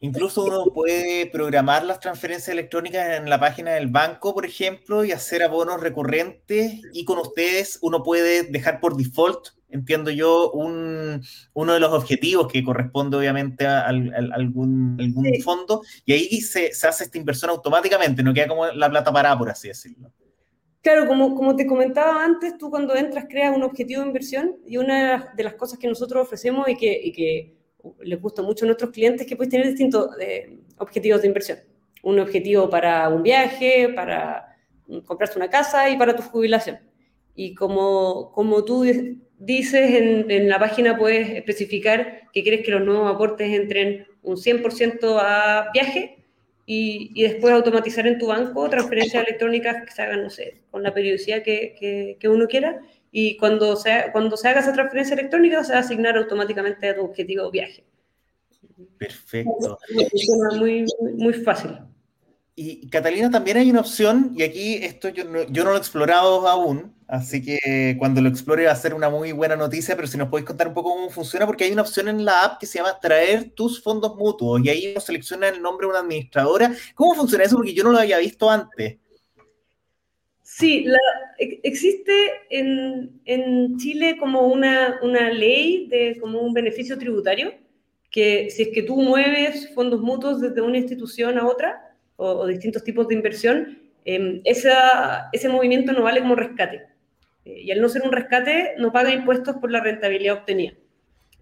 Incluso 0.00 0.44
uno 0.44 0.64
puede 0.74 1.26
programar 1.26 1.84
las 1.84 2.00
transferencias 2.00 2.50
electrónicas 2.50 3.18
en 3.18 3.30
la 3.30 3.40
página 3.40 3.72
del 3.72 3.86
banco, 3.88 4.34
por 4.34 4.44
ejemplo, 4.44 5.04
y 5.04 5.12
hacer 5.12 5.42
abonos 5.42 5.80
recurrentes. 5.80 6.82
Y 6.92 7.04
con 7.04 7.18
ustedes 7.18 7.78
uno 7.80 8.02
puede 8.02 8.42
dejar 8.42 8.78
por 8.80 8.96
default, 8.96 9.48
entiendo 9.70 10.10
yo, 10.10 10.50
un, 10.50 11.22
uno 11.54 11.72
de 11.72 11.80
los 11.80 11.92
objetivos 11.92 12.46
que 12.52 12.62
corresponde 12.62 13.16
obviamente 13.16 13.66
a, 13.66 13.86
algún, 13.86 14.98
algún 15.00 15.42
fondo. 15.42 15.80
Y 16.04 16.12
ahí 16.12 16.40
se, 16.42 16.74
se, 16.74 16.86
hace 16.86 17.04
esta 17.04 17.16
inversión 17.16 17.50
automáticamente, 17.50 18.22
no 18.22 18.34
queda 18.34 18.48
como 18.48 18.66
la 18.66 18.90
plata 18.90 19.10
parada, 19.10 19.38
por 19.38 19.48
así 19.48 19.68
decirlo. 19.68 20.12
Claro, 20.82 21.08
como, 21.08 21.34
como 21.34 21.56
te 21.56 21.66
comentaba 21.66 22.22
antes, 22.22 22.56
tú 22.58 22.70
cuando 22.70 22.94
entras 22.94 23.26
creas 23.28 23.56
un 23.56 23.64
objetivo 23.64 24.02
de 24.02 24.06
inversión 24.08 24.56
y 24.66 24.76
una 24.76 25.32
de 25.34 25.42
las 25.42 25.54
cosas 25.54 25.78
que 25.80 25.88
nosotros 25.88 26.22
ofrecemos 26.22 26.68
y 26.68 26.76
que, 26.76 27.00
y 27.02 27.12
que 27.12 27.55
les 28.02 28.20
gusta 28.20 28.42
mucho 28.42 28.64
a 28.64 28.66
nuestros 28.66 28.90
clientes 28.90 29.26
que 29.26 29.36
puedes 29.36 29.50
tener 29.50 29.66
distintos 29.66 30.10
eh, 30.20 30.58
objetivos 30.78 31.22
de 31.22 31.28
inversión. 31.28 31.58
Un 32.02 32.20
objetivo 32.20 32.68
para 32.70 33.08
un 33.08 33.22
viaje, 33.22 33.90
para 33.94 34.56
comprarse 35.04 35.38
una 35.38 35.50
casa 35.50 35.90
y 35.90 35.96
para 35.96 36.14
tu 36.14 36.22
jubilación. 36.22 36.78
Y 37.34 37.54
como, 37.54 38.32
como 38.32 38.64
tú 38.64 38.84
dices, 39.38 39.94
en, 39.94 40.30
en 40.30 40.48
la 40.48 40.58
página 40.58 40.96
puedes 40.96 41.28
especificar 41.30 42.30
que 42.32 42.42
quieres 42.42 42.64
que 42.64 42.70
los 42.70 42.82
nuevos 42.82 43.12
aportes 43.12 43.52
entren 43.52 44.06
un 44.22 44.36
100% 44.36 45.18
a 45.20 45.70
viaje 45.72 46.24
y, 46.64 47.12
y, 47.14 47.22
después 47.22 47.52
automatizar 47.52 48.06
en 48.06 48.18
tu 48.18 48.26
banco 48.26 48.68
transferencias 48.68 49.24
electrónicas 49.24 49.84
que 49.84 49.92
se 49.92 50.02
hagan, 50.02 50.24
no 50.24 50.30
sé, 50.30 50.62
con 50.70 50.82
la 50.82 50.92
periodicidad 50.92 51.42
que, 51.42 51.76
que, 51.78 52.16
que 52.18 52.28
uno 52.28 52.48
quiera 52.48 52.80
y 53.18 53.38
cuando 53.38 53.76
se, 53.76 54.10
cuando 54.12 54.36
se 54.36 54.46
haga 54.46 54.60
esa 54.60 54.74
transferencia 54.74 55.14
electrónica 55.14 55.64
se 55.64 55.72
va 55.72 55.78
a 55.78 55.80
asignar 55.80 56.18
automáticamente 56.18 56.90
a 56.90 56.94
tu 56.94 57.00
objetivo 57.00 57.50
viaje. 57.50 57.82
Perfecto. 58.98 59.78
Muy, 60.58 60.84
muy 61.16 61.32
fácil. 61.32 61.78
Y 62.54 62.90
Catalina, 62.90 63.30
también 63.30 63.56
hay 63.56 63.70
una 63.70 63.80
opción, 63.80 64.34
y 64.36 64.42
aquí 64.42 64.74
esto 64.74 65.08
yo 65.08 65.24
no, 65.24 65.44
yo 65.44 65.64
no 65.64 65.70
lo 65.70 65.76
he 65.76 65.78
explorado 65.78 66.46
aún, 66.46 66.94
así 67.08 67.42
que 67.42 67.96
cuando 67.98 68.20
lo 68.20 68.28
explore 68.28 68.66
va 68.66 68.72
a 68.72 68.76
ser 68.76 68.92
una 68.92 69.08
muy 69.08 69.32
buena 69.32 69.56
noticia, 69.56 69.96
pero 69.96 70.08
si 70.08 70.18
nos 70.18 70.28
podéis 70.28 70.48
contar 70.48 70.68
un 70.68 70.74
poco 70.74 70.90
cómo 70.90 71.08
funciona, 71.08 71.46
porque 71.46 71.64
hay 71.64 71.72
una 71.72 71.82
opción 71.82 72.08
en 72.08 72.22
la 72.22 72.44
app 72.44 72.60
que 72.60 72.66
se 72.66 72.80
llama 72.80 73.00
Traer 73.00 73.50
tus 73.52 73.82
fondos 73.82 74.14
mutuos, 74.16 74.60
y 74.62 74.68
ahí 74.68 74.90
uno 74.90 75.00
selecciona 75.00 75.48
el 75.48 75.62
nombre 75.62 75.86
de 75.86 75.90
una 75.92 76.00
administradora. 76.00 76.70
¿Cómo 76.94 77.14
funciona 77.14 77.44
eso? 77.44 77.56
Porque 77.56 77.72
yo 77.72 77.82
no 77.82 77.92
lo 77.92 77.98
había 77.98 78.18
visto 78.18 78.50
antes. 78.50 78.98
Sí, 80.48 80.86
existe 81.64 82.12
en, 82.50 83.20
en, 83.24 83.76
Chile 83.78 84.16
como 84.16 84.46
una, 84.46 84.96
una, 85.02 85.28
ley 85.28 85.88
de 85.88 86.18
como 86.20 86.40
un 86.40 86.54
beneficio 86.54 86.96
tributario, 86.96 87.52
que 88.12 88.48
si 88.50 88.62
es 88.62 88.68
que 88.68 88.84
tú 88.84 88.94
mueves 89.02 89.74
fondos 89.74 90.00
mutuos 90.02 90.40
desde 90.40 90.60
una 90.60 90.78
institución 90.78 91.36
a 91.36 91.48
otra, 91.48 91.96
o, 92.14 92.46
distintos 92.46 92.84
tipos 92.84 93.08
de 93.08 93.16
inversión, 93.16 93.76
eh, 94.04 94.40
ese 94.44 95.48
movimiento 95.48 95.92
no 95.92 96.04
vale 96.04 96.20
como 96.20 96.36
rescate. 96.36 96.82
Eh, 97.44 97.62
y 97.62 97.70
al 97.72 97.80
no 97.80 97.88
ser 97.88 98.02
un 98.02 98.12
rescate, 98.12 98.74
no 98.78 98.92
paga 98.92 99.12
impuestos 99.12 99.56
por 99.56 99.72
la 99.72 99.80
rentabilidad 99.80 100.38
obtenida. 100.38 100.74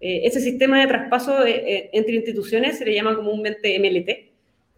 Eh, 0.01 0.21
ese 0.23 0.39
sistema 0.39 0.79
de 0.81 0.87
traspaso 0.87 1.45
eh, 1.45 1.91
entre 1.93 2.15
instituciones 2.15 2.79
se 2.79 2.85
le 2.85 2.95
llama 2.95 3.15
comúnmente 3.15 3.77
MLT. 3.79 4.33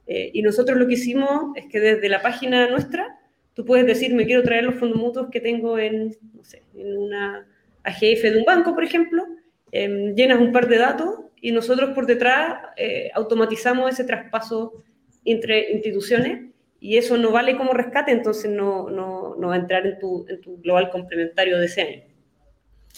y 0.10 0.42
nosotros 0.42 0.78
lo 0.78 0.86
que 0.86 0.96
hicimos 0.96 1.56
es 1.56 1.66
que 1.68 1.80
desde 1.80 2.10
la 2.10 2.22
página 2.22 2.70
nuestra, 2.70 3.18
Tú 3.58 3.66
puedes 3.66 3.88
decir, 3.88 4.14
me 4.14 4.28
quiero 4.28 4.44
traer 4.44 4.66
los 4.66 4.76
fondos 4.76 5.00
mutuos 5.00 5.30
que 5.32 5.42
tengo 5.42 5.80
en, 5.80 6.16
no 6.36 6.44
sé, 6.44 6.62
en 6.76 6.96
una 6.96 7.48
AGF 7.82 8.22
de 8.22 8.38
un 8.38 8.46
banco, 8.46 8.76
por 8.76 8.84
ejemplo, 8.84 9.26
em, 9.72 10.14
llenas 10.14 10.40
un 10.40 10.52
par 10.52 10.68
de 10.68 10.78
datos 10.78 11.22
y 11.42 11.52
nosotros 11.52 11.90
por 11.96 12.06
detrás 12.06 12.60
eh, 12.76 13.10
automatizamos 13.16 13.90
ese 13.90 14.04
traspaso 14.04 14.84
entre 15.26 15.72
instituciones 15.72 16.52
y 16.80 16.98
eso 16.98 17.18
no 17.18 17.32
vale 17.32 17.58
como 17.58 17.74
rescate, 17.74 18.12
entonces 18.12 18.52
no, 18.52 18.92
no, 18.92 19.36
no 19.40 19.48
va 19.48 19.56
a 19.56 19.58
entrar 19.58 19.88
en 19.88 19.98
tu, 19.98 20.28
en 20.30 20.40
tu, 20.40 20.62
global 20.62 20.92
complementario 20.92 21.58
de 21.58 21.66
ese 21.66 21.82
año. 21.82 22.04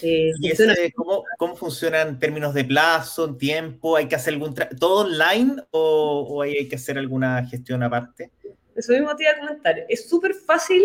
Eh, 0.01 0.31
¿Y 0.41 0.51
ese, 0.51 0.91
¿cómo, 0.93 1.23
¿cómo, 1.37 1.55
funciona 1.55 2.01
en 2.01 2.19
términos 2.19 2.53
de 2.53 2.65
plazo, 2.65 3.23
en 3.23 3.37
tiempo? 3.37 3.95
¿Hay 3.95 4.09
que 4.09 4.15
hacer 4.15 4.33
algún 4.33 4.53
todo 4.77 5.05
online 5.05 5.55
o, 5.71 6.27
o 6.29 6.41
hay 6.41 6.67
que 6.67 6.75
hacer 6.75 6.97
alguna 6.97 7.45
gestión 7.45 7.81
aparte? 7.81 8.31
Eso 8.79 8.93
mismo 8.93 9.13
te 9.15 9.23
iba 9.23 9.33
a 9.33 9.39
comentar. 9.39 9.85
Es 9.89 10.07
súper 10.07 10.33
fácil 10.33 10.83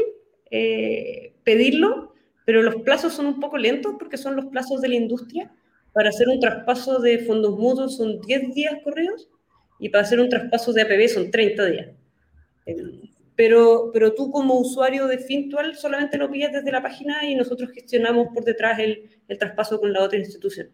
eh, 0.50 1.32
pedirlo, 1.44 2.12
pero 2.44 2.60
los 2.60 2.82
plazos 2.82 3.12
son 3.12 3.26
un 3.26 3.38
poco 3.38 3.56
lentos 3.56 3.94
porque 4.00 4.16
son 4.16 4.34
los 4.34 4.46
plazos 4.46 4.80
de 4.80 4.88
la 4.88 4.96
industria. 4.96 5.52
Para 5.92 6.08
hacer 6.08 6.28
un 6.28 6.40
traspaso 6.40 6.98
de 6.98 7.20
fondos 7.20 7.56
mutuos 7.56 7.96
son 7.96 8.20
10 8.20 8.52
días 8.52 8.74
corridos 8.82 9.28
y 9.78 9.90
para 9.90 10.02
hacer 10.02 10.18
un 10.18 10.28
traspaso 10.28 10.72
de 10.72 10.82
APB 10.82 11.08
son 11.08 11.30
30 11.30 11.66
días. 11.66 11.88
Pero, 13.36 13.90
pero 13.92 14.12
tú 14.12 14.32
como 14.32 14.58
usuario 14.58 15.06
de 15.06 15.18
Fintual 15.18 15.76
solamente 15.76 16.18
lo 16.18 16.28
pillas 16.28 16.52
desde 16.52 16.72
la 16.72 16.82
página 16.82 17.24
y 17.24 17.36
nosotros 17.36 17.70
gestionamos 17.70 18.26
por 18.34 18.42
detrás 18.42 18.80
el, 18.80 19.08
el 19.28 19.38
traspaso 19.38 19.78
con 19.78 19.92
la 19.92 20.02
otra 20.02 20.18
institución. 20.18 20.68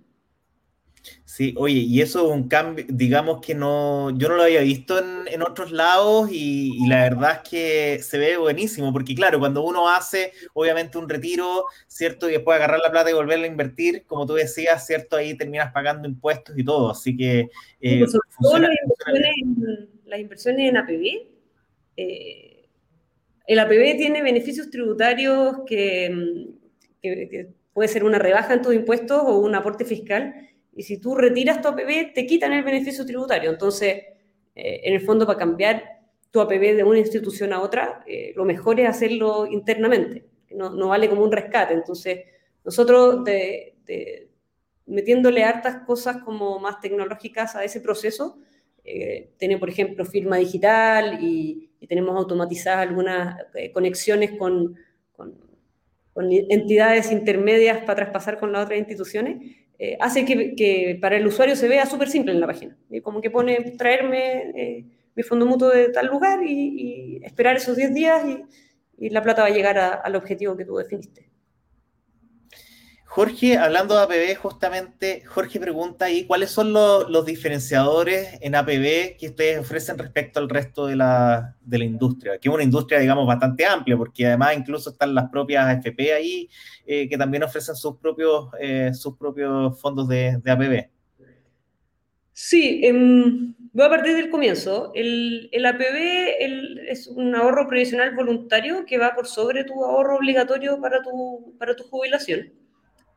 Sí, 1.24 1.55
oye, 1.57 1.78
y 1.78 2.01
eso 2.03 2.26
es 2.26 2.36
un 2.36 2.48
cambio, 2.48 2.84
digamos 2.88 3.40
que 3.40 3.55
no, 3.55 4.11
yo 4.18 4.28
no 4.28 4.36
lo 4.36 4.42
había 4.42 4.61
visto 4.61 4.98
en, 4.98 5.26
en 5.28 5.42
otros 5.42 5.72
lados 5.72 6.28
y, 6.30 6.86
la 6.86 7.03
verdad 7.03 7.40
es 7.42 7.48
que 7.48 8.03
se 8.03 8.18
ve 8.18 8.36
buenísimo, 8.36 8.92
porque 8.92 9.14
claro, 9.14 9.38
cuando 9.38 9.62
uno 9.62 9.88
hace 9.88 10.32
obviamente 10.53 10.98
un 10.98 11.09
retiro, 11.09 11.64
¿cierto? 11.86 12.28
Y 12.28 12.32
después 12.32 12.57
agarrar 12.57 12.80
la 12.80 12.90
plata 12.90 13.11
y 13.11 13.14
volverla 13.14 13.46
a 13.46 13.48
invertir, 13.48 14.05
como 14.07 14.26
tú 14.26 14.34
decías, 14.34 14.86
¿cierto? 14.86 15.16
Ahí 15.16 15.36
terminas 15.36 15.72
pagando 15.72 16.09
impuestos 16.09 16.59
y 16.59 16.64
todo, 16.64 16.90
así 16.90 17.16
que... 17.16 17.48
Eh, 17.80 18.01
pues 18.01 18.12
las, 18.12 18.70
inversiones 18.82 19.34
en, 19.40 19.88
las 20.05 20.20
inversiones 20.20 20.68
en 20.68 20.76
APB, 20.76 21.28
eh, 21.96 22.68
el 23.46 23.59
APB 23.59 23.96
tiene 23.96 24.20
beneficios 24.22 24.68
tributarios 24.68 25.59
que, 25.64 26.48
que, 27.01 27.28
que 27.30 27.48
puede 27.72 27.88
ser 27.88 28.05
una 28.05 28.18
rebaja 28.18 28.53
en 28.53 28.62
tus 28.62 28.74
impuestos 28.74 29.22
o 29.24 29.38
un 29.38 29.55
aporte 29.55 29.84
fiscal 29.84 30.49
y 30.73 30.83
si 30.83 30.99
tú 30.99 31.14
retiras 31.14 31.61
tu 31.61 31.68
APB, 31.68 32.12
te 32.14 32.27
quitan 32.27 32.53
el 32.53 32.62
beneficio 32.62 33.05
tributario. 33.05 33.51
Entonces, 33.51 34.05
eh, 34.55 34.81
en 34.85 34.95
el 34.95 35.01
fondo 35.01 35.27
para 35.27 35.39
cambiar 35.39 36.01
tu 36.31 36.41
APB 36.41 36.77
de 36.77 36.85
una 36.85 36.99
institución 36.99 37.53
a 37.53 37.61
otra, 37.61 38.05
eh, 38.07 38.33
lo 38.37 38.45
mejor 38.45 38.79
es 38.81 38.89
hacerlo 38.89 39.47
internamente, 39.47 40.27
no, 40.53 40.71
no, 40.71 40.89
vale 40.89 41.09
como 41.09 41.23
un 41.23 41.33
rescate. 41.33 41.75
Entonces, 41.75 42.21
nosotros 42.64 43.25
de, 43.25 43.77
metiéndole 44.87 45.45
hartas 45.45 45.85
cosas 45.87 46.23
como 46.23 46.59
más 46.59 46.81
tecnológicas 46.81 47.57
a 47.57 47.64
ese 47.64 47.81
proceso, 47.81 48.39
eh, 48.85 49.31
tenemos, 49.39 49.61
por 49.61 49.71
ejemplo, 49.71 50.05
firma 50.05 50.37
digital 50.37 51.18
y, 51.23 51.66
tenemos 51.89 52.14
automatizadas 52.14 52.87
algunas 52.87 53.37
eh, 53.55 53.73
conexiones 53.73 54.33
con, 54.39 54.77
con, 55.16 55.35
entidades 56.14 57.11
intermedias 57.11 57.79
para 57.79 57.97
traspasar 57.97 58.39
con 58.39 58.53
las 58.53 58.66
otras 58.66 58.79
instituciones, 58.79 59.57
eh, 59.83 59.97
hace 59.99 60.26
que, 60.26 60.99
para 61.01 61.16
el 61.16 61.26
usuario 61.26 61.57
se 61.57 61.66
vea 61.66 61.87
súper 61.87 62.11
simple 62.11 62.33
en 62.33 62.41
la 62.41 62.47
página. 62.47 62.76
Como 63.03 63.22
que 63.22 63.31
pone 63.31 63.72
traerme 63.78 64.85
mi 65.16 65.22
fondo 65.22 65.47
mutuo 65.47 65.70
de 65.70 65.89
tal 65.89 66.07
lugar 66.07 66.41
y, 66.45 67.18
esperar 67.24 67.57
esos 67.57 67.76
10 67.76 67.95
días 67.95 68.22
y, 68.99 69.09
la 69.09 69.22
plata 69.22 69.41
va 69.41 69.49
a 69.49 69.51
llegar 69.51 69.78
al 69.78 70.14
objetivo 70.14 70.55
que 70.55 70.66
tú 70.66 70.76
definiste. 70.76 71.30
Jorge, 73.12 73.58
hablando 73.58 73.96
de 73.96 74.02
APB, 74.04 74.36
justamente, 74.36 75.24
Jorge 75.26 75.58
pregunta 75.58 76.04
ahí, 76.04 76.26
¿cuáles 76.26 76.52
son 76.52 76.72
los, 76.72 77.26
diferenciadores 77.26 78.38
en 78.40 78.54
APB 78.54 79.16
que 79.18 79.26
ustedes 79.30 79.58
ofrecen 79.58 79.98
respecto 79.98 80.38
al 80.38 80.48
resto 80.48 80.86
de 80.86 80.94
la, 80.94 81.56
industria? 81.72 82.38
Que 82.38 82.48
es 82.48 82.54
una 82.54 82.62
industria, 82.62 83.00
digamos, 83.00 83.26
bastante 83.26 83.66
amplia, 83.66 83.96
porque 83.96 84.28
además 84.28 84.56
incluso 84.56 84.90
están 84.90 85.12
las 85.12 85.28
propias 85.28 85.66
AFP 85.66 86.12
ahí, 86.12 86.48
eh, 86.86 87.08
que 87.08 87.18
también 87.18 87.42
ofrecen 87.42 87.74
sus 87.74 87.96
propios, 87.96 88.46
eh, 88.61 88.92
sus 88.94 89.16
propios 89.16 89.80
fondos 89.80 90.06
de, 90.06 90.40
APB. 90.46 90.88
Sí, 92.32 92.80
em, 92.84 93.56
voy 93.72 93.86
a 93.86 93.90
partir 93.90 94.14
del 94.14 94.30
comienzo. 94.30 94.92
El, 94.94 95.50
APB 95.66 96.86
es 96.88 97.08
un 97.08 97.34
ahorro 97.34 97.66
previsional 97.66 98.14
voluntario 98.14 98.86
que 98.86 98.98
va 98.98 99.16
por 99.16 99.26
sobre 99.26 99.64
tu 99.64 99.84
ahorro 99.84 100.18
obligatorio 100.18 100.80
para 100.80 101.02
tu, 101.02 101.56
para 101.58 101.74
tu 101.74 101.82
jubilación. 101.82 102.59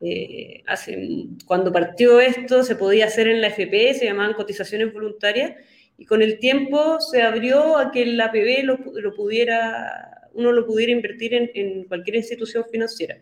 Eh, 0.06 0.62
hace, 0.66 1.28
cuando 1.46 1.72
partió 1.72 2.20
esto 2.20 2.62
se 2.62 2.76
podía 2.76 3.06
hacer 3.06 3.26
en 3.26 3.40
la 3.40 3.46
FP, 3.46 3.94
se 3.94 4.04
llamaban 4.04 4.34
cotizaciones 4.34 4.92
voluntarias, 4.92 5.54
y 5.96 6.04
con 6.04 6.20
el 6.20 6.38
tiempo 6.38 7.00
se 7.00 7.22
abrió 7.22 7.78
a 7.78 7.90
que 7.90 8.02
el 8.02 8.20
APB 8.20 8.64
lo, 8.64 9.14
pudiera, 9.14 10.28
uno 10.34 10.52
lo 10.52 10.66
pudiera 10.66 10.92
invertir 10.92 11.32
en, 11.32 11.84
cualquier 11.84 12.16
institución 12.16 12.64
financiera. 12.70 13.16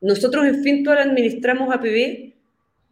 Nosotros 0.00 0.46
en 0.46 0.62
Fintual 0.62 0.98
administramos 0.98 1.74
APB 1.74 2.34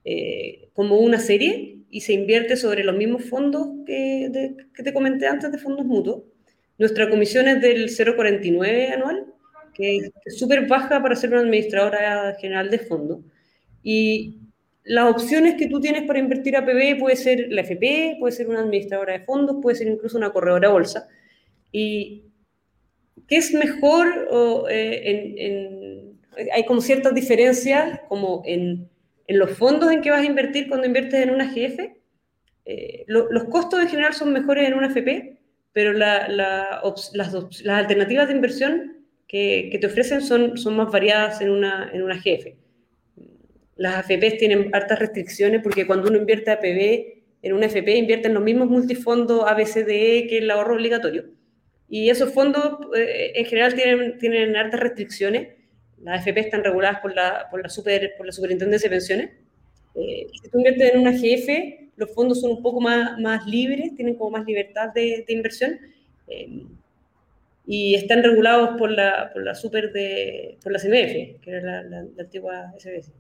eh, 0.05 0.69
como 0.73 0.99
una 0.99 1.21
serie 1.21 1.85
y 1.91 2.01
se 2.01 2.13
invierte 2.13 2.57
sobre 2.57 2.83
los 2.83 2.97
mismos 2.97 3.25
fondos 3.25 3.69
que, 3.87 4.57
que 4.75 4.83
te 4.83 4.93
comenté 4.93 5.29
antes 5.29 5.53
de 5.53 5.59
fondos 5.59 5.87
mutuos. 5.87 6.25
Nuestra 6.77 7.09
comisión 7.09 7.47
es 7.47 7.61
del 7.61 7.89
0,49 7.89 8.95
anual 8.95 9.27
que 9.75 10.11
es 10.25 10.39
súper 10.39 10.67
baja 10.67 11.03
para 11.03 11.17
ser 11.17 11.31
una 11.31 11.41
administradora 11.41 12.37
general 12.41 12.71
de 12.71 12.79
fondo. 12.79 13.23
Y 13.83 14.41
las 14.85 15.11
opciones 15.11 15.55
que 15.55 15.69
tú 15.69 15.81
tienes 15.81 16.03
para 16.05 16.19
invertir 16.19 16.57
a 16.57 16.65
PB 16.65 16.99
puede 16.99 17.17
ser 17.17 17.47
la 17.51 17.61
FP, 17.61 18.17
puede 18.19 18.33
ser 18.33 18.49
una 18.49 18.61
administradora 18.61 19.13
de 19.13 19.25
fondos, 19.25 19.59
puede 19.63 19.77
ser 19.77 19.89
incluso 19.89 20.19
una 20.19 20.31
corredora 20.31 20.69
de 20.69 20.73
bolsa. 20.73 21.09
¿Y 21.71 22.25
qué 23.29 23.37
es 23.37 23.53
mejor? 23.55 24.29
O, 24.31 24.67
eh, 24.69 26.13
hay 26.53 26.65
como 26.65 26.81
ciertas 26.81 27.15
diferencias, 27.15 28.01
como 28.09 28.43
en, 28.45 28.89
en, 29.27 29.39
los 29.39 29.51
fondos 29.53 29.93
en 29.93 30.01
que 30.01 30.11
vas 30.11 30.23
a 30.23 30.27
invertir 30.27 30.69
cuando 30.69 30.87
inviertes 30.87 31.23
en 31.23 31.31
una 31.31 31.53
GF. 31.53 31.93
Eh, 32.65 33.05
los 33.07 33.45
costos 33.45 33.81
en 33.81 33.89
general 33.89 34.15
son 34.15 34.33
mejores 34.33 34.67
en 34.67 34.75
una 34.75 34.89
FP, 34.89 35.39
pero 35.73 35.93
la, 35.93 36.29
las, 36.29 37.13
las 37.15 37.69
alternativas 37.69 38.29
de 38.29 38.35
inversión 38.35 39.00
que, 39.31 39.79
te 39.81 39.87
ofrecen 39.87 40.23
son, 40.23 40.59
son 40.59 40.77
más 40.77 40.91
variadas 40.91 41.41
en 41.41 41.51
una, 41.51 41.89
en 41.93 42.03
una 42.03 42.17
GF. 42.17 42.49
Las 43.77 43.99
AFPs 43.99 44.39
tienen 44.39 44.75
hartas 44.75 44.99
restricciones 44.99 45.63
porque 45.63 45.87
cuando 45.87 46.09
uno 46.09 46.19
invierte 46.19 46.51
APB 46.51 47.21
en 47.43 47.53
una 47.53 47.67
FP 47.67 47.97
invierte 47.97 48.27
en 48.27 48.35
los 48.35 48.43
mismos 48.43 48.69
multifondos 48.69 49.45
ABCDE 49.47 50.27
que 50.29 50.39
el 50.39 50.51
ahorro 50.51 50.75
obligatorio. 50.75 51.27
Y 51.89 52.11
esos 52.11 52.33
fondos 52.33 52.79
eh, 52.97 53.33
en 53.37 53.45
general 53.47 53.75
tienen, 53.75 54.19
tienen 54.19 54.57
hartas 54.57 54.81
restricciones. 54.81 55.49
Las 56.03 56.27
AFP 56.27 56.41
están 56.41 56.65
reguladas 56.65 57.01
por 57.01 57.15
la, 57.15 57.47
por 57.53 57.63
la, 57.63 57.69
super, 57.69 58.15
por 58.17 58.27
la 58.27 58.33
Superintendencia 58.33 58.91
de 58.91 58.97
Pensiones. 58.97 59.31
Eh, 59.95 60.27
si 60.43 60.51
tú 60.51 60.59
inviertes 60.59 60.93
en 60.93 61.01
una 61.01 61.13
GF, 61.13 61.93
los 61.97 62.13
fondos 62.15 62.41
son 62.41 62.51
un 62.51 62.63
poco 62.63 62.81
más, 62.81 63.17
más 63.21 63.47
libres, 63.47 63.95
tienen 63.95 64.17
como 64.17 64.31
más 64.33 64.45
libertad 64.45 64.89
de, 64.93 65.25
de 65.27 65.33
inversión. 65.33 65.79
Eh, 66.27 66.65
y 67.73 67.95
están 67.95 68.25
regulados 68.25 68.71
por 68.77 68.91
la, 68.91 69.31
por 69.33 69.45
la 69.45 69.55
super 69.55 69.93
de, 69.93 70.59
por 70.61 70.73
la 70.73 70.81
CMF, 70.81 71.41
que 71.41 71.51
era 71.51 71.85
la, 71.85 72.05
antigua 72.19 72.75
SBS. 72.77 73.13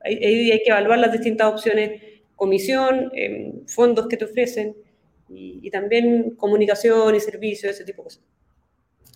Ahí 0.00 0.18
hay, 0.24 0.50
hay, 0.52 0.62
que 0.62 0.70
evaluar 0.70 1.00
las 1.00 1.12
distintas 1.12 1.52
opciones, 1.52 2.00
comisión, 2.34 3.10
em, 3.12 3.66
fondos 3.66 4.08
que 4.08 4.16
te 4.16 4.24
ofrecen 4.24 4.74
y, 5.28 5.70
también 5.70 6.30
comunicación 6.36 7.14
y 7.14 7.20
servicios, 7.20 7.72
ese 7.72 7.84
tipo 7.84 8.00
de 8.00 8.04
cosas. 8.04 8.24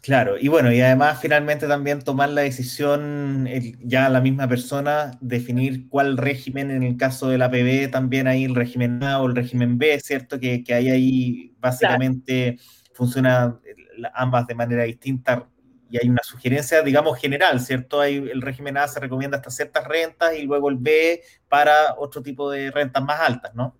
Claro, 0.02 0.36
y 0.38 0.48
bueno, 0.48 0.70
y 0.70 0.82
además 0.82 1.18
finalmente 1.18 1.66
también 1.66 2.02
tomar 2.02 2.28
la 2.28 2.42
decisión, 2.42 3.48
ya 3.80 4.10
la 4.10 4.20
misma 4.20 4.48
persona, 4.48 5.16
definir 5.22 5.88
cuál 5.88 6.18
régimen, 6.18 6.70
en 6.70 6.82
el 6.82 6.98
caso 6.98 7.30
de 7.30 7.38
la 7.38 7.50
PB, 7.50 7.90
también 7.90 8.26
hay 8.26 8.44
el 8.44 8.54
régimen 8.54 9.02
A 9.02 9.22
o 9.22 9.28
el 9.28 9.34
régimen 9.34 9.78
B, 9.78 9.98
¿cierto? 10.00 10.38
Que, 10.38 10.62
que 10.62 10.74
hay 10.74 10.90
ahí 10.90 11.54
básicamente 11.58 12.58
funciona 12.58 12.81
eh, 12.98 13.74
ambas 14.14 14.46
de 14.46 14.54
manera 14.54 14.84
distinta 14.84 15.48
y 15.92 15.98
hay 15.98 16.08
una 16.08 16.22
sugerencia, 16.22 16.80
digamos, 16.80 17.18
general, 17.18 17.60
¿cierto? 17.60 18.00
Hay, 18.00 18.16
el 18.16 18.40
régimen 18.40 18.78
A 18.78 18.88
se 18.88 18.98
recomienda 18.98 19.36
hasta 19.36 19.50
ciertas 19.50 19.86
rentas 19.86 20.34
y 20.38 20.42
luego 20.44 20.70
el 20.70 20.76
B 20.76 21.20
para 21.48 21.94
otro 21.98 22.22
tipo 22.22 22.50
de 22.50 22.70
rentas 22.70 23.02
más 23.02 23.20
altas, 23.20 23.54
¿no? 23.54 23.76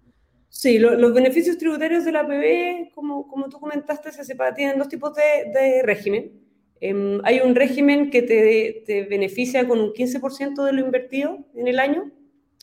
Sí, 0.50 0.78
los 0.78 1.14
beneficios 1.14 1.56
tributarios 1.56 2.04
de 2.04 2.12
la 2.12 2.26
PB, 2.26 2.92
como, 2.94 3.26
como 3.26 3.48
tú 3.48 3.58
comentaste, 3.58 4.12
se 4.12 4.22
separan, 4.22 4.54
tienen 4.54 4.78
dos 4.78 4.88
tipos 4.88 5.14
de, 5.14 5.50
de 5.58 5.82
régimen. 5.82 6.30
Em, 6.78 7.18
hay 7.24 7.40
un 7.40 7.54
régimen 7.54 8.10
que 8.10 8.20
te, 8.20 8.82
te, 8.84 9.04
beneficia 9.04 9.66
con 9.66 9.80
un 9.80 9.94
15% 9.94 10.62
de 10.62 10.72
lo 10.74 10.80
invertido 10.82 11.38
en 11.54 11.68
el 11.68 11.78
año, 11.78 12.12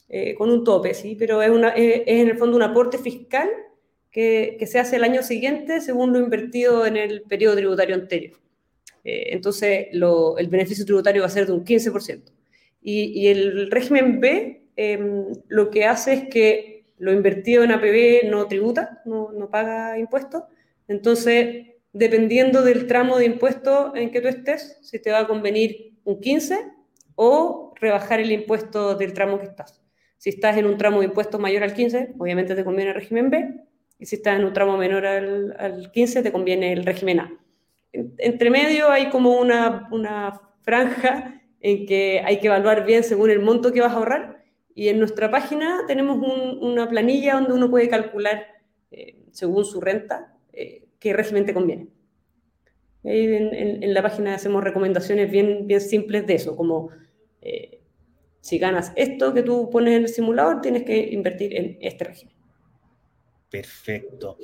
eh, 0.07 0.35
con 0.35 0.51
un 0.51 0.63
tope, 0.63 0.93
¿sí? 0.93 1.15
Pero 1.17 1.41
es, 1.41 1.49
una, 1.49 1.69
es, 1.69 2.03
es 2.05 2.21
en 2.21 2.29
el 2.29 2.37
fondo 2.37 2.55
un 2.55 2.61
aporte 2.61 2.99
fiscal 2.99 3.49
que, 4.11 4.57
se 4.65 4.79
hace 4.79 4.95
el 4.95 5.03
año 5.03 5.23
siguiente 5.23 5.81
según 5.81 6.13
lo 6.13 6.19
invertido 6.19 6.85
en 6.85 6.97
el 6.97 7.21
periodo 7.23 7.55
tributario 7.55 7.95
anterior. 7.95 8.39
Eh, 9.03 9.29
entonces, 9.31 9.87
el 9.91 10.47
beneficio 10.47 10.85
tributario 10.85 11.21
va 11.21 11.27
a 11.27 11.31
ser 11.31 11.45
de 11.45 11.53
un 11.53 11.63
15%. 11.63 12.31
Y, 12.81 13.27
el 13.27 13.69
régimen 13.71 14.19
B 14.19 14.63
em, 14.75 15.25
lo 15.47 15.69
que 15.69 15.85
hace 15.85 16.13
es 16.13 16.29
que 16.29 16.85
lo 16.97 17.13
invertido 17.13 17.63
en 17.63 17.71
APB 17.71 18.29
no 18.29 18.47
tributa, 18.47 19.01
no, 19.05 19.31
no 19.31 19.49
paga 19.49 19.97
impuestos. 19.97 20.43
Entonces, 20.87 21.67
dependiendo 21.93 22.61
del 22.63 22.87
tramo 22.87 23.17
de 23.17 23.25
impuesto 23.25 23.93
en 23.95 24.11
que 24.11 24.21
tú 24.21 24.27
estés, 24.27 24.77
si 24.81 24.99
te 24.99 25.11
va 25.11 25.19
a 25.19 25.27
convenir 25.27 25.93
un 26.03 26.19
15 26.19 26.57
o 27.15 27.73
rebajar 27.75 28.19
el 28.19 28.31
impuesto 28.31 28.95
del 28.95 29.13
tramo 29.13 29.39
que 29.39 29.45
estás. 29.45 29.81
Si 30.17 30.29
estás 30.29 30.57
en 30.57 30.65
un 30.65 30.77
tramo 30.77 30.99
de 30.99 31.05
impuestos 31.05 31.39
mayor 31.39 31.63
al 31.63 31.73
15, 31.73 32.15
obviamente 32.17 32.55
te 32.55 32.63
conviene 32.63 32.91
el 32.91 32.95
régimen 32.95 33.29
B 33.29 33.68
y 33.99 34.05
si 34.05 34.15
estás 34.15 34.39
en 34.39 34.45
un 34.45 34.53
tramo 34.53 34.77
menor 34.77 35.05
al, 35.05 35.55
al 35.59 35.91
15 35.91 36.23
te 36.23 36.31
conviene 36.31 36.71
el 36.73 36.85
régimen 36.85 37.19
A. 37.19 37.37
entre 37.91 38.49
medio 38.49 38.89
hay 38.89 39.09
como 39.09 39.39
una, 39.39 39.87
una 39.91 40.41
franja 40.61 41.41
en 41.59 41.85
que 41.85 42.21
hay 42.25 42.39
que 42.39 42.47
evaluar 42.47 42.85
bien 42.85 43.03
según 43.03 43.29
el 43.29 43.39
monto 43.39 43.73
que 43.73 43.81
vas 43.81 43.91
a 43.91 43.97
ahorrar 43.97 44.43
y 44.73 44.87
en 44.87 44.99
nuestra 44.99 45.29
página 45.29 45.81
tenemos 45.87 46.17
una 46.61 46.87
planilla 46.87 47.35
donde 47.35 47.53
uno 47.53 47.69
puede 47.69 47.89
calcular 47.89 48.47
eh, 48.91 49.17
según 49.31 49.65
su 49.65 49.81
renta 49.81 50.33
eh, 50.53 50.85
qué 50.99 51.13
régimen 51.13 51.45
te 51.45 51.53
conviene. 51.53 51.87
En, 53.03 53.53
en, 53.83 53.93
la 53.93 54.01
página 54.01 54.35
hacemos 54.35 54.63
recomendaciones 54.63 55.31
bien, 55.31 55.67
bien 55.67 55.79
simples 55.79 56.27
de 56.27 56.35
eso, 56.35 56.55
como 56.57 56.89
eh, 57.41 57.79
si 58.41 58.57
ganas 58.57 58.91
esto 58.95 59.33
que 59.33 59.41
tú 59.41 59.69
pones 59.69 59.95
en 59.95 60.03
el 60.03 60.09
simulador, 60.09 60.61
tienes 60.61 60.83
que 60.83 60.97
invertir 61.11 61.55
en 61.55 61.77
este 61.81 62.03
régimen. 62.05 62.38
Perfecto. 63.49 64.37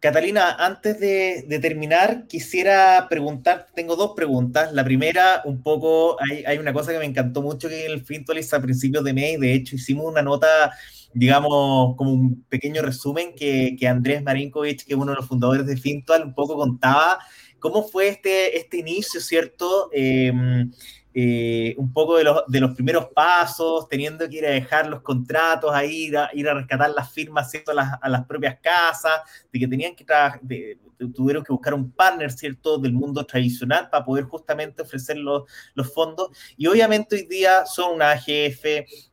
Catalina, 0.00 0.54
antes 0.58 1.00
de, 1.00 1.58
terminar, 1.62 2.26
quisiera 2.26 3.06
preguntar, 3.08 3.68
tengo 3.74 3.96
dos 3.96 4.12
preguntas. 4.14 4.72
La 4.74 4.84
primera, 4.84 5.40
un 5.46 5.62
poco, 5.62 6.18
hay, 6.46 6.58
una 6.58 6.72
cosa 6.74 6.92
que 6.92 6.98
me 6.98 7.06
encantó 7.06 7.40
mucho 7.40 7.70
que 7.70 7.86
en 7.86 7.92
el 7.92 8.04
Fintualis 8.04 8.52
a 8.52 8.60
principios 8.60 9.02
de 9.02 9.14
mes, 9.14 9.40
de 9.40 9.54
hecho 9.54 9.76
hicimos 9.76 10.04
una 10.04 10.20
nota, 10.20 10.72
digamos, 11.14 11.96
como 11.96 12.12
un 12.12 12.44
pequeño 12.50 12.82
resumen 12.82 13.34
que, 13.34 13.78
Andrés 13.88 14.22
Marinkovic, 14.22 14.84
que 14.84 14.92
es 14.92 14.98
uno 14.98 15.12
de 15.12 15.16
los 15.16 15.26
fundadores 15.26 15.64
de 15.64 15.78
Fintual, 15.78 16.24
un 16.24 16.34
poco 16.34 16.54
contaba 16.56 17.18
cómo 17.60 17.82
fue 17.88 18.08
este, 18.08 18.58
este 18.58 18.76
inicio, 18.76 19.20
¿cierto? 19.20 19.88
Em, 19.92 20.70
eh, 21.12 21.74
un 21.76 21.92
poco 21.92 22.16
de 22.16 22.24
los, 22.24 22.42
de 22.46 22.60
los, 22.60 22.74
primeros 22.74 23.06
pasos, 23.14 23.88
teniendo 23.88 24.28
que 24.28 24.36
ir 24.36 24.46
a 24.46 24.50
dejar 24.50 24.86
los 24.86 25.02
contratos, 25.02 25.74
a 25.74 25.84
ir 25.84 26.16
a, 26.16 26.30
ir 26.32 26.48
a 26.48 26.54
rescatar 26.54 26.90
las 26.90 27.12
firmas 27.12 27.50
¿cierto? 27.50 27.72
A, 27.72 27.74
las, 27.74 27.98
a 28.00 28.08
las 28.08 28.24
propias 28.26 28.58
casas, 28.60 29.20
de 29.52 29.58
que 29.58 29.66
tenían 29.66 29.94
que 29.96 30.04
de, 30.42 30.78
tuvieron 31.08 31.42
que 31.42 31.52
buscar 31.52 31.74
un 31.74 31.90
partner, 31.90 32.30
¿cierto?, 32.30 32.78
del 32.78 32.92
mundo 32.92 33.24
tradicional 33.24 33.88
para 33.90 34.04
poder 34.04 34.24
justamente 34.24 34.82
ofrecer 34.82 35.16
los, 35.16 35.44
los 35.74 35.92
fondos. 35.92 36.28
Y 36.56 36.66
obviamente 36.66 37.16
hoy 37.16 37.26
día 37.26 37.64
son 37.66 37.94
una 37.94 38.12
AGF, 38.12 38.64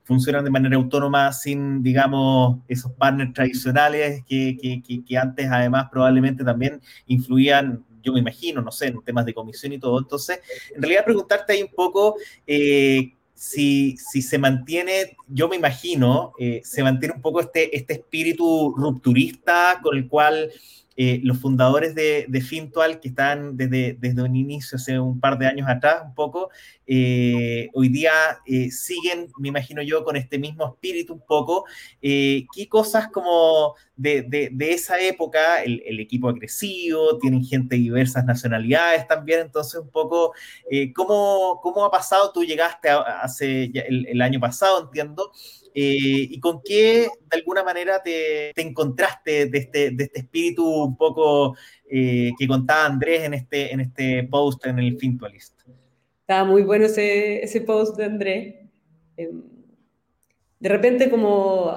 funcionan 0.03 0.43
de 0.43 0.51
manera 0.51 0.75
autónoma 0.75 1.31
sin, 1.31 1.81
digamos, 1.81 2.59
esos 2.67 2.91
partners 2.93 3.33
tradicionales 3.33 4.23
que, 4.27 4.57
que, 4.61 5.03
que 5.03 5.17
antes 5.17 5.47
además 5.49 5.87
probablemente 5.91 6.43
también 6.43 6.81
influían 7.05 7.83
yo 8.07 8.13
me 8.13 8.21
imagino, 8.21 8.61
no 8.61 8.71
sé, 8.71 8.87
en 8.87 9.01
temas 9.01 9.25
de 9.25 9.33
comisión 9.33 9.73
y 9.73 9.79
todo. 9.79 9.99
Entonces, 9.99 10.39
en 10.73 10.81
realidad 10.81 11.03
preguntarte 11.03 11.53
ahí 11.53 11.61
un 11.61 11.73
poco 11.75 12.15
eh, 12.45 13.13
si, 13.33 13.97
si, 13.97 14.21
se 14.21 14.37
mantiene, 14.37 15.17
yo 15.27 15.49
me 15.49 15.57
imagino, 15.57 16.33
eh, 16.39 16.61
se 16.63 16.83
mantiene 16.83 17.15
un 17.15 17.21
poco 17.21 17.41
este, 17.41 17.75
este 17.75 17.93
espíritu 17.93 18.73
rupturista 18.75 19.79
con 19.83 19.97
el 19.97 20.07
cual 20.07 20.49
eh, 20.95 21.19
los 21.23 21.37
fundadores 21.37 21.93
de, 21.93 22.25
de, 22.27 22.41
Fintual, 22.41 22.99
que 22.99 23.09
están 23.09 23.57
desde, 23.57 23.97
desde 23.99 24.23
un 24.23 24.35
inicio, 24.35 24.77
hace 24.77 24.97
un 24.97 25.19
par 25.19 25.37
de 25.37 25.45
años 25.45 25.67
atrás, 25.69 26.01
un 26.05 26.15
poco, 26.15 26.49
eh, 26.87 27.69
hoy 27.73 27.89
día 27.89 28.39
eh, 28.45 28.71
siguen, 28.71 29.31
me 29.37 29.49
imagino 29.49 29.81
yo, 29.81 30.03
con 30.03 30.15
este 30.15 30.39
mismo 30.39 30.65
espíritu 30.67 31.13
un 31.13 31.25
poco. 31.25 31.65
¿Qué 32.01 32.67
cosas 32.69 33.09
como 33.09 33.75
de, 33.95 34.23
de, 34.23 34.71
esa 34.71 34.99
época? 34.99 35.61
El, 35.63 35.83
el, 35.85 35.99
equipo 35.99 36.29
ha 36.29 36.33
crecido, 36.33 37.19
tienen 37.19 37.43
gente 37.43 37.75
de 37.75 37.81
diversas 37.81 38.25
nacionalidades 38.25 39.07
también, 39.07 39.41
entonces 39.41 39.81
un 39.81 39.89
poco, 39.89 40.33
¿cómo, 40.95 41.59
¿cómo, 41.61 41.85
ha 41.85 41.91
pasado? 41.91 42.31
Tú 42.31 42.43
llegaste 42.43 42.89
hace 42.89 43.71
el, 43.73 44.21
año 44.21 44.39
pasado, 44.39 44.81
entiendo. 44.81 45.31
Eh, 45.79 46.27
¿Y 46.31 46.39
con 46.39 46.61
qué 46.63 47.07
de 47.29 47.37
alguna 47.37 47.63
manera 47.63 48.01
te, 48.01 48.51
te 48.55 48.61
encontraste 48.63 49.45
de 49.45 49.57
este, 49.59 49.91
de 49.91 50.05
este, 50.05 50.21
espíritu 50.21 50.67
un 50.67 50.97
poco 50.97 51.55
eh, 51.87 52.31
que 52.37 52.47
contaba 52.47 52.85
Andrés 52.87 53.25
en 53.25 53.35
este, 53.35 53.71
en 53.71 53.81
este 53.81 54.23
post 54.23 54.65
en 54.65 54.79
el 54.79 54.97
Fintualist? 54.97 55.56
Estaba 56.27 56.43
muy 56.43 56.63
bueno 56.63 56.87
ese, 56.87 57.41
ese 57.41 57.61
post 57.61 57.95
de 57.95 58.03
Andrés. 58.03 58.55
Em, 59.15 59.43
de 60.59 60.67
repente, 60.69 61.09
como, 61.09 61.71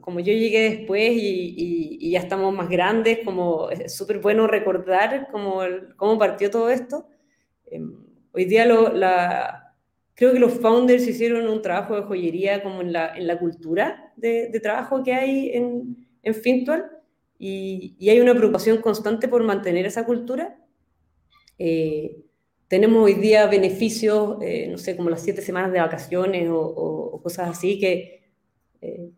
como 0.00 0.20
yo 0.20 0.32
llegué 0.32 0.70
después 0.70 1.12
y, 1.12 1.98
y, 2.00 2.10
ya 2.10 2.20
estamos 2.20 2.54
más 2.54 2.70
grandes, 2.70 3.18
como 3.22 3.68
es 3.68 3.94
súper 3.94 4.20
bueno 4.20 4.46
recordar 4.46 5.28
cómo, 5.30 5.60
cómo 5.96 6.18
partió 6.18 6.50
todo 6.50 6.70
esto. 6.70 7.08
Em, 7.66 7.94
hoy 8.32 8.46
día 8.46 8.64
lo, 8.64 8.90
la, 8.94 9.74
creo 10.14 10.32
que 10.32 10.38
los 10.40 10.54
founders 10.54 11.06
hicieron 11.06 11.46
un 11.46 11.60
trabajo 11.60 11.94
de 11.96 12.02
joyería 12.04 12.62
como 12.62 12.80
en 12.80 12.94
la, 12.94 13.14
en 13.14 13.26
la 13.26 13.38
cultura 13.38 14.14
de, 14.16 14.48
de, 14.48 14.60
trabajo 14.60 15.02
que 15.04 15.12
hay 15.12 15.50
en, 15.50 16.08
en 16.22 16.34
Fintual 16.34 16.90
y, 17.38 17.96
y, 17.98 18.08
hay 18.08 18.20
una 18.20 18.34
preocupación 18.34 18.80
constante 18.80 19.28
por 19.28 19.42
mantener 19.44 19.84
esa 19.84 20.06
cultura. 20.06 20.56
Eh, 21.58 22.29
tenemos 22.70 23.04
hoy 23.04 23.14
día 23.14 23.46
beneficios, 23.46 24.38
eh, 24.40 24.68
no 24.70 24.78
sé, 24.78 24.96
como 24.96 25.10
las 25.10 25.22
siete 25.22 25.42
semanas 25.42 25.72
de 25.72 25.80
vacaciones 25.80 26.48
o, 26.50 27.20
cosas 27.22 27.50
así 27.50 27.78
que 27.78 28.22
eh, 28.80 29.10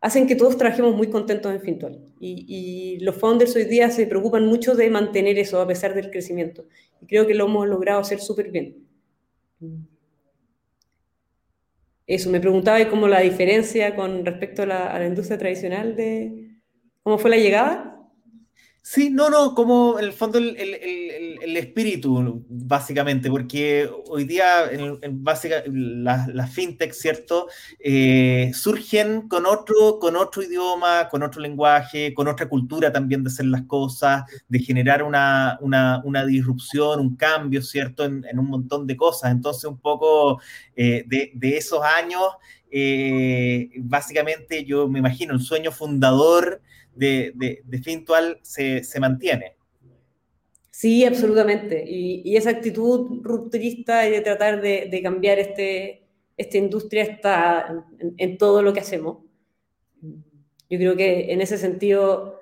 hacen 0.00 0.26
que 0.26 0.34
todos 0.34 0.56
trabajemos 0.56 0.96
muy 0.96 1.08
contentos 1.08 1.54
en 1.54 1.60
Fintual. 1.60 2.00
Y, 2.18 2.98
los 3.02 3.14
founders 3.16 3.54
hoy 3.54 3.64
día 3.64 3.90
se 3.90 4.06
preocupan 4.06 4.46
mucho 4.46 4.74
de 4.74 4.90
mantener 4.90 5.38
eso 5.38 5.60
a 5.60 5.66
pesar 5.66 5.94
del 5.94 6.10
crecimiento. 6.10 6.64
Y 7.00 7.06
creo 7.06 7.26
que 7.26 7.34
lo 7.34 7.44
hemos 7.44 7.68
logrado 7.68 8.00
hacer 8.00 8.18
súper 8.18 8.50
bien 8.50 8.86
eso, 12.06 12.30
me 12.30 12.40
preguntaba 12.40 12.88
cómo 12.88 13.08
la 13.08 13.20
diferencia 13.20 13.96
con 13.96 14.24
respecto 14.24 14.62
a 14.62 14.66
la, 14.66 15.06
industria 15.06 15.38
tradicional 15.38 15.96
de 15.96 16.56
cómo 17.02 17.18
fue 17.18 17.30
la 17.30 17.36
llegada. 17.36 17.95
Sí, 18.88 19.10
no, 19.10 19.30
no, 19.30 19.52
como 19.52 19.98
en 19.98 20.04
el 20.04 20.12
fondo 20.12 20.38
el, 20.38 20.56
el, 20.56 21.38
el, 21.42 21.56
espíritu, 21.56 22.44
básicamente, 22.48 23.28
porque 23.28 23.90
hoy 24.08 24.22
día 24.22 24.70
en, 24.70 25.24
básica, 25.24 25.64
las 25.66 26.28
la 26.28 26.46
fintech, 26.46 26.92
¿cierto? 26.92 27.48
Eh, 27.80 28.52
surgen 28.54 29.26
con 29.26 29.44
otro, 29.44 29.98
con 29.98 30.14
otro 30.14 30.40
idioma, 30.44 31.08
con 31.08 31.24
otro 31.24 31.40
lenguaje, 31.40 32.14
con 32.14 32.28
otra 32.28 32.48
cultura 32.48 32.92
también 32.92 33.24
de 33.24 33.28
hacer 33.28 33.46
las 33.46 33.62
cosas, 33.62 34.22
de 34.46 34.60
generar 34.60 35.02
una, 35.02 35.58
una, 35.62 36.00
una 36.04 36.24
disrupción, 36.24 37.00
un 37.00 37.16
cambio, 37.16 37.62
¿cierto? 37.62 38.04
En, 38.04 38.24
en, 38.30 38.38
un 38.38 38.46
montón 38.46 38.86
de 38.86 38.96
cosas. 38.96 39.32
Entonces, 39.32 39.64
un 39.64 39.80
poco 39.80 40.40
eh, 40.76 41.02
de, 41.08 41.32
de, 41.34 41.56
esos 41.56 41.80
años, 41.82 42.22
eh, 42.70 43.68
básicamente 43.78 44.64
yo 44.64 44.86
me 44.86 45.00
imagino 45.00 45.34
el 45.34 45.40
sueño 45.40 45.72
fundador 45.72 46.62
de, 46.96 47.32
de, 47.34 47.62
de 47.64 47.78
Fintual 47.78 48.38
se, 48.42 48.82
se, 48.82 48.98
mantiene. 49.00 49.56
Sí, 50.70 51.04
absolutamente. 51.04 51.84
Y, 51.86 52.22
y, 52.24 52.36
esa 52.36 52.50
actitud 52.50 53.20
rupturista 53.22 54.06
y 54.06 54.10
de 54.10 54.20
tratar 54.20 54.60
de, 54.60 54.88
de 54.90 55.02
cambiar 55.02 55.38
este, 55.38 56.06
esta 56.36 56.58
industria 56.58 57.04
está 57.04 57.84
en, 57.98 58.14
en, 58.16 58.38
todo 58.38 58.62
lo 58.62 58.72
que 58.72 58.80
hacemos. 58.80 59.18
Yo 60.68 60.78
creo 60.78 60.96
que 60.96 61.32
en 61.32 61.40
ese 61.40 61.58
sentido, 61.58 62.40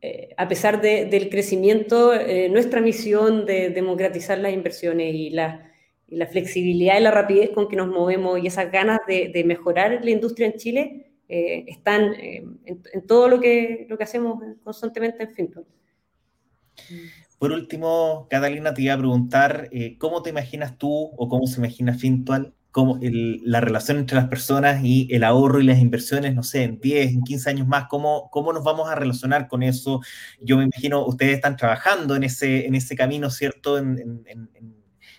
eh, 0.00 0.34
a 0.36 0.48
pesar 0.48 0.80
de, 0.80 1.04
del 1.06 1.30
crecimiento, 1.30 2.12
eh, 2.12 2.48
nuestra 2.48 2.80
misión 2.80 3.46
de 3.46 3.70
democratizar 3.70 4.38
las 4.38 4.52
inversiones 4.52 5.14
y 5.14 5.30
la, 5.30 5.70
y 6.08 6.16
la, 6.16 6.26
flexibilidad 6.26 6.98
y 6.98 7.02
la 7.02 7.10
rapidez 7.10 7.50
con 7.50 7.68
que 7.68 7.76
nos 7.76 7.88
movemos 7.88 8.42
y 8.42 8.48
esas 8.48 8.72
ganas 8.72 9.00
de, 9.06 9.30
de 9.32 9.44
mejorar 9.44 10.00
la 10.02 10.10
industria 10.10 10.48
en 10.48 10.54
Chile 10.54 11.11
eh, 11.34 11.64
están 11.66 12.12
eh, 12.12 12.44
en, 12.66 13.06
todo 13.06 13.26
lo 13.26 13.40
que, 13.40 13.86
lo 13.88 13.96
que 13.96 14.04
hacemos 14.04 14.38
constantemente 14.62 15.22
en 15.22 15.34
Fintual. 15.34 15.64
Por 17.38 17.52
último, 17.52 18.26
Catalina, 18.28 18.74
te 18.74 18.82
iba 18.82 18.92
a 18.92 18.98
preguntar, 18.98 19.70
eh, 19.72 19.96
¿cómo 19.96 20.22
te 20.22 20.28
imaginas 20.28 20.76
tú 20.76 20.90
o 20.92 21.28
cómo 21.30 21.46
se 21.46 21.58
imagina 21.58 21.94
Fintual 21.94 22.52
la 22.74 23.60
relación 23.60 23.96
entre 23.96 24.16
las 24.16 24.28
personas 24.28 24.84
y 24.84 25.08
el 25.10 25.24
ahorro 25.24 25.60
y 25.60 25.64
las 25.64 25.78
inversiones, 25.78 26.34
no 26.34 26.42
sé, 26.42 26.64
en 26.64 26.78
10, 26.78 27.12
en 27.12 27.22
15 27.22 27.48
años 27.48 27.66
más, 27.66 27.86
¿cómo, 27.88 28.28
cómo 28.30 28.52
nos 28.52 28.62
vamos 28.62 28.90
a 28.90 28.94
relacionar 28.94 29.48
con 29.48 29.62
eso? 29.62 30.00
Yo 30.38 30.58
me 30.58 30.64
imagino, 30.64 31.06
ustedes 31.06 31.36
están 31.36 31.56
trabajando 31.56 32.14
en 32.14 32.24
ese, 32.24 32.66
en 32.66 32.74
ese 32.74 32.94
camino, 32.94 33.30
¿cierto? 33.30 33.78
En, 33.78 34.22
en, 34.26 34.54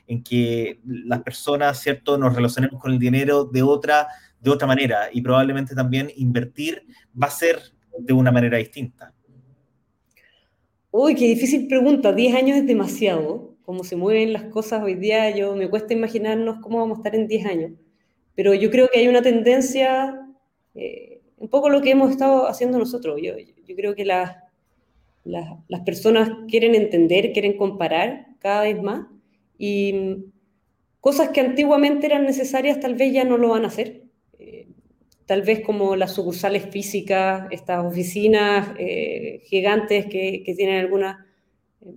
en 0.07 0.23
que 0.23 0.79
las 0.85 1.21
personas, 1.23 1.79
¿cierto?, 1.79 2.17
nos 2.17 2.35
relacionemos 2.35 2.81
con 2.81 2.91
el 2.91 2.99
dinero 2.99 3.45
de 3.45 3.63
otra, 3.63 4.07
de 4.43 4.51
otra 4.51 4.67
manera 4.67 5.09
y 5.11 5.21
probablemente 5.21 5.73
también 5.73 6.11
invertir 6.17 6.85
va 7.19 7.27
a 7.27 7.31
ser 7.31 7.61
de 7.97 8.13
una 8.13 8.31
manera 8.31 8.57
distinta. 8.57 9.13
Uy, 10.91 11.15
qué 11.15 11.25
difícil 11.25 11.67
pregunta. 11.67 12.11
10 12.11 12.35
años 12.35 12.57
es 12.57 12.67
demasiado. 12.67 13.55
Como 13.63 13.85
se 13.85 13.95
mueven 13.95 14.33
las 14.33 14.43
cosas 14.43 14.83
hoy 14.83 14.95
día, 14.95 15.29
yo 15.35 15.55
me 15.55 15.69
cuesta 15.69 15.93
imaginarnos 15.93 16.57
cómo 16.61 16.79
vamos 16.79 16.97
a 16.97 16.99
estar 16.99 17.15
en 17.15 17.27
10 17.27 17.45
años. 17.45 17.71
Pero 18.35 18.53
yo 18.53 18.69
creo 18.69 18.89
que 18.91 18.99
hay 18.99 19.07
una 19.07 19.21
tendencia, 19.21 20.19
eh, 20.75 21.21
un 21.37 21.47
poco 21.47 21.69
lo 21.69 21.81
que 21.81 21.91
hemos 21.91 22.11
estado 22.11 22.47
haciendo 22.47 22.77
nosotros. 22.77 23.19
Yo, 23.23 23.33
yo 23.37 23.75
creo 23.75 23.95
que 23.95 24.03
la, 24.03 24.43
la, 25.23 25.57
las 25.69 25.81
personas 25.81 26.29
quieren 26.49 26.75
entender, 26.75 27.31
quieren 27.31 27.55
comparar 27.55 28.27
cada 28.39 28.63
vez 28.63 28.81
más 28.81 29.07
y 29.57 30.25
cosas 30.99 31.29
que 31.29 31.39
antiguamente 31.39 32.07
eran 32.07 32.25
necesarias 32.25 32.79
tal 32.81 32.95
vez 32.95 33.13
ya 33.13 33.23
no 33.23 33.37
lo 33.37 33.49
van 33.49 33.63
a 33.63 33.67
hacer 33.67 34.02
tal 35.25 35.41
vez 35.41 35.61
como 35.61 35.95
las 35.95 36.13
sucursales 36.13 36.65
físicas, 36.69 37.47
estas 37.51 37.85
oficinas 37.85 38.69
eh, 38.77 39.41
gigantes 39.45 40.05
que, 40.07 40.43
tienen 40.55 40.79
algunas 40.79 41.25
eh, 41.81 41.93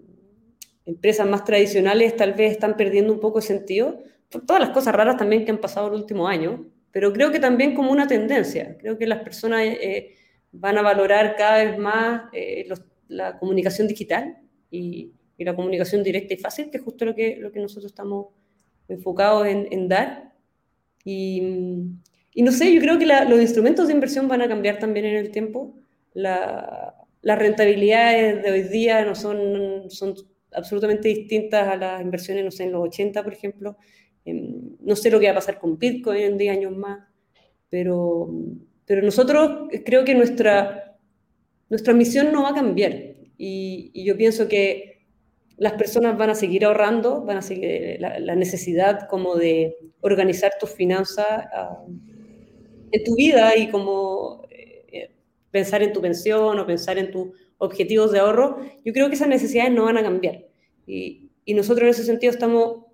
empresas 0.85 1.27
más 1.27 1.45
tradicionales, 1.45 2.17
tal 2.17 2.35
vez 2.35 2.53
están 2.53 2.77
perdiendo 2.77 3.13
un 3.13 3.21
poco 3.21 3.41
de 3.41 3.47
sentido, 3.47 4.03
por 4.31 4.45
todas 4.45 4.61
las 4.61 4.71
cosas 4.71 4.95
raras 4.95 5.17
también 5.17 5.45
que 5.45 5.51
han 5.51 5.61
pasado 5.61 5.89
el 5.89 5.95
último 5.95 6.29
año, 6.29 6.67
pero 6.93 7.13
creo 7.13 7.31
que 7.31 7.41
también 7.41 7.75
como 7.75 7.91
una 7.91 8.07
tendencia, 8.07 8.77
creo 8.79 8.97
que 8.97 9.07
las 9.07 9.21
personas 9.23 9.63
eh, 9.65 10.15
van 10.53 10.79
a 10.79 10.83
valorar 10.83 11.37
cada 11.37 11.65
vez 11.65 11.79
más 11.79 12.23
la 13.09 13.39
comunicación 13.39 13.89
digital 13.89 14.39
y, 14.71 15.13
la 15.39 15.55
comunicación 15.55 16.03
directa 16.03 16.33
y 16.33 16.39
fácil, 16.39 16.71
que 16.71 16.79
es 16.79 16.83
justo 16.83 17.05
lo 17.05 17.15
que, 17.15 17.37
lo 17.37 17.53
que 17.53 17.61
nosotros 17.61 17.93
estamos 17.93 18.29
enfocados 18.89 19.47
en, 19.47 19.69
en 19.71 19.87
dar. 19.87 20.33
Y, 21.05 21.43
y 22.39 22.43
no 22.43 22.53
sé, 22.53 22.71
yo 22.71 22.83
creo 22.83 22.99
que 22.99 23.07
la, 23.07 23.25
los 23.25 23.41
instrumentos 23.41 23.89
de 23.89 23.95
inversión 23.95 24.29
van 24.29 24.43
a 24.43 24.49
cambiar 24.49 24.79
también 24.79 25.07
en 25.07 25.17
el 25.17 25.31
tiempo. 25.31 25.75
La, 26.13 26.95
las 27.23 27.39
rentabilidades 27.39 28.43
de 28.43 28.51
hoy 28.51 28.63
día 28.65 29.07
no 29.07 29.15
son, 29.15 29.89
son 29.89 30.15
absolutamente 30.53 31.09
distintas 31.09 31.67
a 31.67 31.77
las 31.77 32.03
inversiones, 32.03 32.45
no 32.45 32.51
sé, 32.51 32.65
en 32.65 32.73
los 32.73 32.83
80, 32.89 33.25
por 33.25 33.33
ejemplo. 33.33 33.79
No 34.27 34.97
sé 34.97 35.11
lo 35.11 35.19
que 35.19 35.25
va 35.25 35.33
a 35.33 35.37
pasar 35.37 35.59
con 35.59 35.79
Bitcoin 35.79 36.21
en 36.21 36.37
10 36.37 36.59
años 36.59 36.77
más, 36.77 37.09
pero, 37.71 38.29
pero 38.85 39.01
nosotros 39.01 39.71
creo 39.87 40.05
que 40.05 40.15
nuestra, 40.15 40.99
nuestra 41.71 41.95
misión 41.95 42.33
no 42.33 42.43
va 42.43 42.51
a 42.51 42.55
cambiar. 42.55 42.93
Y, 43.39 43.91
y 43.95 44.05
yo 44.05 44.15
pienso 44.15 44.47
que 44.47 45.07
las 45.57 45.73
personas 45.73 46.19
van 46.19 46.29
a 46.29 46.35
seguir 46.35 46.67
ahorrando, 46.67 47.23
van 47.23 47.39
a 47.39 47.43
seguir 47.43 47.99
la, 47.99 48.35
necesidad 48.35 49.09
como 49.09 49.37
de 49.37 49.79
organizar 50.03 50.53
tus 50.61 50.69
finanzas 50.69 51.47
ah, 51.55 51.83
en 52.93 53.05
tu 53.05 53.17
vida 53.17 53.57
y 53.57 53.71
como 53.71 54.47
eh, 54.51 55.11
pensar 55.51 55.83
en 55.83 55.93
tu 55.93 56.01
pensión 56.01 56.59
o 56.59 56.67
pensar 56.67 56.99
en 56.99 57.11
tus 57.11 57.29
objetivos 57.59 58.13
de 58.13 58.19
ahorro, 58.19 58.59
yo 58.85 58.93
creo 58.93 59.09
que 59.09 59.15
esas 59.15 59.29
necesidades 59.29 59.73
no 59.73 59.85
van 59.85 59.97
a 59.99 60.03
cambiar. 60.03 60.45
Y, 60.87 61.23
nosotros 61.49 61.85
en 61.85 61.91
ese 61.91 62.05
sentido 62.05 62.33
estamos 62.33 62.87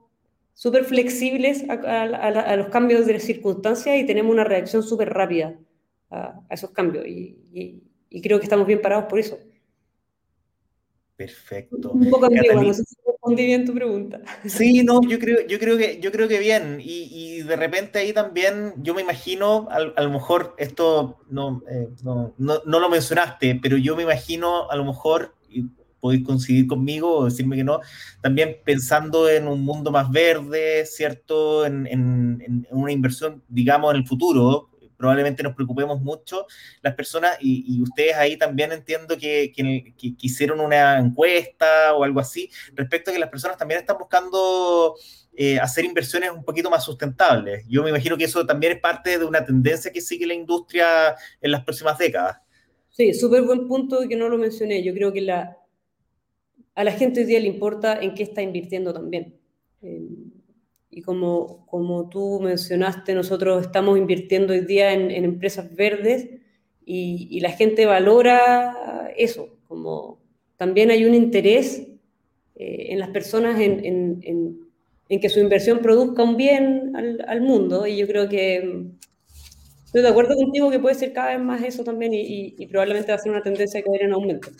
súper 0.52 0.84
flexibles 0.84 1.64
a, 1.70 2.56
los 2.56 2.68
cambios 2.68 3.06
de 3.06 3.14
las 3.14 3.22
circunstancias 3.22 3.96
y 3.98 4.04
tenemos 4.04 4.30
una 4.30 4.44
reacción 4.44 4.82
súper 4.82 5.08
rápida 5.08 5.58
a, 6.10 6.40
esos 6.50 6.70
cambios. 6.70 7.06
Y 7.06 8.20
creo 8.22 8.38
que 8.38 8.44
estamos 8.44 8.66
bien 8.66 8.82
parados 8.82 9.06
por 9.06 9.18
eso. 9.18 9.38
Perfecto. 11.26 11.92
Un 11.92 12.10
poco 12.10 12.26
ambigua, 12.26 12.62
no 12.62 12.74
sé 12.74 12.82
si 12.84 12.96
respondí 13.06 13.46
bien 13.46 13.64
tu 13.64 13.72
pregunta. 13.72 14.20
Sí, 14.44 14.82
no, 14.82 15.00
yo 15.08 15.18
creo, 15.20 15.46
yo 15.46 15.58
creo 15.60 15.78
que, 15.78 16.00
yo 16.00 16.10
creo 16.10 16.26
que 16.26 16.40
bien. 16.40 16.80
Y, 16.80 17.08
y 17.10 17.42
de 17.42 17.54
repente 17.54 18.00
ahí 18.00 18.12
también, 18.12 18.74
yo 18.78 18.92
me 18.92 19.02
imagino, 19.02 19.68
a, 19.70 20.02
lo 20.02 20.10
mejor 20.10 20.54
esto 20.58 21.18
no, 21.30 21.62
eh, 21.70 21.88
no, 22.02 22.34
no, 22.38 22.60
no, 22.66 22.80
lo 22.80 22.88
mencionaste, 22.88 23.60
pero 23.62 23.76
yo 23.76 23.94
me 23.94 24.02
imagino 24.02 24.68
a 24.68 24.74
lo 24.74 24.84
mejor, 24.84 25.34
y 25.48 25.66
podéis 26.00 26.24
coincidir 26.24 26.66
conmigo 26.66 27.18
o 27.18 27.24
decirme 27.26 27.54
que 27.54 27.64
no, 27.64 27.78
también 28.20 28.56
pensando 28.64 29.30
en 29.30 29.46
un 29.46 29.64
mundo 29.64 29.92
más 29.92 30.10
verde, 30.10 30.84
¿cierto? 30.86 31.64
En, 31.64 31.86
en, 31.86 32.42
en 32.44 32.66
una 32.70 32.90
inversión, 32.90 33.44
digamos, 33.48 33.94
en 33.94 34.00
el 34.00 34.06
futuro, 34.08 34.71
probablemente 35.02 35.42
nos 35.42 35.56
preocupemos 35.56 36.00
mucho 36.00 36.46
las 36.80 36.94
personas 36.94 37.36
y, 37.40 37.82
ustedes 37.82 38.14
ahí 38.14 38.36
también 38.36 38.70
entiendo 38.70 39.18
que, 39.18 39.52
que, 39.52 39.94
hicieron 40.20 40.60
una 40.60 40.96
encuesta 41.00 41.92
o 41.94 42.04
algo 42.04 42.20
así 42.20 42.48
respecto 42.74 43.10
a 43.10 43.14
que 43.14 43.18
las 43.18 43.28
personas 43.28 43.56
también 43.56 43.80
están 43.80 43.98
buscando 43.98 44.94
eh, 45.34 45.58
hacer 45.58 45.84
inversiones 45.84 46.30
un 46.30 46.44
poquito 46.44 46.70
más 46.70 46.84
sustentables. 46.84 47.64
Yo 47.68 47.82
me 47.82 47.90
imagino 47.90 48.16
que 48.16 48.22
eso 48.22 48.46
también 48.46 48.74
es 48.74 48.80
parte 48.80 49.18
de 49.18 49.24
una 49.24 49.44
tendencia 49.44 49.90
que 49.90 50.00
sigue 50.00 50.24
la 50.24 50.34
industria 50.34 51.16
en 51.40 51.50
las 51.50 51.64
próximas 51.64 51.98
décadas. 51.98 52.36
Sí, 52.90 53.12
súper 53.12 53.42
buen 53.42 53.66
punto 53.66 54.06
que 54.08 54.14
no 54.14 54.28
lo 54.28 54.38
mencioné. 54.38 54.84
Yo 54.84 54.94
creo 54.94 55.12
que 55.12 55.28
a 55.32 56.84
la 56.84 56.92
gente 56.92 57.22
hoy 57.22 57.26
día 57.26 57.40
le 57.40 57.48
importa 57.48 58.00
en 58.00 58.14
qué 58.14 58.22
está 58.22 58.40
invirtiendo 58.40 58.92
también. 58.92 59.34
Eh, 59.82 60.06
y 60.94 61.00
como, 61.00 61.64
como 61.66 62.10
tú 62.10 62.38
mencionaste, 62.40 63.14
nosotros 63.14 63.62
estamos 63.62 63.96
invirtiendo 63.96 64.52
hoy 64.52 64.60
día 64.60 64.92
en, 64.92 65.10
empresas 65.10 65.74
verdes 65.74 66.28
y, 66.84 67.40
la 67.40 67.50
gente 67.50 67.86
valora 67.86 69.10
eso, 69.16 69.48
como 69.66 70.20
también 70.58 70.90
hay 70.90 71.06
un 71.06 71.14
interés 71.14 71.88
eh, 72.56 72.86
en 72.90 72.98
las 72.98 73.08
personas 73.08 73.58
en, 73.58 73.84
en, 73.84 74.68
en, 75.08 75.20
que 75.20 75.30
su 75.30 75.40
inversión 75.40 75.78
produzca 75.78 76.22
un 76.22 76.36
bien 76.36 76.92
al, 76.94 77.24
al, 77.26 77.40
mundo 77.40 77.86
y 77.86 77.96
yo 77.96 78.06
creo 78.06 78.28
que 78.28 78.86
estoy 79.84 80.02
de 80.02 80.08
acuerdo 80.08 80.36
contigo 80.36 80.70
que 80.70 80.78
puede 80.78 80.94
ser 80.94 81.14
cada 81.14 81.30
vez 81.30 81.40
más 81.40 81.62
eso 81.62 81.84
también 81.84 82.12
y, 82.12 82.54
y 82.58 82.66
probablemente 82.66 83.12
va 83.12 83.16
a 83.16 83.18
ser 83.18 83.32
una 83.32 83.42
tendencia 83.42 83.80
que 83.80 83.88
va 83.88 83.94
a 83.94 83.98
ir 83.98 84.04
en 84.04 84.12
aumento. 84.12 84.50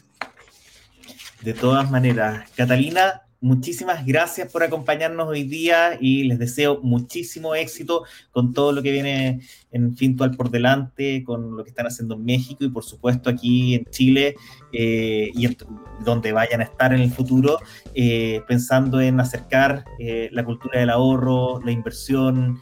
De 1.42 1.52
todas 1.52 1.90
maneras, 1.90 2.50
Catalina, 2.56 3.22
muchísimas 3.42 4.06
gracias 4.06 4.50
por 4.50 4.62
acompañarnos 4.62 5.28
hoy 5.28 5.42
día 5.42 5.98
y 6.00 6.22
les 6.24 6.38
deseo 6.38 6.80
muchísimo 6.80 7.56
éxito 7.56 8.04
con 8.30 8.52
todo 8.52 8.70
lo 8.72 8.82
que 8.82 8.92
viene 8.92 9.40
en 9.72 9.96
Fintual 9.96 10.30
por 10.36 10.48
delante, 10.48 11.24
con 11.24 11.56
lo 11.56 11.64
que 11.64 11.70
están 11.70 11.86
haciendo 11.86 12.14
en 12.14 12.24
México 12.24 12.64
y 12.64 12.70
por 12.70 12.84
supuesto 12.84 13.28
aquí 13.28 13.74
en 13.74 13.84
Chile 13.86 14.36
eh, 14.72 15.32
y 15.34 15.56
donde 16.04 16.30
vayan 16.30 16.60
a 16.60 16.64
estar 16.64 16.94
en 16.94 17.00
el 17.00 17.10
futuro, 17.10 17.58
eh, 17.94 18.42
pensando 18.46 19.00
en 19.00 19.18
acercar 19.18 19.84
eh, 19.98 20.28
la 20.30 20.44
cultura 20.44 20.78
del 20.78 20.90
ahorro, 20.90 21.60
la 21.62 21.72
inversión. 21.72 22.60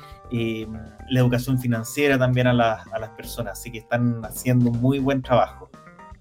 la 1.11 1.21
educación 1.21 1.59
financiera 1.59 2.17
también 2.17 2.47
a, 2.47 2.53
a 2.53 2.99
las 3.01 3.11
personas, 3.11 3.59
así 3.59 3.71
que 3.73 3.79
están 3.79 4.25
haciendo 4.25 4.71
un 4.71 4.81
muy 4.81 5.01
buen 5.01 5.23
trabajo. 5.23 5.69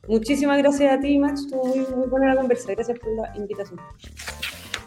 Muchísimas 0.10 0.57
gracias 0.57 0.91
a 0.91 0.99
ti, 0.99 1.20
Max. 1.20 1.41
Estuvo 1.41 1.66
muy, 1.66 1.86
muy 1.95 2.07
buena 2.07 2.34
la 2.34 2.41
conversa. 2.41 2.72
Gracias 2.72 2.97
por 2.97 3.16
la 3.16 3.32
invitación. 3.38 3.80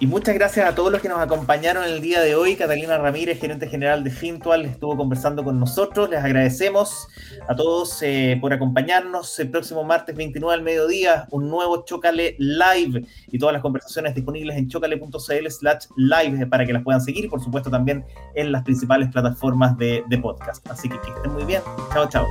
Y 0.01 0.07
muchas 0.09 0.35
gracias 0.35 0.69
a 0.69 0.75
todos 0.75 0.91
los 0.91 1.01
que 1.01 1.09
nos 1.09 1.21
acompañaron 1.21 1.85
el 1.85 2.01
día 2.01 2.21
de 2.21 2.35
hoy. 2.35 2.57
Catalina 2.57 2.99
Ramírez, 2.99 3.39
gerente 3.39 3.69
general 3.69 4.03
de 4.03 4.11
Fintual, 4.11 4.65
estuvo 4.65 4.97
conversando 4.97 5.45
con 5.45 5.61
nosotros. 5.61 6.11
Les 6.11 6.19
agradecemos 6.19 7.07
a 7.47 7.55
todos 7.55 8.03
eh, 8.03 8.37
por 8.41 8.53
acompañarnos. 8.53 9.39
El 9.39 9.53
próximo 9.53 9.85
martes 9.85 10.17
29 10.17 10.55
al 10.55 10.63
mediodía, 10.63 11.29
un 11.31 11.49
nuevo 11.49 11.85
Chocale 11.85 12.35
Live 12.41 13.07
y 13.31 13.39
todas 13.39 13.53
las 13.53 13.63
conversaciones 13.63 14.17
disponibles 14.17 14.57
en 14.57 14.67
chocale.cl 14.67 15.51
slash 15.51 15.85
live 15.95 16.47
para 16.47 16.67
que 16.67 16.73
las 16.73 16.83
puedan 16.83 17.01
seguir 17.01 17.27
y 17.27 17.29
por 17.29 17.41
supuesto 17.41 17.71
también 17.71 18.05
en 18.35 18.51
las 18.51 18.65
principales 18.65 19.09
plataformas 19.13 19.79
de, 19.79 20.03
de 20.09 20.19
podcast. 20.19 20.69
Así 20.69 20.89
que 20.89 21.01
que 21.01 21.11
estén 21.11 21.33
muy 21.33 21.45
bien. 21.45 21.63
Chao, 21.93 22.09
chao. 22.09 22.27